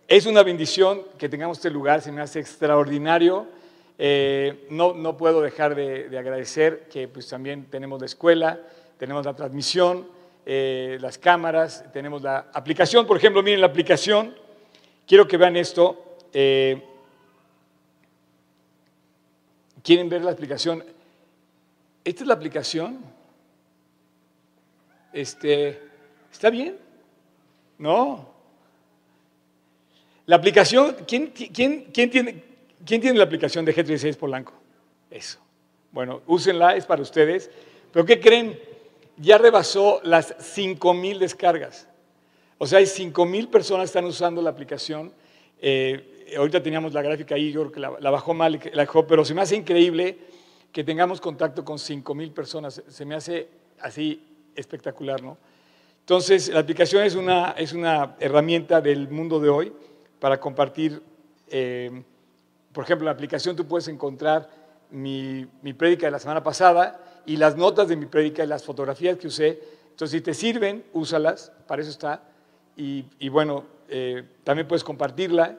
es 0.08 0.24
una 0.24 0.42
bendición 0.42 1.02
que 1.18 1.28
tengamos 1.28 1.58
este 1.58 1.68
lugar, 1.68 2.00
se 2.00 2.10
me 2.10 2.22
hace 2.22 2.40
extraordinario. 2.40 3.46
Eh, 3.98 4.66
no, 4.70 4.94
no, 4.94 5.18
puedo 5.18 5.42
dejar 5.42 5.74
de, 5.74 6.06
agradecer 6.18 6.88
que 6.90 7.06
pues, 7.06 7.28
también 7.28 7.66
tenemos 7.66 8.00
la 8.00 8.06
escuela, 8.06 8.62
tenemos 8.96 9.26
la 9.26 9.36
transmisión, 9.36 10.08
eh, 10.46 10.96
las 11.02 11.18
cámaras, 11.18 11.84
tenemos 11.92 12.22
la 12.22 12.46
aplicación. 12.54 13.06
Por 13.06 13.18
ejemplo, 13.18 13.42
miren 13.42 13.60
la 13.60 13.66
aplicación. 13.66 14.34
Quiero 15.06 15.28
que 15.28 15.36
vean 15.36 15.54
esto. 15.58 16.16
Eh, 16.32 16.82
¿Quieren 19.82 20.08
ver 20.08 20.24
la 20.24 20.30
aplicación? 20.30 20.95
Esta 22.06 22.22
es 22.22 22.28
la 22.28 22.34
aplicación. 22.34 23.00
Este, 25.12 25.82
¿Está 26.30 26.50
bien? 26.50 26.78
No. 27.78 28.32
La 30.26 30.36
aplicación, 30.36 30.94
¿quién, 31.06 31.32
quién, 31.32 31.90
quién, 31.92 32.10
tiene, 32.10 32.44
¿quién 32.84 33.00
tiene 33.00 33.18
la 33.18 33.24
aplicación 33.24 33.64
de 33.64 33.74
G36 33.74 34.16
Polanco? 34.16 34.52
Eso. 35.10 35.40
Bueno, 35.90 36.22
úsenla, 36.28 36.76
es 36.76 36.86
para 36.86 37.02
ustedes. 37.02 37.50
Pero 37.92 38.04
¿qué 38.04 38.20
creen? 38.20 38.56
Ya 39.16 39.36
rebasó 39.36 40.00
las 40.04 40.36
5.000 40.38 41.18
descargas. 41.18 41.88
O 42.58 42.68
sea, 42.68 42.78
hay 42.78 42.84
5.000 42.84 43.50
personas 43.50 43.82
que 43.82 43.98
están 43.98 44.04
usando 44.04 44.40
la 44.42 44.50
aplicación. 44.50 45.12
Eh, 45.60 46.34
ahorita 46.38 46.62
teníamos 46.62 46.92
la 46.92 47.02
gráfica 47.02 47.34
ahí, 47.34 47.50
yo 47.50 47.62
creo 47.62 47.72
que 47.72 47.80
la, 47.80 47.96
la 47.98 48.10
bajó 48.10 48.32
mal, 48.32 48.60
la 48.72 48.82
dejó, 48.82 49.08
pero 49.08 49.24
se 49.24 49.34
me 49.34 49.40
hace 49.40 49.56
increíble 49.56 50.35
que 50.72 50.84
tengamos 50.84 51.20
contacto 51.20 51.64
con 51.64 51.78
5 51.78 52.14
mil 52.14 52.32
personas. 52.32 52.82
Se 52.88 53.04
me 53.04 53.14
hace 53.14 53.48
así 53.80 54.22
espectacular, 54.54 55.22
¿no? 55.22 55.38
Entonces, 56.00 56.48
la 56.48 56.60
aplicación 56.60 57.02
es 57.02 57.14
una, 57.14 57.50
es 57.52 57.72
una 57.72 58.16
herramienta 58.20 58.80
del 58.80 59.08
mundo 59.08 59.40
de 59.40 59.48
hoy 59.48 59.72
para 60.20 60.38
compartir. 60.38 61.02
Eh, 61.48 62.02
por 62.72 62.84
ejemplo, 62.84 63.04
en 63.04 63.06
la 63.06 63.12
aplicación 63.12 63.56
tú 63.56 63.66
puedes 63.66 63.88
encontrar 63.88 64.48
mi, 64.90 65.46
mi 65.62 65.72
prédica 65.72 66.06
de 66.06 66.12
la 66.12 66.18
semana 66.18 66.42
pasada 66.42 67.22
y 67.26 67.36
las 67.36 67.56
notas 67.56 67.88
de 67.88 67.96
mi 67.96 68.06
prédica 68.06 68.44
y 68.44 68.46
las 68.46 68.64
fotografías 68.64 69.16
que 69.16 69.26
usé. 69.26 69.60
Entonces, 69.90 70.18
si 70.18 70.20
te 70.20 70.32
sirven, 70.32 70.84
úsalas, 70.92 71.52
para 71.66 71.82
eso 71.82 71.90
está. 71.90 72.22
Y, 72.76 73.28
bueno, 73.30 73.64
eh, 73.88 74.22
también 74.44 74.68
puedes 74.68 74.84
compartirla. 74.84 75.58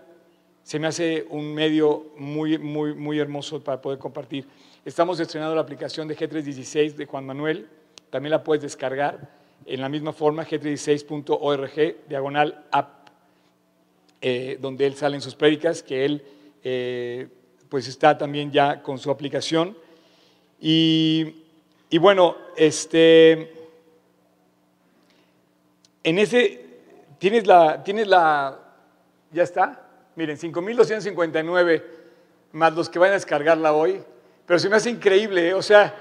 Se 0.64 0.80
me 0.80 0.88
hace 0.88 1.26
un 1.30 1.54
medio 1.54 2.12
muy, 2.18 2.58
muy, 2.58 2.94
muy 2.94 3.20
hermoso 3.20 3.64
para 3.64 3.82
poder 3.82 3.98
compartir. 3.98 4.48
Estamos 4.88 5.20
estrenando 5.20 5.54
la 5.54 5.60
aplicación 5.60 6.08
de 6.08 6.16
G316 6.16 6.94
de 6.94 7.06
Juan 7.06 7.26
Manuel. 7.26 7.68
También 8.10 8.32
la 8.32 8.42
puedes 8.42 8.62
descargar 8.62 9.30
en 9.66 9.82
la 9.82 9.90
misma 9.90 10.14
forma, 10.14 10.46
g316.org, 10.46 12.08
diagonal 12.08 12.64
app, 12.72 13.10
eh, 14.22 14.58
donde 14.62 14.88
él 14.88 14.96
sale 14.96 15.18
en 15.18 15.22
sus 15.22 15.36
prédicas, 15.36 15.84
que 15.84 16.06
él 16.06 16.24
eh, 16.64 17.28
pues 17.68 17.90
está 17.90 18.18
también 18.18 18.50
ya 18.50 18.82
con 18.82 18.98
su 18.98 19.12
aplicación. 19.12 19.78
Y, 20.58 21.36
bueno, 22.00 22.38
este, 22.56 23.52
en 26.02 26.18
ese, 26.18 26.66
tienes 27.20 27.46
la, 27.46 27.84
tienes 27.84 28.08
la, 28.08 28.58
ya 29.34 29.44
está, 29.44 29.86
miren, 30.16 30.38
5.259 30.38 31.84
más 32.54 32.74
los 32.74 32.88
que 32.88 33.00
van 33.00 33.10
a 33.10 33.16
descargarla 33.16 33.74
hoy, 33.74 34.02
pero 34.48 34.58
se 34.60 34.70
me 34.70 34.78
hace 34.78 34.90
increíble, 34.90 35.50
¿eh? 35.50 35.54
o 35.54 35.62
sea, 35.62 35.94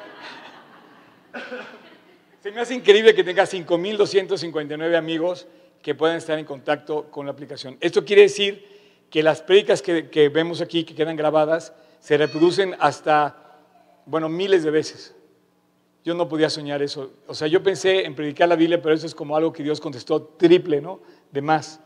se 2.41 2.53
me 2.53 2.61
hace 2.61 2.75
increíble 2.75 3.13
que 3.13 3.25
tenga 3.25 3.43
5.259 3.43 4.97
amigos 4.97 5.49
que 5.83 5.97
puedan 5.97 6.17
estar 6.17 6.39
en 6.39 6.45
contacto 6.45 7.11
con 7.11 7.27
la 7.27 7.33
aplicación. 7.33 7.77
Esto 7.81 8.05
quiere 8.05 8.23
decir 8.23 8.65
que 9.11 9.25
las 9.25 9.43
prédicas 9.43 9.83
que, 9.83 10.31
vemos 10.33 10.61
aquí, 10.61 10.85
que 10.85 10.95
quedan 10.95 11.17
grabadas, 11.17 11.75
se 11.99 12.17
reproducen 12.17 12.77
hasta, 12.79 13.59
bueno, 14.07 14.29
miles 14.29 14.63
de 14.63 14.71
veces. 14.71 15.17
Yo 16.05 16.15
no 16.15 16.29
podía 16.29 16.49
soñar 16.49 16.83
eso. 16.83 17.15
O 17.27 17.35
sea, 17.35 17.49
yo 17.49 17.65
pensé 17.65 18.05
en 18.05 18.15
predicar 18.15 18.49
la 18.49 18.55
Biblia, 18.55 18.81
pero 18.81 18.95
eso 18.95 19.07
es 19.07 19.15
como 19.15 19.37
algo 19.37 19.53
que 19.53 19.65
Dios 19.65 19.81
contestó 19.81 20.23
triple, 20.23 20.81
¿no? 20.81 21.01
De 21.33 21.43
más. 21.43 21.81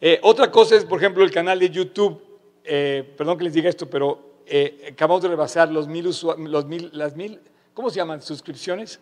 Eh, 0.00 0.18
otra 0.22 0.50
cosa 0.50 0.74
es, 0.74 0.84
por 0.84 0.98
ejemplo, 0.98 1.22
el 1.22 1.30
canal 1.30 1.60
de 1.60 1.70
YouTube. 1.70 2.20
Eh, 2.64 3.14
perdón 3.16 3.38
que 3.38 3.44
les 3.44 3.52
diga 3.52 3.68
esto, 3.68 3.88
pero 3.88 4.33
eh, 4.46 4.90
acabamos 4.92 5.22
de 5.22 5.28
rebasar 5.28 5.70
los 5.70 5.88
mil, 5.88 6.04
los 6.04 6.66
mil, 6.66 6.90
las 6.92 7.16
mil, 7.16 7.40
¿cómo 7.72 7.90
se 7.90 7.96
llaman? 7.96 8.20
¿Suscripciones? 8.22 9.00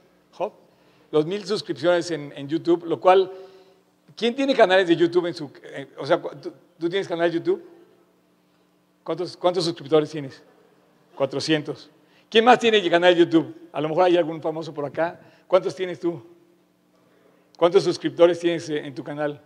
Los 1.10 1.26
mil 1.26 1.44
suscripciones 1.44 2.10
en, 2.10 2.32
en, 2.34 2.48
YouTube, 2.48 2.84
lo 2.86 2.98
cual, 2.98 3.30
¿quién 4.16 4.34
tiene 4.34 4.54
canales 4.54 4.88
de 4.88 4.96
YouTube 4.96 5.26
en 5.26 5.34
su, 5.34 5.50
eh, 5.62 5.88
o 5.98 6.06
sea, 6.06 6.20
¿tú, 6.22 6.88
tienes 6.88 7.06
canal 7.06 7.30
de 7.30 7.38
YouTube? 7.38 7.62
¿Cuántos, 9.04 9.36
¿Cuántos 9.36 9.64
suscriptores 9.64 10.10
tienes? 10.10 10.42
400. 11.16 11.90
¿Quién 12.30 12.44
más 12.46 12.58
tiene 12.58 12.88
canal 12.88 13.14
de 13.14 13.20
YouTube? 13.20 13.54
A 13.72 13.80
lo 13.80 13.90
mejor 13.90 14.04
hay 14.04 14.16
algún 14.16 14.40
famoso 14.40 14.72
por 14.72 14.86
acá. 14.86 15.20
¿Cuántos 15.46 15.74
tienes 15.74 16.00
tú? 16.00 16.24
¿Cuántos 17.58 17.84
suscriptores 17.84 18.40
tienes 18.40 18.68
eh, 18.70 18.78
en 18.86 18.94
tu 18.94 19.04
canal? 19.04 19.38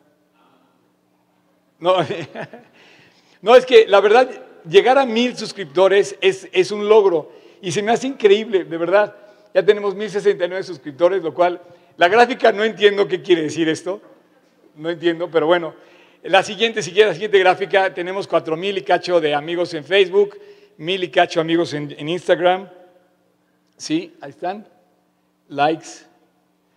No, 1.81 1.97
no 3.43 3.57
es 3.57 3.67
que 3.67 3.89
la 3.89 4.01
verdad 4.01 4.46
llegar 4.69 4.99
a 4.99 5.07
mil 5.07 5.37
suscriptores 5.37 6.17
es, 6.21 6.71
un 6.71 6.89
logro 6.89 7.33
y 7.61 7.73
se 7.73 7.83
me 7.83 7.93
hace 7.93 8.07
increíble, 8.07 8.65
de 8.65 8.77
verdad. 8.77 9.15
Ya 9.55 9.65
tenemos 9.65 9.95
1069 9.95 10.63
suscriptores, 10.63 11.23
lo 11.23 11.33
cual 11.33 11.61
la 11.97 12.09
gráfica 12.09 12.53
no 12.53 12.65
entiendo 12.65 13.09
qué 13.09 13.23
quiere 13.23 13.43
decir 13.43 13.69
esto, 13.69 14.01
no 14.77 14.91
entiendo, 14.91 15.31
pero 15.31 15.47
bueno. 15.47 15.75
La 16.23 16.43
siguiente, 16.43 16.83
si 16.83 16.91
quieres, 16.91 17.11
la 17.11 17.15
siguiente 17.15 17.39
gráfica, 17.39 17.95
tenemos 17.95 18.27
4000 18.27 18.79
y 18.79 18.83
cacho 18.83 19.21
de 19.21 19.35
amigos 19.35 19.73
en 19.75 19.85
Facebook, 19.85 20.37
1000 20.77 21.05
y 21.05 21.09
cacho 21.09 21.41
amigos 21.41 21.73
en, 21.73 22.09
Instagram. 22.09 22.69
Sí, 23.77 24.15
ahí 24.21 24.31
están. 24.31 24.67
Likes. 25.49 26.07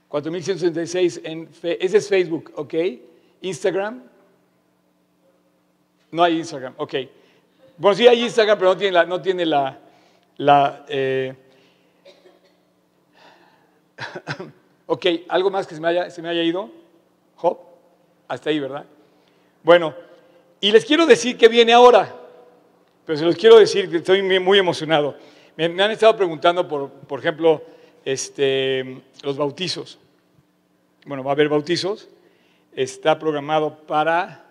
4166 0.08 1.22
en 1.24 1.50
ese 1.64 1.98
es 1.98 2.08
Facebook, 2.08 2.52
¿ok? 2.56 2.74
Instagram. 3.42 4.04
No 6.12 6.24
hay 6.24 6.38
Instagram, 6.38 6.74
ok. 6.78 6.96
Bueno, 7.80 7.96
sí 7.96 8.08
hay 8.08 8.24
Instagram, 8.24 8.60
pero 8.60 8.72
no 8.72 8.78
tiene 8.78 8.92
la... 8.92 9.06
No 9.06 9.22
tiene 9.22 9.46
la, 9.46 9.80
la 10.36 10.86
eh, 10.90 11.34
ok, 14.86 15.06
¿algo 15.30 15.50
más 15.50 15.66
que 15.66 15.76
se 15.76 15.82
me, 15.82 15.88
haya, 15.88 16.10
se 16.10 16.22
me 16.22 16.28
haya 16.28 16.44
ido? 16.44 16.70
Job, 17.38 17.58
hasta 18.28 18.50
ahí, 18.50 18.60
¿verdad? 18.60 18.86
Bueno, 19.64 19.96
y 20.60 20.74
les 20.74 20.84
quiero 20.84 21.06
decir 21.06 21.38
que 21.38 21.48
viene 21.48 21.72
ahora, 21.72 22.14
pero 23.06 23.18
se 23.18 23.24
los 23.24 23.38
quiero 23.38 23.58
decir 23.58 23.90
que 23.90 23.98
estoy 23.98 24.22
muy 24.22 24.60
emocionado. 24.60 25.16
Me, 25.56 25.66
han 25.66 25.92
estado 25.92 26.18
preguntando 26.18 26.68
por, 26.68 26.90
por 26.90 27.20
ejemplo, 27.20 27.64
este, 28.04 29.02
los 29.24 29.38
bautizos. 29.38 30.00
Bueno, 31.06 31.24
va 31.24 31.32
a 31.32 31.34
haber 31.34 31.48
bautizos. 31.48 32.10
Está 32.74 33.18
programado 33.18 33.78
para 33.88 34.49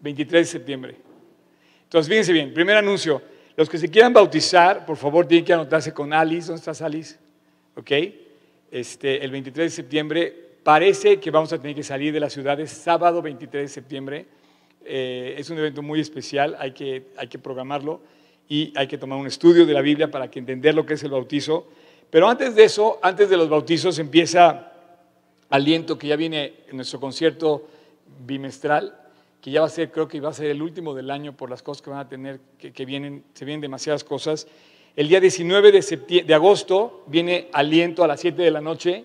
23 0.00 0.46
de 0.46 0.50
septiembre. 0.50 0.96
Entonces, 1.84 2.08
fíjense 2.08 2.32
bien, 2.32 2.52
primer 2.52 2.76
anuncio. 2.76 3.22
Los 3.56 3.68
que 3.68 3.78
se 3.78 3.88
quieran 3.88 4.12
bautizar, 4.12 4.86
por 4.86 4.96
favor, 4.96 5.26
tienen 5.26 5.44
que 5.44 5.52
anotarse 5.52 5.92
con 5.92 6.12
Alice. 6.12 6.46
¿Dónde 6.46 6.60
estás, 6.60 6.80
Alice? 6.82 7.18
¿ok? 7.76 7.90
Este, 8.70 9.24
el 9.24 9.30
23 9.30 9.70
de 9.70 9.70
septiembre 9.70 10.50
parece 10.62 11.18
que 11.18 11.30
vamos 11.30 11.52
a 11.52 11.58
tener 11.58 11.74
que 11.74 11.82
salir 11.82 12.12
de 12.12 12.20
la 12.20 12.30
ciudad, 12.30 12.60
es 12.60 12.70
sábado 12.70 13.22
23 13.22 13.62
de 13.64 13.68
septiembre. 13.68 14.26
Eh, 14.84 15.34
es 15.38 15.50
un 15.50 15.58
evento 15.58 15.82
muy 15.82 16.00
especial, 16.00 16.56
hay 16.58 16.72
que, 16.72 17.08
hay 17.16 17.28
que 17.28 17.38
programarlo 17.38 18.00
y 18.48 18.72
hay 18.76 18.86
que 18.86 18.98
tomar 18.98 19.18
un 19.18 19.26
estudio 19.26 19.66
de 19.66 19.72
la 19.72 19.80
Biblia 19.80 20.10
para 20.10 20.30
que 20.30 20.38
entender 20.38 20.74
lo 20.74 20.86
que 20.86 20.94
es 20.94 21.02
el 21.02 21.10
bautizo. 21.10 21.68
Pero 22.10 22.28
antes 22.28 22.54
de 22.54 22.64
eso, 22.64 22.98
antes 23.02 23.28
de 23.30 23.36
los 23.36 23.48
bautizos, 23.48 23.98
empieza 23.98 24.72
Aliento, 25.48 25.98
que 25.98 26.08
ya 26.08 26.16
viene 26.16 26.54
en 26.68 26.76
nuestro 26.76 27.00
concierto 27.00 27.68
bimestral, 28.24 28.99
que 29.40 29.50
ya 29.50 29.60
va 29.60 29.66
a 29.66 29.70
ser, 29.70 29.90
creo 29.90 30.08
que 30.08 30.20
va 30.20 30.30
a 30.30 30.34
ser 30.34 30.50
el 30.50 30.62
último 30.62 30.94
del 30.94 31.10
año 31.10 31.36
por 31.36 31.50
las 31.50 31.62
cosas 31.62 31.82
que 31.82 31.90
van 31.90 32.00
a 32.00 32.08
tener, 32.08 32.40
que, 32.58 32.84
vienen, 32.84 33.24
se 33.32 33.44
vienen 33.44 33.60
demasiadas 33.60 34.04
cosas. 34.04 34.46
El 34.96 35.08
día 35.08 35.20
19 35.20 35.72
de, 35.72 36.24
de 36.26 36.34
agosto 36.34 37.04
viene 37.06 37.48
Aliento 37.52 38.04
a 38.04 38.08
las 38.08 38.20
7 38.20 38.42
de 38.42 38.50
la 38.50 38.60
noche. 38.60 39.04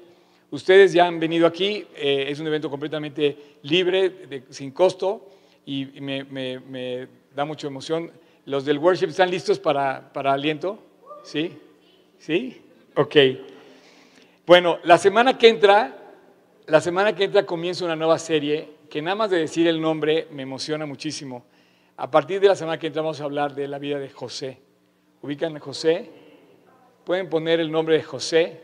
Ustedes 0.51 0.93
ya 0.93 1.07
han 1.07 1.19
venido 1.19 1.47
aquí, 1.47 1.85
eh, 1.95 2.25
es 2.29 2.39
un 2.39 2.47
evento 2.47 2.69
completamente 2.69 3.57
libre, 3.63 4.43
sin 4.49 4.71
costo, 4.71 5.29
y 5.65 5.85
me, 6.01 7.07
da 7.33 7.45
mucha 7.45 7.67
emoción. 7.67 8.11
¿Los 8.45 8.65
del 8.65 8.77
worship 8.77 9.07
están 9.07 9.31
listos 9.31 9.59
para, 9.59 10.11
para 10.13 10.33
Aliento? 10.33 10.79
¿Sí? 11.23 11.51
¿Sí? 12.19 12.61
Ok. 12.95 13.15
Bueno, 14.45 14.79
la 14.83 14.97
semana 14.97 15.37
que 15.37 15.49
entra 15.49 16.01
la 16.67 16.81
semana 16.81 17.15
que 17.15 17.25
entra 17.25 17.45
comienza 17.45 17.85
una 17.85 17.95
nueva 17.95 18.17
serie 18.17 18.69
que 18.89 19.01
nada 19.01 19.15
más 19.15 19.29
de 19.29 19.37
decir 19.37 19.67
el 19.67 19.81
nombre 19.81 20.27
me 20.31 20.43
emociona 20.43 20.85
muchísimo. 20.85 21.45
A 21.97 22.11
partir 22.11 22.39
de 22.39 22.47
la 22.47 22.55
semana 22.55 22.77
que 22.77 22.87
entra 22.87 23.01
vamos 23.01 23.21
a 23.21 23.23
hablar 23.23 23.55
de 23.55 23.67
la 23.67 23.79
vida 23.79 23.99
de 23.99 24.09
José. 24.09 24.59
¿Ubican 25.21 25.55
a 25.55 25.59
José? 25.59 26.09
Pueden 27.03 27.29
poner 27.29 27.59
el 27.59 27.71
nombre 27.71 27.95
de 27.95 28.03
José. 28.03 28.61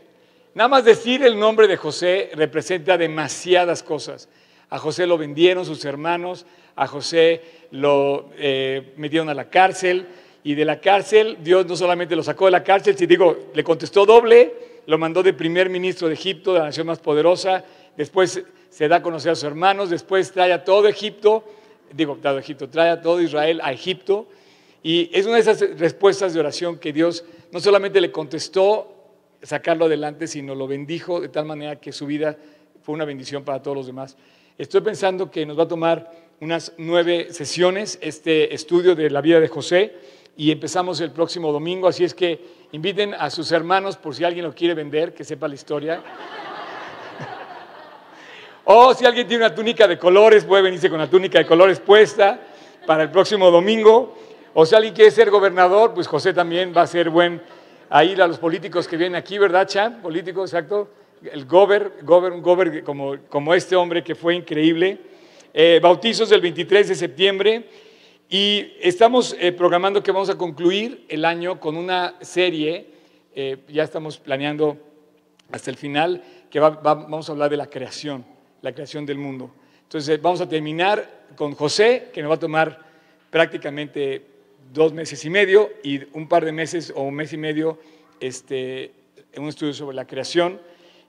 Nada 0.54 0.68
más 0.68 0.84
decir 0.84 1.22
el 1.22 1.38
nombre 1.38 1.66
de 1.66 1.76
José 1.76 2.30
representa 2.34 2.98
demasiadas 2.98 3.82
cosas. 3.82 4.28
A 4.68 4.78
José 4.78 5.06
lo 5.06 5.18
vendieron 5.18 5.64
sus 5.64 5.84
hermanos, 5.84 6.46
a 6.76 6.86
José 6.86 7.42
lo 7.70 8.30
eh, 8.36 8.92
metieron 8.96 9.28
a 9.28 9.34
la 9.34 9.48
cárcel 9.48 10.08
y 10.44 10.54
de 10.54 10.64
la 10.64 10.80
cárcel 10.80 11.38
Dios 11.42 11.66
no 11.66 11.76
solamente 11.76 12.16
lo 12.16 12.22
sacó 12.22 12.46
de 12.46 12.52
la 12.52 12.64
cárcel, 12.64 12.96
si 12.96 13.06
digo, 13.06 13.50
le 13.54 13.64
contestó 13.64 14.04
doble, 14.04 14.54
lo 14.86 14.98
mandó 14.98 15.22
de 15.22 15.32
primer 15.32 15.70
ministro 15.70 16.08
de 16.08 16.14
Egipto, 16.14 16.52
de 16.52 16.58
la 16.60 16.66
nación 16.66 16.86
más 16.86 17.00
poderosa, 17.00 17.64
después 17.96 18.42
se 18.72 18.88
da 18.88 18.96
a 18.96 19.02
conocer 19.02 19.32
a 19.32 19.34
sus 19.34 19.44
hermanos, 19.44 19.90
después 19.90 20.32
trae 20.32 20.50
a 20.50 20.64
todo 20.64 20.88
Egipto, 20.88 21.44
digo, 21.92 22.16
todo 22.16 22.38
Egipto, 22.38 22.70
trae 22.70 22.88
a 22.88 23.02
todo 23.02 23.20
Israel 23.20 23.60
a 23.62 23.70
Egipto, 23.70 24.26
y 24.82 25.10
es 25.12 25.26
una 25.26 25.34
de 25.34 25.42
esas 25.42 25.60
respuestas 25.78 26.32
de 26.32 26.40
oración 26.40 26.78
que 26.78 26.90
Dios 26.90 27.22
no 27.52 27.60
solamente 27.60 28.00
le 28.00 28.10
contestó 28.10 28.96
sacarlo 29.42 29.84
adelante, 29.84 30.26
sino 30.26 30.54
lo 30.54 30.66
bendijo 30.66 31.20
de 31.20 31.28
tal 31.28 31.44
manera 31.44 31.76
que 31.76 31.92
su 31.92 32.06
vida 32.06 32.38
fue 32.82 32.94
una 32.94 33.04
bendición 33.04 33.44
para 33.44 33.62
todos 33.62 33.76
los 33.76 33.86
demás. 33.86 34.16
Estoy 34.56 34.80
pensando 34.80 35.30
que 35.30 35.44
nos 35.44 35.58
va 35.58 35.64
a 35.64 35.68
tomar 35.68 36.10
unas 36.40 36.72
nueve 36.78 37.28
sesiones 37.30 37.98
este 38.00 38.54
estudio 38.54 38.94
de 38.94 39.10
la 39.10 39.20
vida 39.20 39.38
de 39.38 39.48
José 39.48 39.92
y 40.34 40.50
empezamos 40.50 40.98
el 41.02 41.10
próximo 41.10 41.52
domingo, 41.52 41.88
así 41.88 42.04
es 42.04 42.14
que 42.14 42.40
inviten 42.72 43.12
a 43.12 43.28
sus 43.28 43.52
hermanos 43.52 43.98
por 43.98 44.14
si 44.14 44.24
alguien 44.24 44.46
lo 44.46 44.54
quiere 44.54 44.72
vender, 44.72 45.12
que 45.12 45.24
sepa 45.24 45.46
la 45.46 45.56
historia. 45.56 46.02
O 48.64 48.94
si 48.94 49.04
alguien 49.04 49.26
tiene 49.26 49.44
una 49.44 49.54
túnica 49.54 49.88
de 49.88 49.98
colores, 49.98 50.44
puede 50.44 50.62
venirse 50.62 50.88
con 50.88 51.00
la 51.00 51.10
túnica 51.10 51.38
de 51.38 51.46
colores 51.46 51.80
puesta 51.80 52.40
para 52.86 53.02
el 53.02 53.10
próximo 53.10 53.50
domingo. 53.50 54.16
O 54.54 54.64
si 54.64 54.74
alguien 54.76 54.94
quiere 54.94 55.10
ser 55.10 55.30
gobernador, 55.30 55.94
pues 55.94 56.06
José 56.06 56.32
también 56.32 56.72
va 56.76 56.82
a 56.82 56.86
ser 56.86 57.10
buen 57.10 57.42
a 57.90 58.04
ir 58.04 58.22
a 58.22 58.26
los 58.26 58.38
políticos 58.38 58.86
que 58.86 58.96
vienen 58.96 59.16
aquí, 59.16 59.36
¿verdad, 59.36 59.66
Chan? 59.66 60.00
Político, 60.00 60.42
exacto. 60.42 60.88
El 61.22 61.44
gober, 61.44 61.98
gober, 62.02 62.40
gober 62.40 62.84
como, 62.84 63.54
este 63.54 63.74
hombre 63.74 64.04
que 64.04 64.14
fue 64.14 64.36
increíble. 64.36 64.98
Eh, 65.52 65.80
bautizos 65.82 66.30
del 66.30 66.40
23 66.40 66.88
de 66.88 66.94
septiembre. 66.94 67.68
Y 68.28 68.74
estamos 68.80 69.36
eh, 69.40 69.52
programando 69.52 70.02
que 70.02 70.12
vamos 70.12 70.30
a 70.30 70.38
concluir 70.38 71.04
el 71.08 71.24
año 71.24 71.58
con 71.58 71.76
una 71.76 72.14
serie, 72.20 72.86
eh, 73.34 73.58
ya 73.68 73.82
estamos 73.82 74.18
planeando 74.18 74.78
hasta 75.50 75.68
el 75.70 75.76
final, 75.76 76.22
que 76.48 76.60
vamos 76.60 77.28
a 77.28 77.32
hablar 77.32 77.50
de 77.50 77.56
la 77.58 77.66
creación 77.66 78.31
la 78.62 78.72
creación 78.72 79.04
del 79.04 79.18
mundo. 79.18 79.50
Entonces 79.82 80.20
vamos 80.22 80.40
a 80.40 80.48
terminar 80.48 81.26
con 81.36 81.54
José, 81.54 82.08
que 82.12 82.22
nos 82.22 82.30
va 82.30 82.36
a 82.36 82.40
tomar 82.40 82.78
prácticamente 83.30 84.22
dos 84.72 84.92
meses 84.92 85.24
y 85.24 85.30
medio 85.30 85.70
y 85.82 86.00
un 86.16 86.28
par 86.28 86.44
de 86.44 86.52
meses 86.52 86.92
o 86.96 87.02
un 87.02 87.14
mes 87.14 87.32
y 87.32 87.36
medio 87.36 87.78
este, 88.20 88.92
un 89.36 89.48
estudio 89.48 89.74
sobre 89.74 89.96
la 89.96 90.06
creación. 90.06 90.60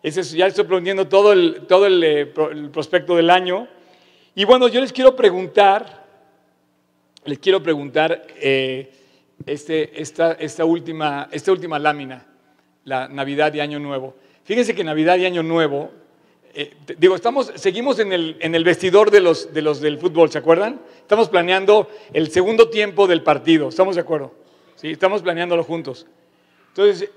Ese 0.02 0.24
ya 0.36 0.48
estoy 0.48 0.66
poniendo 0.66 1.08
todo, 1.08 1.32
el, 1.32 1.66
todo 1.68 1.88
eh, 1.88 2.34
el, 2.52 2.70
prospecto 2.72 3.16
del 3.16 3.30
año. 3.30 3.68
Y 4.36 4.44
bueno, 4.46 4.68
yo 4.68 4.82
les 4.82 4.92
quiero 4.92 5.16
preguntar, 5.16 6.06
les 7.24 7.40
quiero 7.40 7.64
preguntar 7.64 8.26
eh, 8.36 8.92
este, 9.46 10.02
esta, 10.02 10.34
esta, 10.34 10.66
última, 10.66 11.30
esta 11.32 11.52
última 11.52 11.80
lámina, 11.80 12.26
la 12.84 13.08
Navidad 13.08 13.54
y 13.54 13.62
Año 13.62 13.80
Nuevo. 13.80 14.16
Fíjense 14.44 14.76
que 14.76 14.84
Navidad 14.84 15.18
y 15.18 15.26
Año 15.26 15.44
Nuevo 15.44 15.92
eh, 16.56 16.72
digo, 17.00 17.16
estamos, 17.16 17.52
seguimos 17.56 17.98
en 17.98 18.14
el, 18.14 18.38
en 18.40 18.54
el 18.54 18.64
vestidor 18.64 19.10
de 19.10 19.22
los, 19.22 19.54
de 19.54 19.64
los 19.64 19.82
del 19.82 19.98
fútbol, 19.98 20.30
¿se 20.32 20.38
acuerdan? 20.38 20.80
Estamos 21.00 21.28
planeando 21.28 21.90
el 22.14 22.30
segundo 22.30 22.70
tiempo 22.70 23.08
del 23.08 23.24
partido, 23.24 23.70
¿estamos 23.70 23.96
de 23.96 24.02
acuerdo? 24.02 24.32
Sí, 24.76 24.92
estamos 24.92 25.24
planeándolo 25.24 25.64
juntos. 25.64 26.06
Entonces, 26.70 27.10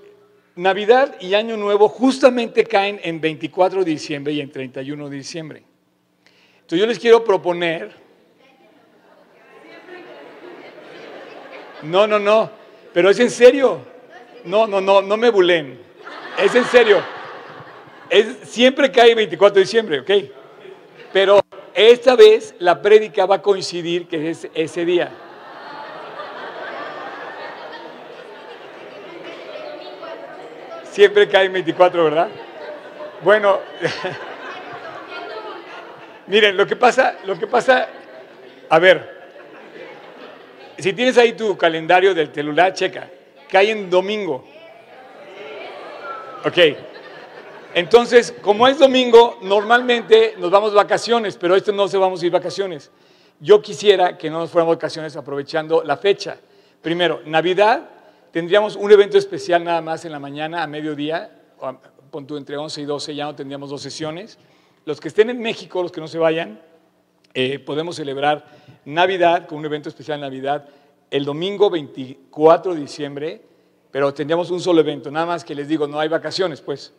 Navidad 0.55 1.17
y 1.21 1.35
Año 1.35 1.55
Nuevo 1.55 1.87
justamente 1.87 2.63
caen 2.63 2.99
en 3.03 3.21
24 3.21 3.83
de 3.83 3.91
diciembre 3.91 4.33
y 4.33 4.41
en 4.41 4.51
31 4.51 5.07
de 5.07 5.15
diciembre. 5.15 5.63
Entonces 6.55 6.79
yo 6.79 6.87
les 6.87 6.97
quiero 6.97 7.23
proponer... 7.23 8.07
No, 11.83 12.07
no, 12.07 12.17
no, 12.17 12.49
pero 12.91 13.11
es 13.11 13.19
en 13.19 13.29
serio. 13.29 13.81
No, 14.45 14.65
no, 14.65 14.81
no, 14.81 15.03
no 15.03 15.15
me 15.15 15.29
bulen. 15.29 15.79
Es 16.39 16.55
en 16.55 16.65
serio 16.65 17.16
siempre 18.43 18.91
cae 18.91 19.15
24 19.15 19.55
de 19.55 19.61
diciembre, 19.61 19.99
¿ok? 19.99 20.11
Pero 21.13 21.41
esta 21.73 22.15
vez 22.15 22.55
la 22.59 22.81
prédica 22.81 23.25
va 23.25 23.35
a 23.35 23.41
coincidir 23.41 24.07
que 24.07 24.29
es 24.29 24.47
ese 24.53 24.85
día. 24.85 25.11
Siempre 30.91 31.27
cae 31.27 31.49
24, 31.49 32.03
¿verdad? 32.03 32.29
Bueno, 33.21 33.59
miren, 36.27 36.57
lo 36.57 36.65
que 36.65 36.75
pasa, 36.75 37.17
lo 37.25 37.37
que 37.37 37.45
pasa, 37.45 37.87
a 38.69 38.79
ver, 38.79 39.17
si 40.79 40.93
tienes 40.93 41.17
ahí 41.17 41.33
tu 41.33 41.57
calendario 41.57 42.13
del 42.13 42.33
celular, 42.33 42.73
checa, 42.73 43.09
cae 43.49 43.71
en 43.71 43.89
domingo. 43.89 44.47
Ok, 46.45 46.57
entonces, 47.77 48.33
como 48.41 48.67
es 48.67 48.79
domingo, 48.79 49.37
normalmente 49.43 50.33
nos 50.39 50.49
vamos 50.49 50.71
de 50.71 50.77
vacaciones, 50.77 51.37
pero 51.37 51.55
esto 51.55 51.71
no 51.71 51.87
se 51.87 51.99
vamos 51.99 52.23
a 52.23 52.25
ir 52.25 52.31
vacaciones. 52.31 52.89
Yo 53.39 53.61
quisiera 53.61 54.17
que 54.17 54.31
no 54.31 54.39
nos 54.39 54.49
fuéramos 54.49 54.77
vacaciones 54.77 55.15
aprovechando 55.15 55.83
la 55.83 55.95
fecha. 55.95 56.39
Primero, 56.81 57.21
Navidad, 57.27 57.87
tendríamos 58.31 58.75
un 58.75 58.91
evento 58.91 59.19
especial 59.19 59.63
nada 59.63 59.79
más 59.83 60.05
en 60.05 60.11
la 60.11 60.17
mañana, 60.17 60.63
a 60.63 60.65
mediodía, 60.67 61.29
entre 62.31 62.57
11 62.57 62.81
y 62.81 62.85
12, 62.85 63.13
ya 63.13 63.25
no 63.25 63.35
tendríamos 63.35 63.69
dos 63.69 63.83
sesiones. 63.83 64.39
Los 64.85 64.99
que 64.99 65.09
estén 65.09 65.29
en 65.29 65.39
México, 65.39 65.83
los 65.83 65.91
que 65.91 66.01
no 66.01 66.07
se 66.07 66.17
vayan, 66.17 66.59
eh, 67.35 67.59
podemos 67.59 67.97
celebrar 67.97 68.43
Navidad 68.85 69.45
con 69.45 69.59
un 69.59 69.65
evento 69.65 69.87
especial 69.89 70.19
Navidad 70.19 70.67
el 71.11 71.25
domingo 71.25 71.69
24 71.69 72.73
de 72.73 72.81
diciembre, 72.81 73.41
pero 73.91 74.11
tendríamos 74.15 74.49
un 74.49 74.61
solo 74.61 74.81
evento, 74.81 75.11
nada 75.11 75.27
más 75.27 75.45
que 75.45 75.53
les 75.53 75.67
digo, 75.67 75.85
no 75.85 75.99
hay 75.99 76.09
vacaciones, 76.09 76.59
pues. 76.59 76.91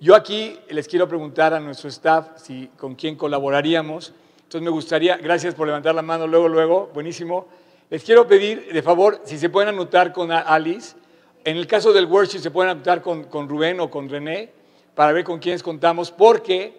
Yo 0.00 0.14
aquí 0.14 0.58
les 0.68 0.88
quiero 0.88 1.08
preguntar 1.08 1.54
a 1.54 1.60
nuestro 1.60 1.88
staff 1.88 2.28
si 2.36 2.68
con 2.76 2.94
quién 2.94 3.16
colaboraríamos. 3.16 4.12
Entonces 4.38 4.62
me 4.62 4.70
gustaría, 4.70 5.16
gracias 5.16 5.54
por 5.54 5.66
levantar 5.66 5.94
la 5.94 6.02
mano 6.02 6.26
luego, 6.26 6.48
luego, 6.48 6.90
buenísimo. 6.92 7.46
Les 7.90 8.02
quiero 8.02 8.26
pedir, 8.26 8.72
de 8.72 8.82
favor, 8.82 9.20
si 9.24 9.38
se 9.38 9.48
pueden 9.48 9.68
anotar 9.68 10.12
con 10.12 10.32
Alice. 10.32 10.96
En 11.44 11.56
el 11.56 11.66
caso 11.66 11.92
del 11.92 12.06
worship 12.06 12.40
se 12.40 12.50
pueden 12.50 12.72
anotar 12.72 13.02
con, 13.02 13.24
con 13.24 13.48
Rubén 13.48 13.78
o 13.80 13.88
con 13.88 14.08
René 14.08 14.50
para 14.94 15.12
ver 15.12 15.24
con 15.24 15.38
quiénes 15.38 15.62
contamos, 15.62 16.10
porque 16.10 16.74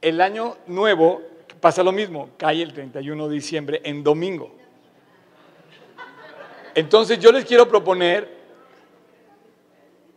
el 0.00 0.20
año 0.20 0.56
nuevo 0.66 1.22
pasa 1.60 1.82
lo 1.82 1.92
mismo, 1.92 2.30
cae 2.36 2.62
el 2.62 2.72
31 2.72 3.28
de 3.28 3.34
diciembre 3.34 3.80
en 3.84 4.02
domingo. 4.02 4.54
Entonces 6.74 7.18
yo 7.18 7.32
les 7.32 7.44
quiero 7.44 7.68
proponer 7.68 8.35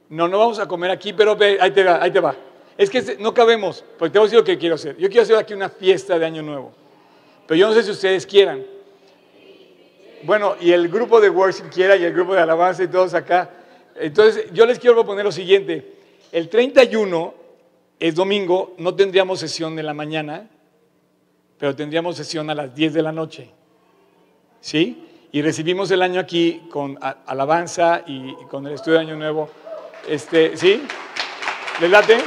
no, 0.09 0.27
no 0.27 0.39
vamos 0.39 0.59
a 0.59 0.67
comer 0.67 0.91
aquí, 0.91 1.13
pero 1.13 1.37
ahí 1.59 1.71
te 1.71 1.83
va. 2.19 2.35
Es 2.77 2.89
que 2.89 3.17
no 3.19 3.33
cabemos, 3.33 3.83
porque 3.97 4.13
te 4.13 4.19
voy 4.19 4.25
a 4.25 4.27
decir 4.27 4.39
lo 4.39 4.45
que 4.45 4.57
quiero 4.57 4.75
hacer. 4.75 4.97
Yo 4.97 5.07
quiero 5.07 5.23
hacer 5.23 5.35
aquí 5.35 5.53
una 5.53 5.69
fiesta 5.69 6.17
de 6.17 6.25
Año 6.25 6.41
Nuevo. 6.41 6.71
Pero 7.45 7.59
yo 7.59 7.67
no 7.67 7.73
sé 7.73 7.83
si 7.83 7.91
ustedes 7.91 8.25
quieran. 8.25 8.63
Bueno, 10.23 10.55
y 10.59 10.71
el 10.71 10.87
grupo 10.89 11.21
de 11.21 11.29
worship 11.29 11.69
quiera 11.69 11.95
y 11.95 12.03
el 12.03 12.13
grupo 12.13 12.33
de 12.33 12.41
alabanza 12.41 12.83
y 12.83 12.87
todos 12.87 13.13
acá. 13.13 13.49
Entonces, 13.95 14.45
yo 14.53 14.65
les 14.65 14.79
quiero 14.79 14.95
proponer 14.95 15.25
lo 15.25 15.31
siguiente. 15.31 15.95
el 16.31 16.49
31 16.49 17.33
es 17.99 18.15
domingo, 18.15 18.75
no 18.77 18.95
tendríamos 18.95 19.39
sesión 19.39 19.77
en 19.77 19.85
la 19.85 19.93
mañana, 19.93 20.47
pero 21.57 21.75
tendríamos 21.75 22.15
sesión 22.15 22.49
a 22.49 22.55
las 22.55 22.73
10 22.73 22.93
de 22.93 23.01
la 23.01 23.11
noche. 23.11 23.51
¿Sí? 24.61 25.05
Y 25.31 25.41
recibimos 25.41 25.91
el 25.91 26.01
año 26.01 26.19
aquí 26.19 26.67
con 26.71 26.97
alabanza 27.01 28.03
y 28.07 28.33
con 28.49 28.65
el 28.65 28.73
estudio 28.73 28.99
de 28.99 29.05
Año 29.05 29.15
Nuevo. 29.15 29.49
Este, 30.09 30.57
¿Sí? 30.57 30.85
¿Les 31.79 31.89
late? 31.91 32.17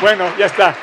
Bueno, 0.00 0.24
ya 0.36 0.46
está. 0.46 0.74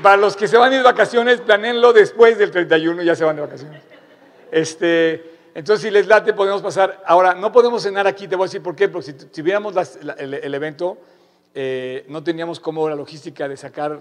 Para 0.00 0.16
los 0.16 0.36
que 0.36 0.48
se 0.48 0.56
van 0.56 0.70
de 0.70 0.80
vacaciones, 0.80 1.40
planeenlo 1.40 1.92
después 1.92 2.38
del 2.38 2.50
31, 2.50 3.02
ya 3.02 3.14
se 3.14 3.24
van 3.24 3.36
de 3.36 3.42
vacaciones. 3.42 3.82
Este, 4.50 5.32
entonces, 5.54 5.82
si 5.82 5.90
les 5.90 6.06
late, 6.06 6.32
podemos 6.32 6.62
pasar. 6.62 7.02
Ahora, 7.04 7.34
no 7.34 7.50
podemos 7.52 7.82
cenar 7.82 8.06
aquí, 8.06 8.26
te 8.28 8.36
voy 8.36 8.44
a 8.44 8.46
decir 8.46 8.62
por 8.62 8.74
qué, 8.76 8.88
porque 8.88 9.12
si, 9.12 9.16
si 9.32 9.40
el, 9.40 10.54
evento, 10.54 10.98
eh, 11.54 12.04
no 12.08 12.22
teníamos 12.22 12.60
cómo 12.60 12.88
la 12.88 12.94
logística 12.94 13.48
de 13.48 13.56
sacar 13.56 14.00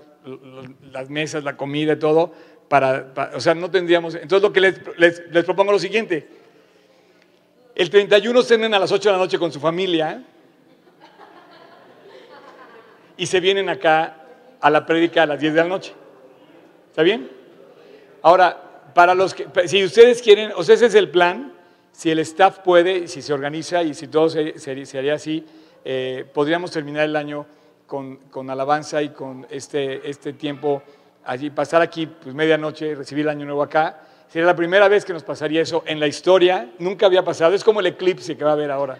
las 0.91 1.09
mesas, 1.09 1.43
la 1.43 1.57
comida 1.57 1.93
y 1.93 1.99
todo, 1.99 2.31
para, 2.69 3.13
pa- 3.13 3.31
o 3.33 3.41
sea, 3.41 3.55
no 3.55 3.69
tendríamos. 3.71 4.13
Entonces, 4.15 4.43
lo 4.43 4.53
que 4.53 4.61
les- 4.61 4.79
les 5.31 5.43
propongo 5.43 5.71
es 5.71 5.75
lo 5.75 5.79
siguiente: 5.79 6.29
el 7.81 7.89
31 7.89 8.41
cenen 8.43 8.73
a 8.73 8.79
las 8.79 8.91
8 8.91 9.09
de 9.09 9.13
la 9.13 9.17
noche 9.19 9.39
con 9.39 9.51
su 9.51 9.59
familia 9.59 10.21
y 13.17 13.25
se 13.25 13.39
vienen 13.39 13.69
acá 13.69 14.17
a 14.61 14.69
la 14.69 14.85
prédica 14.85 15.23
a 15.23 15.25
las 15.25 15.39
10 15.39 15.53
de 15.53 15.61
la 15.61 15.67
noche. 15.67 15.93
¿Está 16.89 17.03
bien? 17.03 17.29
Ahora, 18.21 18.91
para 18.93 19.15
los 19.15 19.33
que, 19.33 19.47
si 19.67 19.83
ustedes 19.83 20.21
quieren, 20.21 20.51
o 20.55 20.63
sea, 20.63 20.75
ese 20.75 20.87
es 20.87 20.95
el 20.95 21.09
plan, 21.09 21.53
si 21.91 22.11
el 22.11 22.19
staff 22.19 22.59
puede, 22.59 23.07
si 23.07 23.21
se 23.21 23.31
organiza 23.33 23.81
y 23.83 23.93
si 23.93 24.07
todo 24.07 24.29
se, 24.29 24.59
se- 24.59 24.97
haría 24.97 25.13
así, 25.13 25.45
eh, 25.85 26.25
podríamos 26.33 26.71
terminar 26.71 27.03
el 27.05 27.15
año 27.15 27.45
con, 27.87 28.17
con 28.29 28.49
alabanza 28.49 29.01
y 29.01 29.09
con 29.09 29.47
este, 29.49 30.09
este 30.09 30.33
tiempo 30.33 30.83
allí, 31.23 31.49
pasar 31.49 31.81
aquí 31.81 32.07
pues 32.07 32.35
medianoche, 32.35 32.95
recibir 32.95 33.25
el 33.25 33.29
año 33.29 33.45
nuevo 33.45 33.63
acá. 33.63 34.01
Sería 34.29 34.45
la 34.45 34.55
primera 34.55 34.87
vez 34.87 35.05
que 35.05 35.11
nos 35.11 35.23
pasaría 35.23 35.61
eso 35.61 35.83
en 35.87 35.99
la 35.99 36.05
historia, 36.05 36.69
nunca 36.77 37.07
había 37.07 37.23
pasado, 37.23 37.55
es 37.55 37.63
como 37.63 37.79
el 37.79 37.87
eclipse 37.87 38.37
que 38.37 38.43
va 38.43 38.51
a 38.51 38.53
haber 38.53 38.69
ahora. 38.69 38.99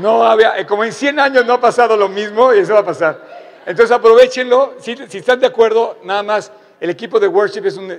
No 0.00 0.22
había, 0.22 0.56
eh, 0.56 0.64
como 0.64 0.84
en 0.84 0.92
100 0.92 1.18
años 1.18 1.44
no 1.44 1.54
ha 1.54 1.60
pasado 1.60 1.96
lo 1.96 2.08
mismo 2.08 2.54
y 2.54 2.58
eso 2.58 2.74
va 2.74 2.80
a 2.80 2.84
pasar. 2.84 3.20
Entonces 3.66 3.90
aprovechenlo, 3.90 4.74
si, 4.78 4.96
si 5.08 5.18
están 5.18 5.40
de 5.40 5.46
acuerdo, 5.46 5.98
nada 6.04 6.22
más, 6.22 6.52
el 6.78 6.90
equipo 6.90 7.18
de 7.18 7.26
worship 7.26 7.66
es 7.66 7.76
un, 7.76 7.90
eh, 7.90 7.98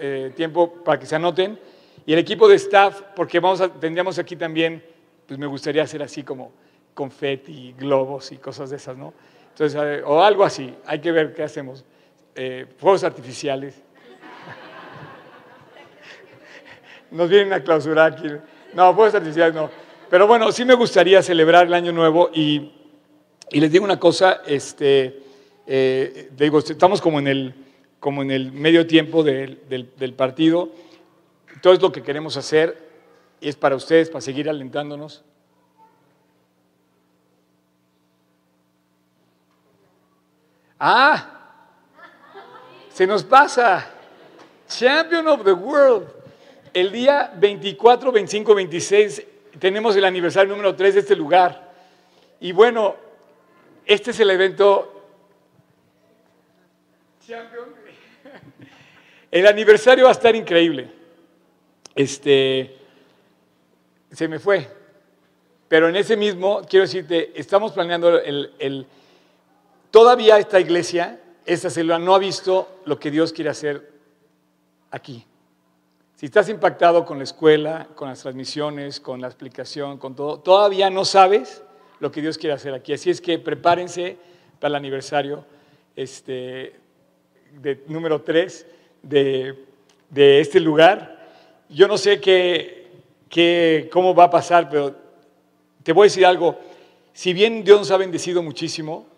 eh, 0.00 0.32
tiempo 0.34 0.74
para 0.82 0.98
que 0.98 1.06
se 1.06 1.14
anoten 1.14 1.56
y 2.04 2.12
el 2.12 2.18
equipo 2.18 2.48
de 2.48 2.56
staff, 2.56 3.02
porque 3.14 3.38
vamos 3.38 3.60
a, 3.60 3.68
tendríamos 3.68 4.18
aquí 4.18 4.34
también, 4.34 4.82
pues 5.28 5.38
me 5.38 5.46
gustaría 5.46 5.84
hacer 5.84 6.02
así 6.02 6.24
como 6.24 6.50
confeti, 6.92 7.72
globos 7.78 8.32
y 8.32 8.38
cosas 8.38 8.70
de 8.70 8.76
esas, 8.76 8.96
¿no? 8.96 9.14
Entonces, 9.50 10.02
o 10.04 10.20
algo 10.24 10.42
así, 10.42 10.74
hay 10.86 10.98
que 10.98 11.12
ver 11.12 11.34
qué 11.34 11.44
hacemos. 11.44 11.84
Fuegos 12.78 13.04
artificiales. 13.04 13.82
Nos 17.12 17.28
vienen 17.28 17.52
a 17.52 17.62
clausurar 17.62 18.12
aquí. 18.12 18.26
No, 18.74 18.94
fuegos 18.94 19.14
artificiales 19.14 19.54
no. 19.54 19.70
Pero 20.10 20.26
bueno, 20.26 20.50
sí 20.50 20.64
me 20.64 20.74
gustaría 20.74 21.22
celebrar 21.22 21.66
el 21.66 21.74
año 21.74 21.92
nuevo 21.92 22.30
y, 22.34 22.72
y 23.50 23.60
les 23.60 23.70
digo 23.70 23.84
una 23.84 23.98
cosa, 24.00 24.40
este, 24.46 25.22
eh, 25.66 26.30
digo, 26.36 26.58
estamos 26.58 27.00
como 27.00 27.18
en 27.18 27.28
el, 27.28 27.54
como 28.00 28.22
en 28.22 28.30
el 28.30 28.52
medio 28.52 28.86
tiempo 28.86 29.22
del, 29.22 29.60
del- 29.68 29.90
del 29.96 30.14
partido. 30.14 30.70
Todo 31.60 31.72
es 31.74 31.80
lo 31.82 31.92
que 31.92 32.02
queremos 32.02 32.36
hacer 32.36 32.90
es 33.40 33.56
para 33.56 33.76
ustedes, 33.76 34.08
para 34.10 34.20
seguir 34.20 34.48
alentándonos. 34.48 35.22
Ah, 40.78 41.26
se 42.92 43.06
nos 43.06 43.22
pasa. 43.22 43.86
Champion 44.68 45.28
of 45.28 45.44
the 45.44 45.52
World. 45.52 46.08
El 46.74 46.90
día 46.90 47.32
24, 47.36 48.12
25, 48.12 48.54
26 48.54 49.22
tenemos 49.58 49.94
el 49.96 50.04
aniversario 50.04 50.50
número 50.50 50.74
3 50.74 50.94
de 50.94 51.00
este 51.00 51.16
lugar. 51.16 51.72
Y 52.40 52.52
bueno, 52.52 52.96
este 53.84 54.10
es 54.12 54.20
el 54.20 54.30
evento 54.30 54.88
Champion. 57.26 57.68
El 59.30 59.46
aniversario 59.46 60.04
va 60.04 60.10
a 60.10 60.12
estar 60.12 60.34
increíble. 60.36 60.90
Este 61.94 62.76
se 64.10 64.28
me 64.28 64.38
fue. 64.38 64.68
Pero 65.68 65.88
en 65.88 65.96
ese 65.96 66.16
mismo, 66.16 66.60
quiero 66.68 66.84
decirte, 66.84 67.32
estamos 67.34 67.72
planeando 67.72 68.18
el, 68.18 68.52
el- 68.58 68.86
todavía 69.90 70.38
esta 70.38 70.60
iglesia, 70.60 71.18
esta 71.46 71.70
célula, 71.70 71.98
no 71.98 72.14
ha 72.14 72.18
visto 72.18 72.80
lo 72.84 72.98
que 72.98 73.10
Dios 73.10 73.32
quiere 73.32 73.48
hacer 73.50 73.90
aquí. 74.90 75.24
Si 76.22 76.26
estás 76.26 76.48
impactado 76.48 77.04
con 77.04 77.18
la 77.18 77.24
escuela, 77.24 77.88
con 77.96 78.08
las 78.08 78.20
transmisiones, 78.22 79.00
con 79.00 79.20
la 79.20 79.26
explicación, 79.26 79.98
con 79.98 80.14
todo, 80.14 80.38
todavía 80.38 80.88
no 80.88 81.04
sabes 81.04 81.64
lo 81.98 82.12
que 82.12 82.20
Dios 82.20 82.38
quiere 82.38 82.54
hacer 82.54 82.72
aquí. 82.74 82.92
Así 82.92 83.10
es 83.10 83.20
que 83.20 83.40
prepárense 83.40 84.18
para 84.60 84.68
el 84.68 84.74
aniversario 84.76 85.44
este, 85.96 86.74
de, 87.60 87.82
número 87.88 88.22
3 88.22 88.66
de, 89.02 89.64
de 90.10 90.38
este 90.38 90.60
lugar. 90.60 91.28
Yo 91.68 91.88
no 91.88 91.98
sé 91.98 92.20
qué, 92.20 92.86
qué- 93.28 93.90
cómo 93.92 94.14
va 94.14 94.22
a 94.26 94.30
pasar, 94.30 94.68
pero 94.70 94.94
te 95.82 95.92
voy 95.92 96.04
a 96.04 96.06
decir 96.06 96.24
algo. 96.24 96.56
Si 97.12 97.32
bien 97.32 97.64
Dios 97.64 97.80
nos 97.80 97.90
ha 97.90 97.96
bendecido 97.96 98.44
muchísimo, 98.44 99.08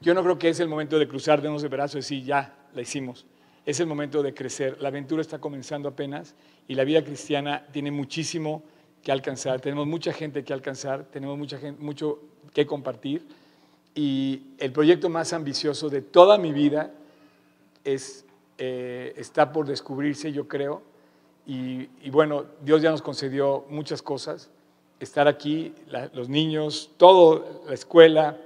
yo 0.00 0.14
no 0.14 0.22
creo 0.22 0.38
que 0.38 0.48
es 0.48 0.60
el 0.60 0.68
momento 0.70 0.98
de 0.98 1.06
cruzar 1.06 1.42
denos 1.42 1.60
de 1.60 1.68
brazos 1.68 1.96
y 1.96 1.98
decir, 1.98 2.24
ya, 2.24 2.54
la 2.74 2.80
hicimos. 2.80 3.26
Es 3.66 3.80
el 3.80 3.86
momento 3.86 4.22
de 4.22 4.32
crecer. 4.32 4.80
La 4.80 4.88
aventura 4.88 5.20
está 5.20 5.40
comenzando 5.40 5.88
apenas 5.88 6.34
y 6.68 6.76
la 6.76 6.84
vida 6.84 7.02
cristiana 7.02 7.66
tiene 7.72 7.90
muchísimo 7.90 8.62
que 9.02 9.10
alcanzar. 9.10 9.60
Tenemos 9.60 9.88
mucha 9.88 10.12
gente 10.12 10.44
que 10.44 10.52
alcanzar, 10.52 11.04
tenemos 11.04 11.36
mucha 11.36 11.58
gente, 11.58 11.82
mucho 11.82 12.20
que 12.54 12.64
compartir. 12.64 13.26
Y 13.92 14.42
el 14.58 14.70
proyecto 14.70 15.08
más 15.08 15.32
ambicioso 15.32 15.90
de 15.90 16.00
toda 16.00 16.38
mi 16.38 16.52
vida 16.52 16.92
es, 17.82 18.24
eh, 18.58 19.14
está 19.16 19.52
por 19.52 19.66
descubrirse, 19.66 20.30
yo 20.32 20.46
creo. 20.46 20.82
Y, 21.46 21.88
bueno, 22.10 22.44
Dios 22.62 22.82
ya 22.82 22.90
nos 22.90 23.02
concedió 23.02 23.64
muchas 23.68 24.02
cosas. 24.02 24.50
Estar 24.98 25.28
aquí, 25.28 25.72
los 26.12 26.28
niños, 26.28 26.90
todo, 26.96 27.62
la 27.66 27.74
escuela, 27.74 28.36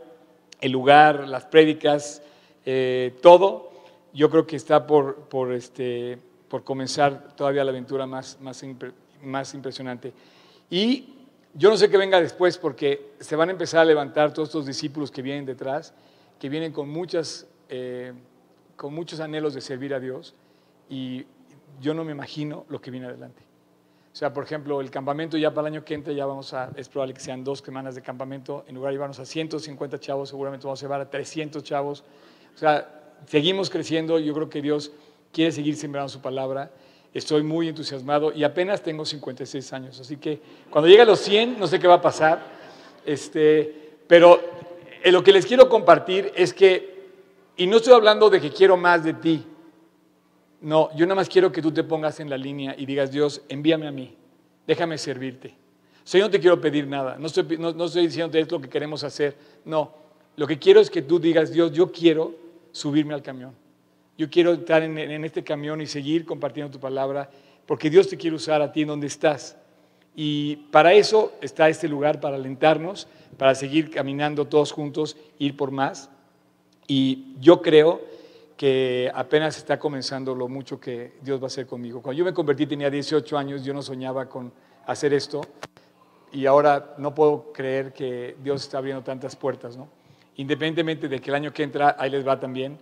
el 0.60 0.72
lugar, 0.72 1.26
las 1.26 1.46
prédicas, 1.46 2.22
eh, 2.66 3.16
todo, 3.22 3.69
yo 4.12 4.30
creo 4.30 4.46
que 4.46 4.56
está 4.56 4.86
por, 4.86 5.28
por, 5.28 5.52
este, 5.52 6.18
por 6.48 6.64
comenzar 6.64 7.34
todavía 7.36 7.64
la 7.64 7.70
aventura 7.70 8.06
más, 8.06 8.38
más, 8.40 8.62
impre- 8.64 8.92
más 9.22 9.54
impresionante. 9.54 10.12
Y 10.68 11.14
yo 11.54 11.70
no 11.70 11.76
sé 11.76 11.90
qué 11.90 11.96
venga 11.96 12.20
después 12.20 12.58
porque 12.58 13.12
se 13.20 13.36
van 13.36 13.48
a 13.48 13.52
empezar 13.52 13.80
a 13.80 13.84
levantar 13.84 14.32
todos 14.32 14.48
estos 14.48 14.66
discípulos 14.66 15.11
que 15.11 15.22
vienen 15.22 15.44
detrás, 15.44 15.94
que 16.38 16.48
vienen 16.48 16.72
con, 16.72 16.88
muchas, 16.88 17.46
eh, 17.68 18.12
con 18.76 18.94
muchos 18.94 19.20
anhelos 19.20 19.54
de 19.54 19.61
servir 19.61 19.94
a 19.94 20.00
Dios 20.00 20.34
y 20.88 21.26
yo 21.80 21.94
no 21.94 22.04
me 22.04 22.12
imagino 22.12 22.66
lo 22.68 22.80
que 22.80 22.90
viene 22.90 23.06
adelante. 23.06 23.42
O 24.12 24.16
sea, 24.16 24.32
por 24.32 24.42
ejemplo, 24.42 24.80
el 24.80 24.90
campamento 24.90 25.36
ya 25.38 25.54
para 25.54 25.68
el 25.68 25.74
año 25.74 25.84
que 25.84 25.94
entra 25.94 26.12
ya 26.12 26.26
vamos 26.26 26.52
a, 26.52 26.70
es 26.74 26.88
probable 26.88 27.14
que 27.14 27.20
sean 27.20 27.44
dos 27.44 27.61
semanas 27.61 27.94
de 27.94 28.02
campamento, 28.02 28.64
en 28.66 28.74
lugar 28.74 28.90
de 28.90 28.94
llevarnos 28.96 29.20
a 29.20 29.24
150 29.24 29.98
chavos, 30.00 30.28
seguramente 30.30 30.66
vamos 30.66 30.82
a 30.82 30.84
llevar 30.84 31.00
a 31.00 31.08
300 31.08 31.62
chavos. 31.62 32.02
O 32.52 32.58
sea, 32.58 32.99
seguimos 33.26 33.70
creciendo, 33.70 34.18
yo 34.18 34.34
creo 34.34 34.50
que 34.50 34.62
Dios 34.62 34.92
quiere 35.32 35.52
seguir 35.52 35.76
sembrando 35.76 36.08
su 36.08 36.20
palabra. 36.20 36.70
Estoy 37.12 37.42
muy 37.42 37.68
entusiasmado 37.68 38.32
y 38.32 38.44
apenas 38.44 38.82
tengo 38.82 39.04
56 39.04 39.72
años, 39.72 40.00
así 40.00 40.16
que 40.16 40.40
cuando 40.70 40.88
llegue 40.88 41.02
a 41.02 41.06
los 41.06 41.20
100 41.20 41.58
no 41.58 41.66
sé 41.66 41.78
qué 41.80 41.88
va 41.88 41.94
a 41.94 42.00
pasar. 42.00 42.60
Este, 43.04 43.94
pero 44.06 44.40
eh, 45.02 45.10
lo 45.10 45.22
que 45.22 45.32
les 45.32 45.46
quiero 45.46 45.68
compartir 45.68 46.32
es 46.36 46.52
que, 46.52 47.00
y 47.56 47.66
no 47.66 47.78
estoy 47.78 47.94
hablando 47.94 48.30
de 48.30 48.40
que 48.40 48.50
quiero 48.50 48.76
más 48.76 49.02
de 49.02 49.14
ti, 49.14 49.44
no, 50.60 50.94
yo 50.94 51.06
nada 51.06 51.16
más 51.16 51.28
quiero 51.28 51.50
que 51.50 51.62
tú 51.62 51.72
te 51.72 51.82
pongas 51.82 52.20
en 52.20 52.28
la 52.28 52.36
línea 52.36 52.74
y 52.76 52.84
digas, 52.86 53.10
Dios, 53.10 53.42
envíame 53.48 53.86
a 53.86 53.90
mí, 53.90 54.14
déjame 54.66 54.98
servirte. 54.98 55.54
O 56.04 56.06
sea, 56.10 56.18
yo 56.20 56.26
no 56.26 56.30
te 56.30 56.40
quiero 56.40 56.60
pedir 56.60 56.86
nada, 56.86 57.16
no 57.18 57.26
estoy, 57.26 57.56
no, 57.58 57.72
no 57.72 57.86
estoy 57.86 58.06
diciéndote 58.06 58.40
es 58.40 58.50
lo 58.50 58.60
que 58.60 58.68
queremos 58.68 59.02
hacer, 59.04 59.36
no. 59.64 59.94
Lo 60.36 60.46
que 60.46 60.58
quiero 60.58 60.80
es 60.80 60.90
que 60.90 61.02
tú 61.02 61.18
digas, 61.18 61.52
Dios, 61.52 61.72
yo 61.72 61.90
quiero 61.90 62.34
subirme 62.72 63.14
al 63.14 63.22
camión. 63.22 63.54
Yo 64.16 64.28
quiero 64.28 64.52
estar 64.52 64.82
en, 64.82 65.24
este 65.24 65.42
camión 65.42 65.80
y 65.80 65.86
seguir 65.86 66.26
compartiendo 66.26 66.70
tu 66.70 66.78
palabra, 66.78 67.30
porque 67.66 67.88
Dios 67.88 68.08
te 68.08 68.16
quiere 68.16 68.36
usar 68.36 68.60
a 68.60 68.70
ti 68.70 68.82
en 68.82 68.88
donde 68.88 69.06
estás. 69.06 69.56
Y 70.14 70.56
para 70.70 70.92
eso 70.92 71.32
está 71.40 71.68
este 71.68 71.88
lugar, 71.88 72.20
para 72.20 72.36
alentarnos, 72.36 73.08
para 73.38 73.54
seguir 73.54 73.90
caminando 73.90 74.46
todos 74.46 74.72
juntos, 74.72 75.16
ir 75.38 75.56
por 75.56 75.70
más. 75.70 76.10
Y 76.86 77.34
yo 77.40 77.62
creo 77.62 78.02
que 78.56 79.10
apenas 79.14 79.56
está 79.56 79.78
comenzando 79.78 80.34
lo 80.34 80.48
mucho 80.48 80.78
que 80.78 81.14
Dios 81.22 81.40
va 81.40 81.44
a 81.44 81.46
hacer 81.46 81.66
conmigo. 81.66 82.02
Cuando 82.02 82.18
yo 82.18 82.24
me 82.24 82.34
convertí 82.34 82.66
tenía 82.66 82.90
18 82.90 83.38
años, 83.38 83.64
yo 83.64 83.72
no 83.72 83.80
soñaba 83.80 84.28
con 84.28 84.52
hacer 84.84 85.14
esto, 85.14 85.40
y 86.32 86.46
ahora 86.46 86.94
no 86.98 87.14
puedo 87.14 87.52
creer 87.52 87.92
que 87.92 88.36
Dios 88.42 88.62
está 88.62 88.78
abriendo 88.78 89.02
tantas 89.02 89.34
puertas, 89.34 89.76
¿no? 89.76 89.88
Independientemente 90.41 91.07
de 91.07 91.20
que 91.20 91.28
el 91.28 91.34
año 91.34 91.53
que 91.53 91.62
entra, 91.62 91.97
ahí 91.99 92.09
les 92.09 92.26
va 92.26 92.41
también, 92.41 92.78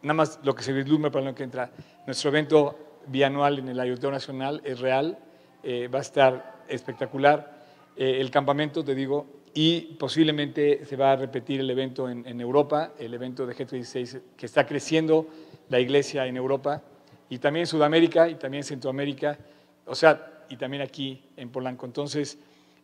nada 0.00 0.14
más 0.14 0.40
lo 0.44 0.54
que 0.54 0.62
se 0.62 0.72
vislumbra 0.72 1.10
para 1.10 1.20
el 1.20 1.28
año 1.28 1.36
que 1.36 1.42
entra, 1.42 1.70
nuestro 2.06 2.30
evento 2.30 3.02
bianual 3.06 3.58
en 3.58 3.68
el 3.68 3.78
Auditorio 3.78 4.12
Nacional 4.12 4.62
es 4.64 4.80
real, 4.80 5.18
eh, 5.62 5.88
va 5.88 5.98
a 5.98 6.00
estar 6.00 6.62
espectacular. 6.68 7.64
Eh, 7.98 8.16
el 8.18 8.30
campamento, 8.30 8.82
te 8.82 8.94
digo, 8.94 9.26
y 9.52 9.94
posiblemente 9.98 10.86
se 10.86 10.96
va 10.96 11.12
a 11.12 11.16
repetir 11.16 11.60
el 11.60 11.68
evento 11.68 12.08
en, 12.08 12.26
en 12.26 12.40
Europa, 12.40 12.94
el 12.98 13.12
evento 13.12 13.44
de 13.44 13.56
G36, 13.56 14.22
que 14.34 14.46
está 14.46 14.64
creciendo 14.64 15.26
la 15.68 15.80
iglesia 15.80 16.24
en 16.26 16.38
Europa, 16.38 16.80
y 17.28 17.36
también 17.36 17.64
en 17.64 17.66
Sudamérica, 17.66 18.26
y 18.26 18.36
también 18.36 18.60
en 18.60 18.68
Centroamérica, 18.68 19.36
o 19.84 19.94
sea, 19.94 20.44
y 20.48 20.56
también 20.56 20.82
aquí 20.82 21.22
en 21.36 21.50
Polanco. 21.50 21.84
Entonces, 21.84 22.38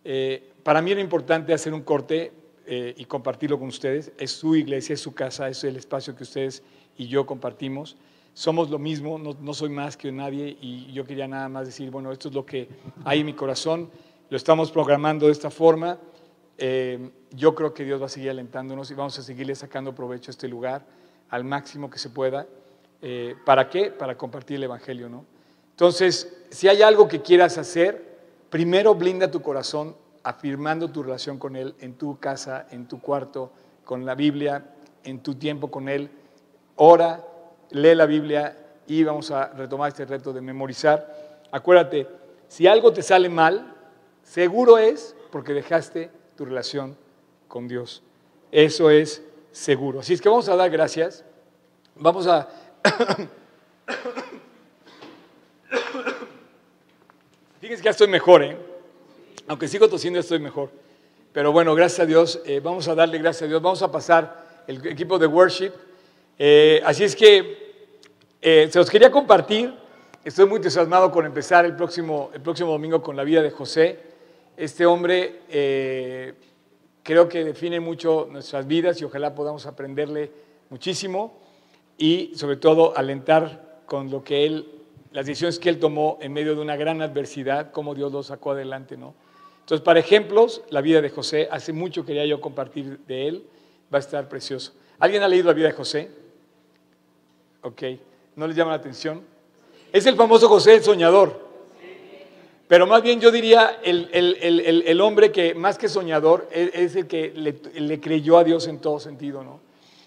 eh, 0.04 0.52
para 0.62 0.82
mí 0.82 0.92
era 0.92 1.00
importante 1.00 1.54
hacer 1.54 1.72
un 1.72 1.80
corte 1.80 2.32
eh, 2.70 2.94
y 2.98 3.06
compartirlo 3.06 3.58
con 3.58 3.68
ustedes. 3.68 4.12
Es 4.18 4.30
su 4.32 4.54
iglesia, 4.54 4.92
es 4.92 5.00
su 5.00 5.14
casa, 5.14 5.48
es 5.48 5.64
el 5.64 5.76
espacio 5.76 6.14
que 6.14 6.22
ustedes 6.22 6.62
y 6.98 7.08
yo 7.08 7.24
compartimos. 7.24 7.96
Somos 8.34 8.68
lo 8.68 8.78
mismo, 8.78 9.18
no, 9.18 9.34
no 9.40 9.54
soy 9.54 9.70
más 9.70 9.96
que 9.96 10.12
nadie 10.12 10.54
y 10.60 10.92
yo 10.92 11.06
quería 11.06 11.26
nada 11.26 11.48
más 11.48 11.64
decir, 11.64 11.90
bueno, 11.90 12.12
esto 12.12 12.28
es 12.28 12.34
lo 12.34 12.44
que 12.44 12.68
hay 13.06 13.20
en 13.20 13.26
mi 13.26 13.32
corazón, 13.32 13.90
lo 14.28 14.36
estamos 14.36 14.70
programando 14.70 15.26
de 15.26 15.32
esta 15.32 15.48
forma. 15.48 15.98
Eh, 16.58 17.10
yo 17.30 17.54
creo 17.54 17.72
que 17.72 17.84
Dios 17.84 18.02
va 18.02 18.06
a 18.06 18.10
seguir 18.10 18.28
alentándonos 18.28 18.90
y 18.90 18.94
vamos 18.94 19.18
a 19.18 19.22
seguirle 19.22 19.54
sacando 19.54 19.94
provecho 19.94 20.30
a 20.30 20.32
este 20.32 20.46
lugar 20.46 20.84
al 21.30 21.44
máximo 21.44 21.88
que 21.88 21.98
se 21.98 22.10
pueda. 22.10 22.46
Eh, 23.00 23.34
¿Para 23.46 23.70
qué? 23.70 23.90
Para 23.92 24.18
compartir 24.18 24.56
el 24.56 24.64
Evangelio, 24.64 25.08
¿no? 25.08 25.24
Entonces, 25.70 26.44
si 26.50 26.68
hay 26.68 26.82
algo 26.82 27.08
que 27.08 27.22
quieras 27.22 27.56
hacer, 27.56 28.18
primero 28.50 28.94
blinda 28.94 29.30
tu 29.30 29.40
corazón 29.40 29.96
afirmando 30.28 30.90
tu 30.90 31.02
relación 31.02 31.38
con 31.38 31.56
Él 31.56 31.74
en 31.80 31.94
tu 31.94 32.18
casa, 32.18 32.66
en 32.70 32.86
tu 32.86 33.00
cuarto, 33.00 33.50
con 33.82 34.04
la 34.04 34.14
Biblia, 34.14 34.62
en 35.02 35.22
tu 35.22 35.36
tiempo 35.36 35.70
con 35.70 35.88
Él. 35.88 36.10
Ora, 36.76 37.24
lee 37.70 37.94
la 37.94 38.04
Biblia 38.04 38.54
y 38.86 39.04
vamos 39.04 39.30
a 39.30 39.46
retomar 39.48 39.88
este 39.88 40.04
reto 40.04 40.34
de 40.34 40.42
memorizar. 40.42 41.40
Acuérdate, 41.50 42.06
si 42.46 42.66
algo 42.66 42.92
te 42.92 43.02
sale 43.02 43.30
mal, 43.30 43.74
seguro 44.22 44.76
es 44.76 45.16
porque 45.32 45.54
dejaste 45.54 46.10
tu 46.36 46.44
relación 46.44 46.94
con 47.48 47.66
Dios. 47.66 48.02
Eso 48.52 48.90
es 48.90 49.22
seguro. 49.50 50.00
Así 50.00 50.12
es 50.12 50.20
que 50.20 50.28
vamos 50.28 50.50
a 50.50 50.56
dar 50.56 50.68
gracias. 50.68 51.24
Vamos 51.96 52.26
a... 52.26 52.50
Fíjense 57.60 57.82
que 57.82 57.86
ya 57.86 57.92
estoy 57.92 58.08
mejor, 58.08 58.42
¿eh? 58.42 58.67
Aunque 59.48 59.66
sigo 59.66 59.88
tosiendo, 59.88 60.20
estoy 60.20 60.40
mejor. 60.40 60.70
Pero 61.32 61.52
bueno, 61.52 61.74
gracias 61.74 62.00
a 62.00 62.06
Dios. 62.06 62.42
eh, 62.44 62.60
vamos 62.60 62.86
a 62.86 62.94
darle 62.94 63.16
gracias 63.16 63.44
a 63.44 63.46
Dios. 63.46 63.62
Vamos 63.62 63.80
a 63.80 63.90
pasar 63.90 64.64
el 64.66 64.86
equipo 64.86 65.18
de 65.18 65.26
worship. 65.26 65.72
Eh, 66.38 66.82
así 66.84 67.04
es 67.04 67.16
que 67.16 67.56
eh, 68.42 68.68
se 68.70 68.78
los 68.78 68.90
quería 68.90 69.10
compartir. 69.10 69.74
Estoy 70.22 70.44
muy 70.44 70.56
entusiasmado 70.56 71.10
con 71.10 71.24
empezar 71.24 71.64
el 71.64 71.74
próximo, 71.74 72.30
el 72.34 72.42
próximo 72.42 72.72
domingo 72.72 73.02
con 73.02 73.16
la 73.16 73.24
vida 73.24 73.40
de 73.40 73.50
José. 73.50 73.98
Este 74.54 74.84
hombre 74.84 75.40
creo 77.02 77.28
que 77.28 77.42
define 77.42 77.80
mucho 77.80 78.28
nuestras 78.30 78.66
vidas 78.66 79.00
y 79.00 79.04
ojalá 79.04 79.34
podamos 79.34 79.64
aprenderle 79.64 80.30
muchísimo 80.68 81.40
y 81.96 82.32
sobre 82.34 82.56
todo 82.56 82.94
alentar 82.98 83.80
con 83.86 84.10
lo 84.10 84.22
que 84.22 84.44
él, 84.44 84.68
las 85.12 85.24
decisiones 85.24 85.58
que 85.58 85.70
él 85.70 85.78
tomó 85.78 86.18
en 86.20 86.34
medio 86.34 86.54
de 86.54 86.60
una 86.60 86.76
gran 86.76 87.00
adversidad, 87.00 87.70
cómo 87.70 87.94
Dios 87.94 88.12
lo 88.12 88.22
sacó 88.22 88.50
adelante, 88.50 88.98
¿no? 88.98 89.14
Entonces, 89.68 89.84
para 89.84 90.00
ejemplos, 90.00 90.62
la 90.70 90.80
vida 90.80 91.02
de 91.02 91.10
José, 91.10 91.46
hace 91.50 91.74
mucho 91.74 92.02
quería 92.06 92.24
yo 92.24 92.40
compartir 92.40 93.00
de 93.06 93.28
él, 93.28 93.44
va 93.92 93.98
a 93.98 94.00
estar 94.00 94.26
precioso. 94.26 94.72
¿Alguien 94.98 95.22
ha 95.22 95.28
leído 95.28 95.44
la 95.48 95.52
vida 95.52 95.66
de 95.66 95.74
José? 95.74 96.08
Ok, 97.60 97.82
¿no 98.36 98.46
les 98.46 98.56
llama 98.56 98.70
la 98.70 98.78
atención? 98.78 99.20
Es 99.92 100.06
el 100.06 100.16
famoso 100.16 100.48
José 100.48 100.76
el 100.76 100.82
soñador. 100.82 101.46
Pero 102.66 102.86
más 102.86 103.02
bien 103.02 103.20
yo 103.20 103.30
diría 103.30 103.78
el, 103.84 104.08
el- 104.10 104.38
el- 104.40 104.84
el- 104.86 105.00
hombre 105.02 105.30
que 105.30 105.54
más 105.54 105.76
que 105.76 105.90
soñador 105.90 106.48
es, 106.50 106.70
es 106.72 106.96
el 106.96 107.06
que 107.06 107.30
le, 107.34 108.00
creyó 108.00 108.38
a 108.38 108.44
Dios 108.44 108.66
en 108.68 108.78
todo 108.78 108.98
sentido, 108.98 109.44
¿no? 109.44 109.60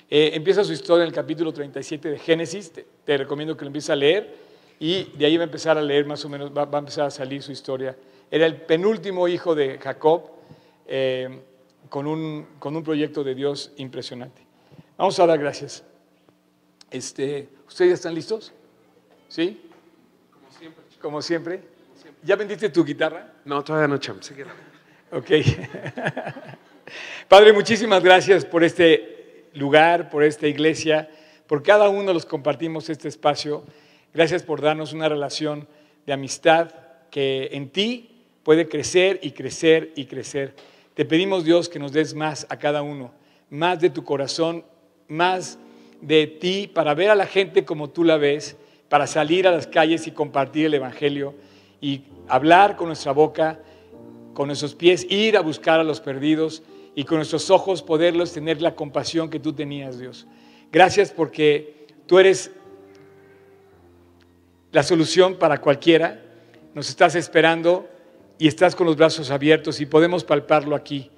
Eh, 0.09 0.31
empieza 0.33 0.63
su 0.63 0.73
historia 0.73 1.03
en 1.03 1.09
el 1.09 1.13
capítulo 1.13 1.53
37 1.53 2.09
de 2.09 2.17
Génesis, 2.17 2.71
te, 3.05 3.17
recomiendo 3.17 3.55
que 3.55 3.63
lo 3.63 3.67
empieces 3.67 3.91
a 3.91 3.95
leer 3.95 4.33
y 4.79 5.03
de 5.15 5.27
ahí 5.27 5.37
va 5.37 5.43
a 5.43 5.45
empezar 5.45 5.77
a 5.77 5.83
leer 5.83 6.07
más 6.07 6.25
o 6.25 6.29
menos, 6.29 6.49
va 6.51 6.67
a 6.67 6.77
empezar 6.79 7.05
a 7.05 7.11
salir 7.11 7.43
su 7.43 7.51
historia. 7.51 7.95
Era 8.31 8.45
el 8.45 8.55
penúltimo 8.61 9.27
hijo 9.27 9.53
de 9.53 9.77
Jacob 9.77 10.31
eh, 10.87 11.41
con, 11.89 12.07
un, 12.07 12.47
con 12.59 12.75
un 12.77 12.83
proyecto 12.83 13.23
de 13.23 13.35
Dios 13.35 13.73
impresionante. 13.75 14.41
Vamos 14.97 15.19
a 15.19 15.25
dar 15.27 15.37
gracias. 15.37 15.83
Este, 16.89 17.49
¿Ustedes 17.67 17.93
están 17.93 18.15
listos? 18.15 18.53
¿Sí? 19.27 19.61
Como 20.31 20.51
siempre. 20.51 20.83
Como 21.01 21.21
siempre. 21.21 21.61
¿Ya 22.23 22.35
vendiste 22.35 22.69
tu 22.69 22.85
guitarra? 22.85 23.33
No, 23.45 23.63
todavía 23.63 23.87
no, 23.87 23.97
cham. 23.97 24.17
Sí 24.21 24.33
que- 24.33 24.45
Ok. 25.13 25.29
Padre, 27.27 27.53
muchísimas 27.53 28.03
gracias 28.03 28.45
por 28.45 28.63
este 28.63 29.47
lugar, 29.53 30.09
por 30.09 30.23
esta 30.23 30.47
iglesia, 30.47 31.09
por 31.47 31.63
cada 31.63 31.89
uno 31.89 32.13
los 32.13 32.25
compartimos 32.25 32.89
este 32.89 33.07
espacio. 33.07 33.63
Gracias 34.13 34.43
por 34.43 34.61
darnos 34.61 34.93
una 34.93 35.09
relación 35.09 35.67
de 36.05 36.13
amistad 36.13 36.71
que 37.09 37.49
en 37.53 37.69
ti 37.69 38.10
puede 38.43 38.67
crecer 38.67 39.19
y 39.21 39.31
crecer 39.31 39.91
y 39.95 40.05
crecer. 40.05 40.55
Te 40.93 41.05
pedimos, 41.05 41.43
Dios, 41.43 41.69
que 41.69 41.79
nos 41.79 41.91
des 41.91 42.13
más 42.13 42.45
a 42.49 42.57
cada 42.57 42.81
uno, 42.81 43.11
más 43.49 43.79
de 43.79 43.89
tu 43.89 44.03
corazón, 44.03 44.65
más 45.07 45.57
de 46.01 46.27
ti 46.27 46.69
para 46.73 46.93
ver 46.93 47.09
a 47.09 47.15
la 47.15 47.25
gente 47.25 47.65
como 47.65 47.89
tú 47.89 48.03
la 48.03 48.17
ves, 48.17 48.57
para 48.89 49.07
salir 49.07 49.47
a 49.47 49.51
las 49.51 49.67
calles 49.67 50.07
y 50.07 50.11
compartir 50.11 50.65
el 50.65 50.73
Evangelio 50.73 51.35
y 51.79 52.03
hablar 52.27 52.75
con 52.75 52.87
nuestra 52.87 53.11
boca 53.11 53.59
con 54.33 54.47
nuestros 54.47 54.75
pies 54.75 55.05
ir 55.09 55.37
a 55.37 55.41
buscar 55.41 55.79
a 55.79 55.83
los 55.83 55.99
perdidos 55.99 56.63
y 56.95 57.03
con 57.03 57.17
nuestros 57.17 57.49
ojos 57.49 57.81
poderlos 57.81 58.33
tener 58.33 58.61
la 58.61 58.75
compasión 58.75 59.29
que 59.29 59.39
tú 59.39 59.53
tenías, 59.53 59.99
Dios. 59.99 60.27
Gracias 60.71 61.11
porque 61.11 61.87
tú 62.05 62.19
eres 62.19 62.51
la 64.71 64.83
solución 64.83 65.35
para 65.35 65.59
cualquiera. 65.59 66.21
Nos 66.73 66.89
estás 66.89 67.15
esperando 67.15 67.89
y 68.41 68.47
estás 68.47 68.75
con 68.75 68.87
los 68.87 68.97
brazos 68.97 69.29
abiertos 69.29 69.79
y 69.81 69.85
podemos 69.85 70.23
palparlo 70.23 70.75
aquí. 70.75 71.11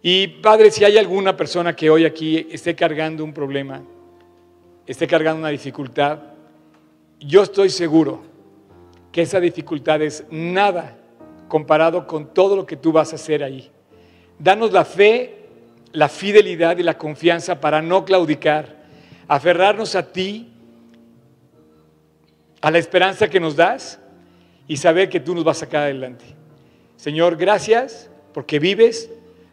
Y 0.00 0.28
Padre, 0.28 0.70
si 0.70 0.84
hay 0.84 0.96
alguna 0.96 1.36
persona 1.36 1.74
que 1.74 1.90
hoy 1.90 2.04
aquí 2.04 2.46
esté 2.52 2.76
cargando 2.76 3.24
un 3.24 3.34
problema, 3.34 3.82
esté 4.86 5.08
cargando 5.08 5.40
una 5.40 5.48
dificultad, 5.48 6.20
yo 7.18 7.42
estoy 7.42 7.68
seguro 7.68 8.22
que 9.10 9.22
esa 9.22 9.40
dificultad 9.40 10.02
es 10.02 10.24
nada 10.30 10.96
comparado 11.48 12.06
con 12.06 12.32
todo 12.32 12.54
lo 12.54 12.64
que 12.64 12.76
tú 12.76 12.92
vas 12.92 13.10
a 13.12 13.16
hacer 13.16 13.42
ahí. 13.42 13.68
Danos 14.38 14.70
la 14.70 14.84
fe, 14.84 15.48
la 15.90 16.08
fidelidad 16.08 16.78
y 16.78 16.84
la 16.84 16.96
confianza 16.96 17.60
para 17.60 17.82
no 17.82 18.04
claudicar, 18.04 18.84
aferrarnos 19.26 19.96
a 19.96 20.12
ti, 20.12 20.52
a 22.60 22.70
la 22.70 22.78
esperanza 22.78 23.28
que 23.28 23.40
nos 23.40 23.56
das 23.56 23.98
y 24.70 24.76
saber 24.76 25.08
que 25.08 25.18
tú 25.18 25.34
nos 25.34 25.42
vas 25.42 25.56
a 25.56 25.66
sacar 25.66 25.82
adelante. 25.82 26.24
Señor, 26.94 27.36
gracias 27.36 28.08
porque 28.32 28.60
vives, 28.60 29.10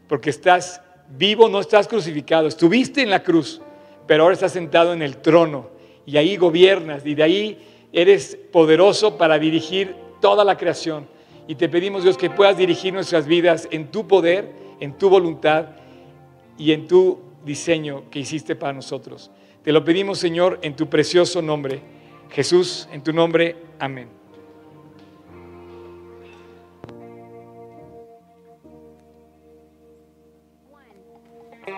porque 0.07 0.29
estás 0.29 0.79
vivo, 1.09 1.49
no 1.49 1.59
estás 1.59 1.87
crucificado, 1.87 2.47
estuviste 2.47 3.01
en 3.01 3.09
la 3.09 3.23
cruz, 3.23 3.59
pero 4.05 4.21
ahora 4.21 4.35
estás 4.35 4.51
sentado 4.51 4.93
en 4.93 5.01
el 5.01 5.17
trono 5.17 5.71
y 6.05 6.17
ahí 6.17 6.37
gobiernas 6.37 7.03
y 7.03 7.15
de 7.15 7.23
ahí 7.23 7.67
eres 7.91 8.37
poderoso 8.51 9.17
para 9.17 9.39
dirigir 9.39 9.95
toda 10.21 10.45
la 10.45 10.55
creación. 10.55 11.07
Y 11.47 11.55
te 11.55 11.67
pedimos, 11.67 12.03
Dios, 12.03 12.15
que 12.15 12.29
puedas 12.29 12.55
dirigir 12.55 12.93
nuestras 12.93 13.25
vidas 13.25 13.67
en 13.71 13.89
tu 13.89 14.07
poder, 14.07 14.51
en 14.79 14.99
tu 14.99 15.09
voluntad 15.09 15.69
y 16.59 16.73
en 16.73 16.85
tu 16.85 17.17
diseño 17.43 18.03
que 18.11 18.19
hiciste 18.19 18.55
para 18.55 18.73
nosotros. 18.73 19.31
Te 19.63 19.71
lo 19.71 19.83
pedimos, 19.83 20.19
Señor, 20.19 20.59
en 20.61 20.75
tu 20.75 20.87
precioso 20.87 21.41
nombre. 21.41 21.81
Jesús, 22.29 22.87
en 22.91 23.01
tu 23.01 23.13
nombre, 23.13 23.55
amén. 23.79 24.26
Tú 31.67 31.73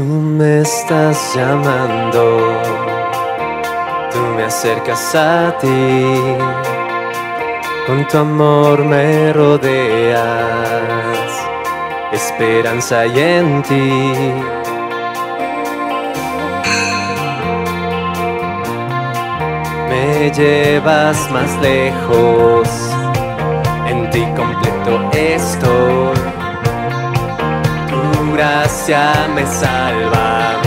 me 0.00 0.60
estás 0.60 1.34
llamando, 1.34 2.22
tú 4.10 4.18
me 4.36 4.44
acercas 4.44 5.14
a 5.14 5.54
ti, 5.58 6.14
con 7.86 8.06
tu 8.08 8.16
amor 8.16 8.82
me 8.84 9.32
rodeas, 9.34 10.22
esperanza 12.12 13.00
hay 13.00 13.18
en 13.18 13.62
ti. 13.64 14.57
Me 20.18 20.30
llevas 20.32 21.30
más 21.30 21.50
lejos. 21.60 22.68
En 23.86 24.10
ti 24.10 24.24
completo 24.36 25.10
estoy. 25.12 26.16
Tu 27.88 28.32
gracia 28.32 29.28
me 29.34 29.46
salva. 29.46 30.60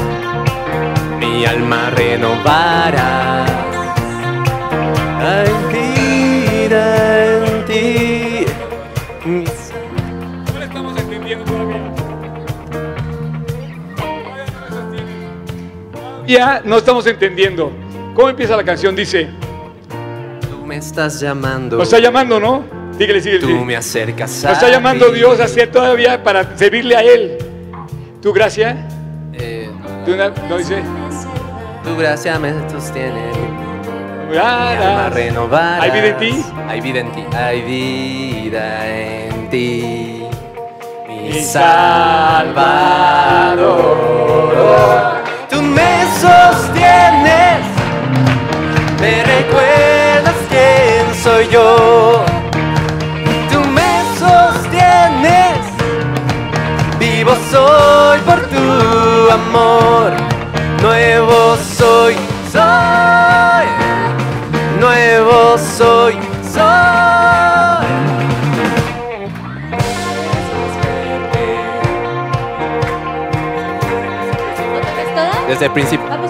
Mi 1.19 1.45
alma 1.45 1.89
renovará. 1.91 3.45
Hay 5.19 5.49
vida 5.73 6.85
en 7.47 7.65
ti. 7.65 8.45
Ya 16.25 16.61
no 16.63 16.77
estamos 16.77 17.05
entendiendo. 17.05 17.71
¿Cómo 18.15 18.29
empieza 18.29 18.55
la 18.55 18.63
canción? 18.63 18.95
Dice, 18.95 19.29
estás 20.85 21.19
llamando. 21.19 21.77
nos 21.77 21.87
está 21.87 21.99
llamando, 21.99 22.39
¿no? 22.39 22.63
Dígale, 22.97 23.21
sigue, 23.21 23.39
Tú 23.39 23.49
me 23.65 23.75
acercas 23.75 24.43
a 24.45 24.49
Nos 24.49 24.57
está 24.57 24.69
llamando 24.71 25.07
ti. 25.07 25.15
Dios 25.15 25.39
a 25.39 25.45
hacer 25.45 25.71
todavía 25.71 26.23
para 26.23 26.55
servirle 26.57 26.95
a 26.95 27.01
Él. 27.01 27.37
¿Tu 28.21 28.31
gracia? 28.33 28.87
Eh, 29.33 29.69
no, 29.81 30.05
¿Tu, 30.05 30.15
na- 30.15 30.29
no 30.49 30.57
dice? 30.57 30.81
Tu 31.83 31.95
gracia 31.97 32.37
me 32.37 32.53
sostiene. 32.69 33.31
Mi 34.29 34.37
Nada. 34.37 34.89
alma 35.05 35.09
renovarás. 35.09 35.81
¿Hay 35.81 35.91
vida 35.91 36.07
en 36.07 36.17
ti? 36.17 36.45
Hay 36.67 36.81
vida 36.81 36.99
en 36.99 37.11
ti. 37.11 37.23
Hay 37.35 37.61
vida 37.61 38.87
en 38.87 39.49
ti. 39.49 40.23
Mi 41.07 41.29
Mi 41.33 41.33
Salvador. 43.81 45.23
Tú 45.49 45.61
me 45.61 46.05
sostienes. 46.19 47.00
Soy 51.41 51.49
yo. 51.51 52.25
Tú 53.51 53.59
me 53.69 54.03
sostienes. 54.19 55.59
Vivo 56.99 57.33
soy 57.49 58.19
por 58.19 58.39
tu 58.47 59.31
amor. 59.31 60.11
Nuevo 60.81 61.55
soy, 61.57 62.15
soy. 62.51 63.65
Nuevo 64.79 65.57
soy, 65.57 66.19
soy. 66.53 67.85
Desde 75.47 75.65
el 75.65 75.71
principio. 75.71 76.20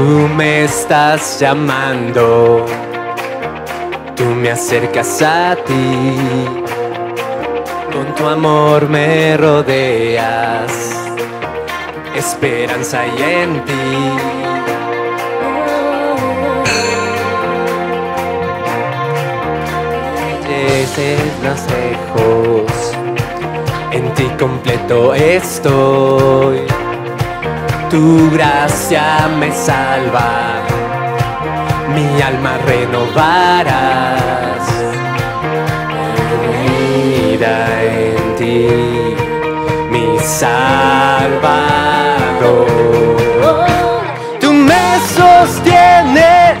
Tú 0.00 0.28
me 0.34 0.64
estás 0.64 1.38
llamando, 1.38 2.64
tú 4.16 4.24
me 4.24 4.50
acercas 4.50 5.20
a 5.20 5.54
ti, 5.54 6.16
con 7.92 8.14
tu 8.14 8.26
amor 8.26 8.88
me 8.88 9.36
rodeas, 9.36 10.72
esperanza 12.16 13.02
hay 13.02 13.42
en 13.42 13.62
ti. 13.66 13.72
Más 21.44 21.66
lejos, 21.70 22.96
en 23.92 24.14
ti 24.14 24.26
completo 24.38 25.12
estoy. 25.14 26.69
Tu 27.90 28.30
gracia 28.30 29.26
me 29.36 29.50
salva, 29.50 30.62
mi 31.92 32.22
alma 32.22 32.56
renovarás. 32.64 34.62
Vida 36.52 37.82
en 37.82 38.36
ti, 38.36 38.68
mi 39.90 40.20
Salvador. 40.20 41.48
Tú 44.40 44.52
me 44.52 45.00
sostienes, 45.16 46.58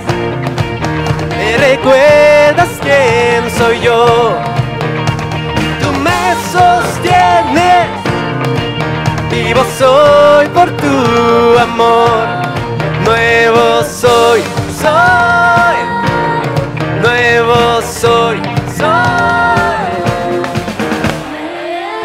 me 1.38 1.56
recuerdas 1.58 2.70
quién 2.82 3.48
soy 3.56 3.78
yo. 3.78 4.49
Amor, 11.80 12.28
nuevo 13.04 13.82
soy, 13.84 14.42
soy, 14.80 15.78
nuevo 17.02 17.80
soy, 17.82 18.38
soy. 18.76 19.90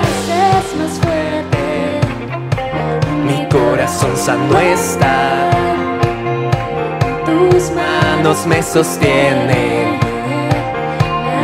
Haces 0.01 0.75
más 0.77 0.99
fuerte. 1.01 1.99
Mi 3.25 3.47
corazón 3.49 4.15
sano 4.15 4.59
está, 4.59 5.49
Tus 7.25 7.71
manos 7.71 8.45
me 8.45 8.61
sostienen, 8.61 9.99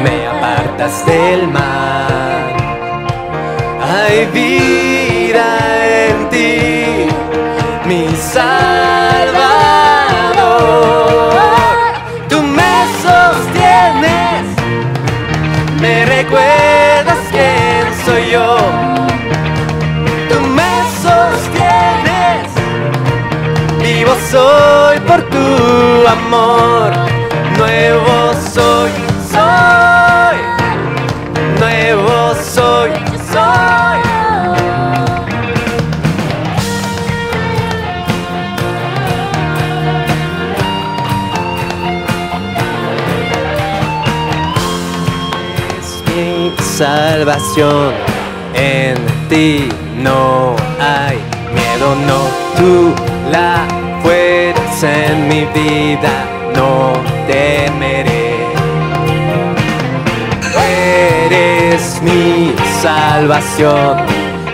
me 0.03 0.27
apartas 0.27 1.05
del 1.05 1.47
mal. 1.47 2.55
Hay 3.83 4.25
vida 4.27 5.80
salvación, 47.21 47.93
en 48.55 48.95
ti 49.29 49.69
no 50.01 50.55
hay 50.79 51.17
miedo, 51.53 51.95
no 52.07 52.19
tú 52.57 52.95
la 53.31 53.67
fuerza 54.01 54.87
en 55.05 55.27
mi 55.27 55.45
vida, 55.53 56.25
no 56.55 56.93
temeré. 57.27 58.37
Eres 61.27 62.01
mi 62.01 62.55
salvación, 62.81 63.97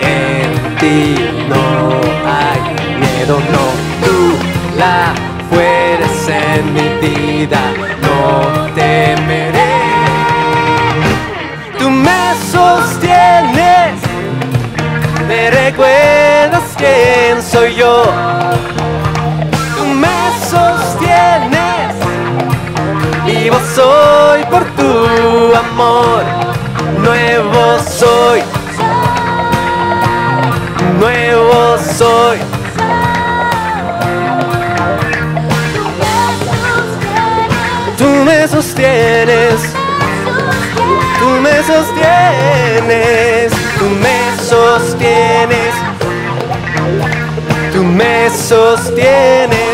en 0.01 0.75
ti 0.75 1.15
no 1.47 2.01
hay 2.37 2.59
miedo, 2.99 3.39
no 3.55 3.65
tú 4.03 4.17
la 4.77 5.13
fuerza 5.49 6.33
en 6.55 6.73
mi 6.73 7.07
vida, 7.07 7.61
no 8.01 8.75
temeré. 8.75 9.36
Quién 16.77 17.41
soy 17.41 17.75
yo. 17.75 18.03
Tú 19.75 19.85
me 19.85 20.17
sostienes, 20.49 21.95
vivo 23.25 23.57
soy 23.75 24.43
por 24.45 24.63
tu 24.75 25.55
amor. 25.55 26.23
Nuevo 26.99 27.79
soy, 27.79 28.41
nuevo 30.99 31.77
soy. 31.97 32.37
Tú 37.97 38.05
me 38.25 38.47
sostienes. 38.47 38.47
Tú 38.47 38.47
me 38.47 38.47
sostienes, 38.47 39.73
tú 41.19 41.29
me 41.41 41.63
sostienes, 41.63 43.51
tú 43.79 43.85
me 43.89 44.17
sostienes, 44.37 45.73
me 47.97 48.29
sostiene. 48.29 49.66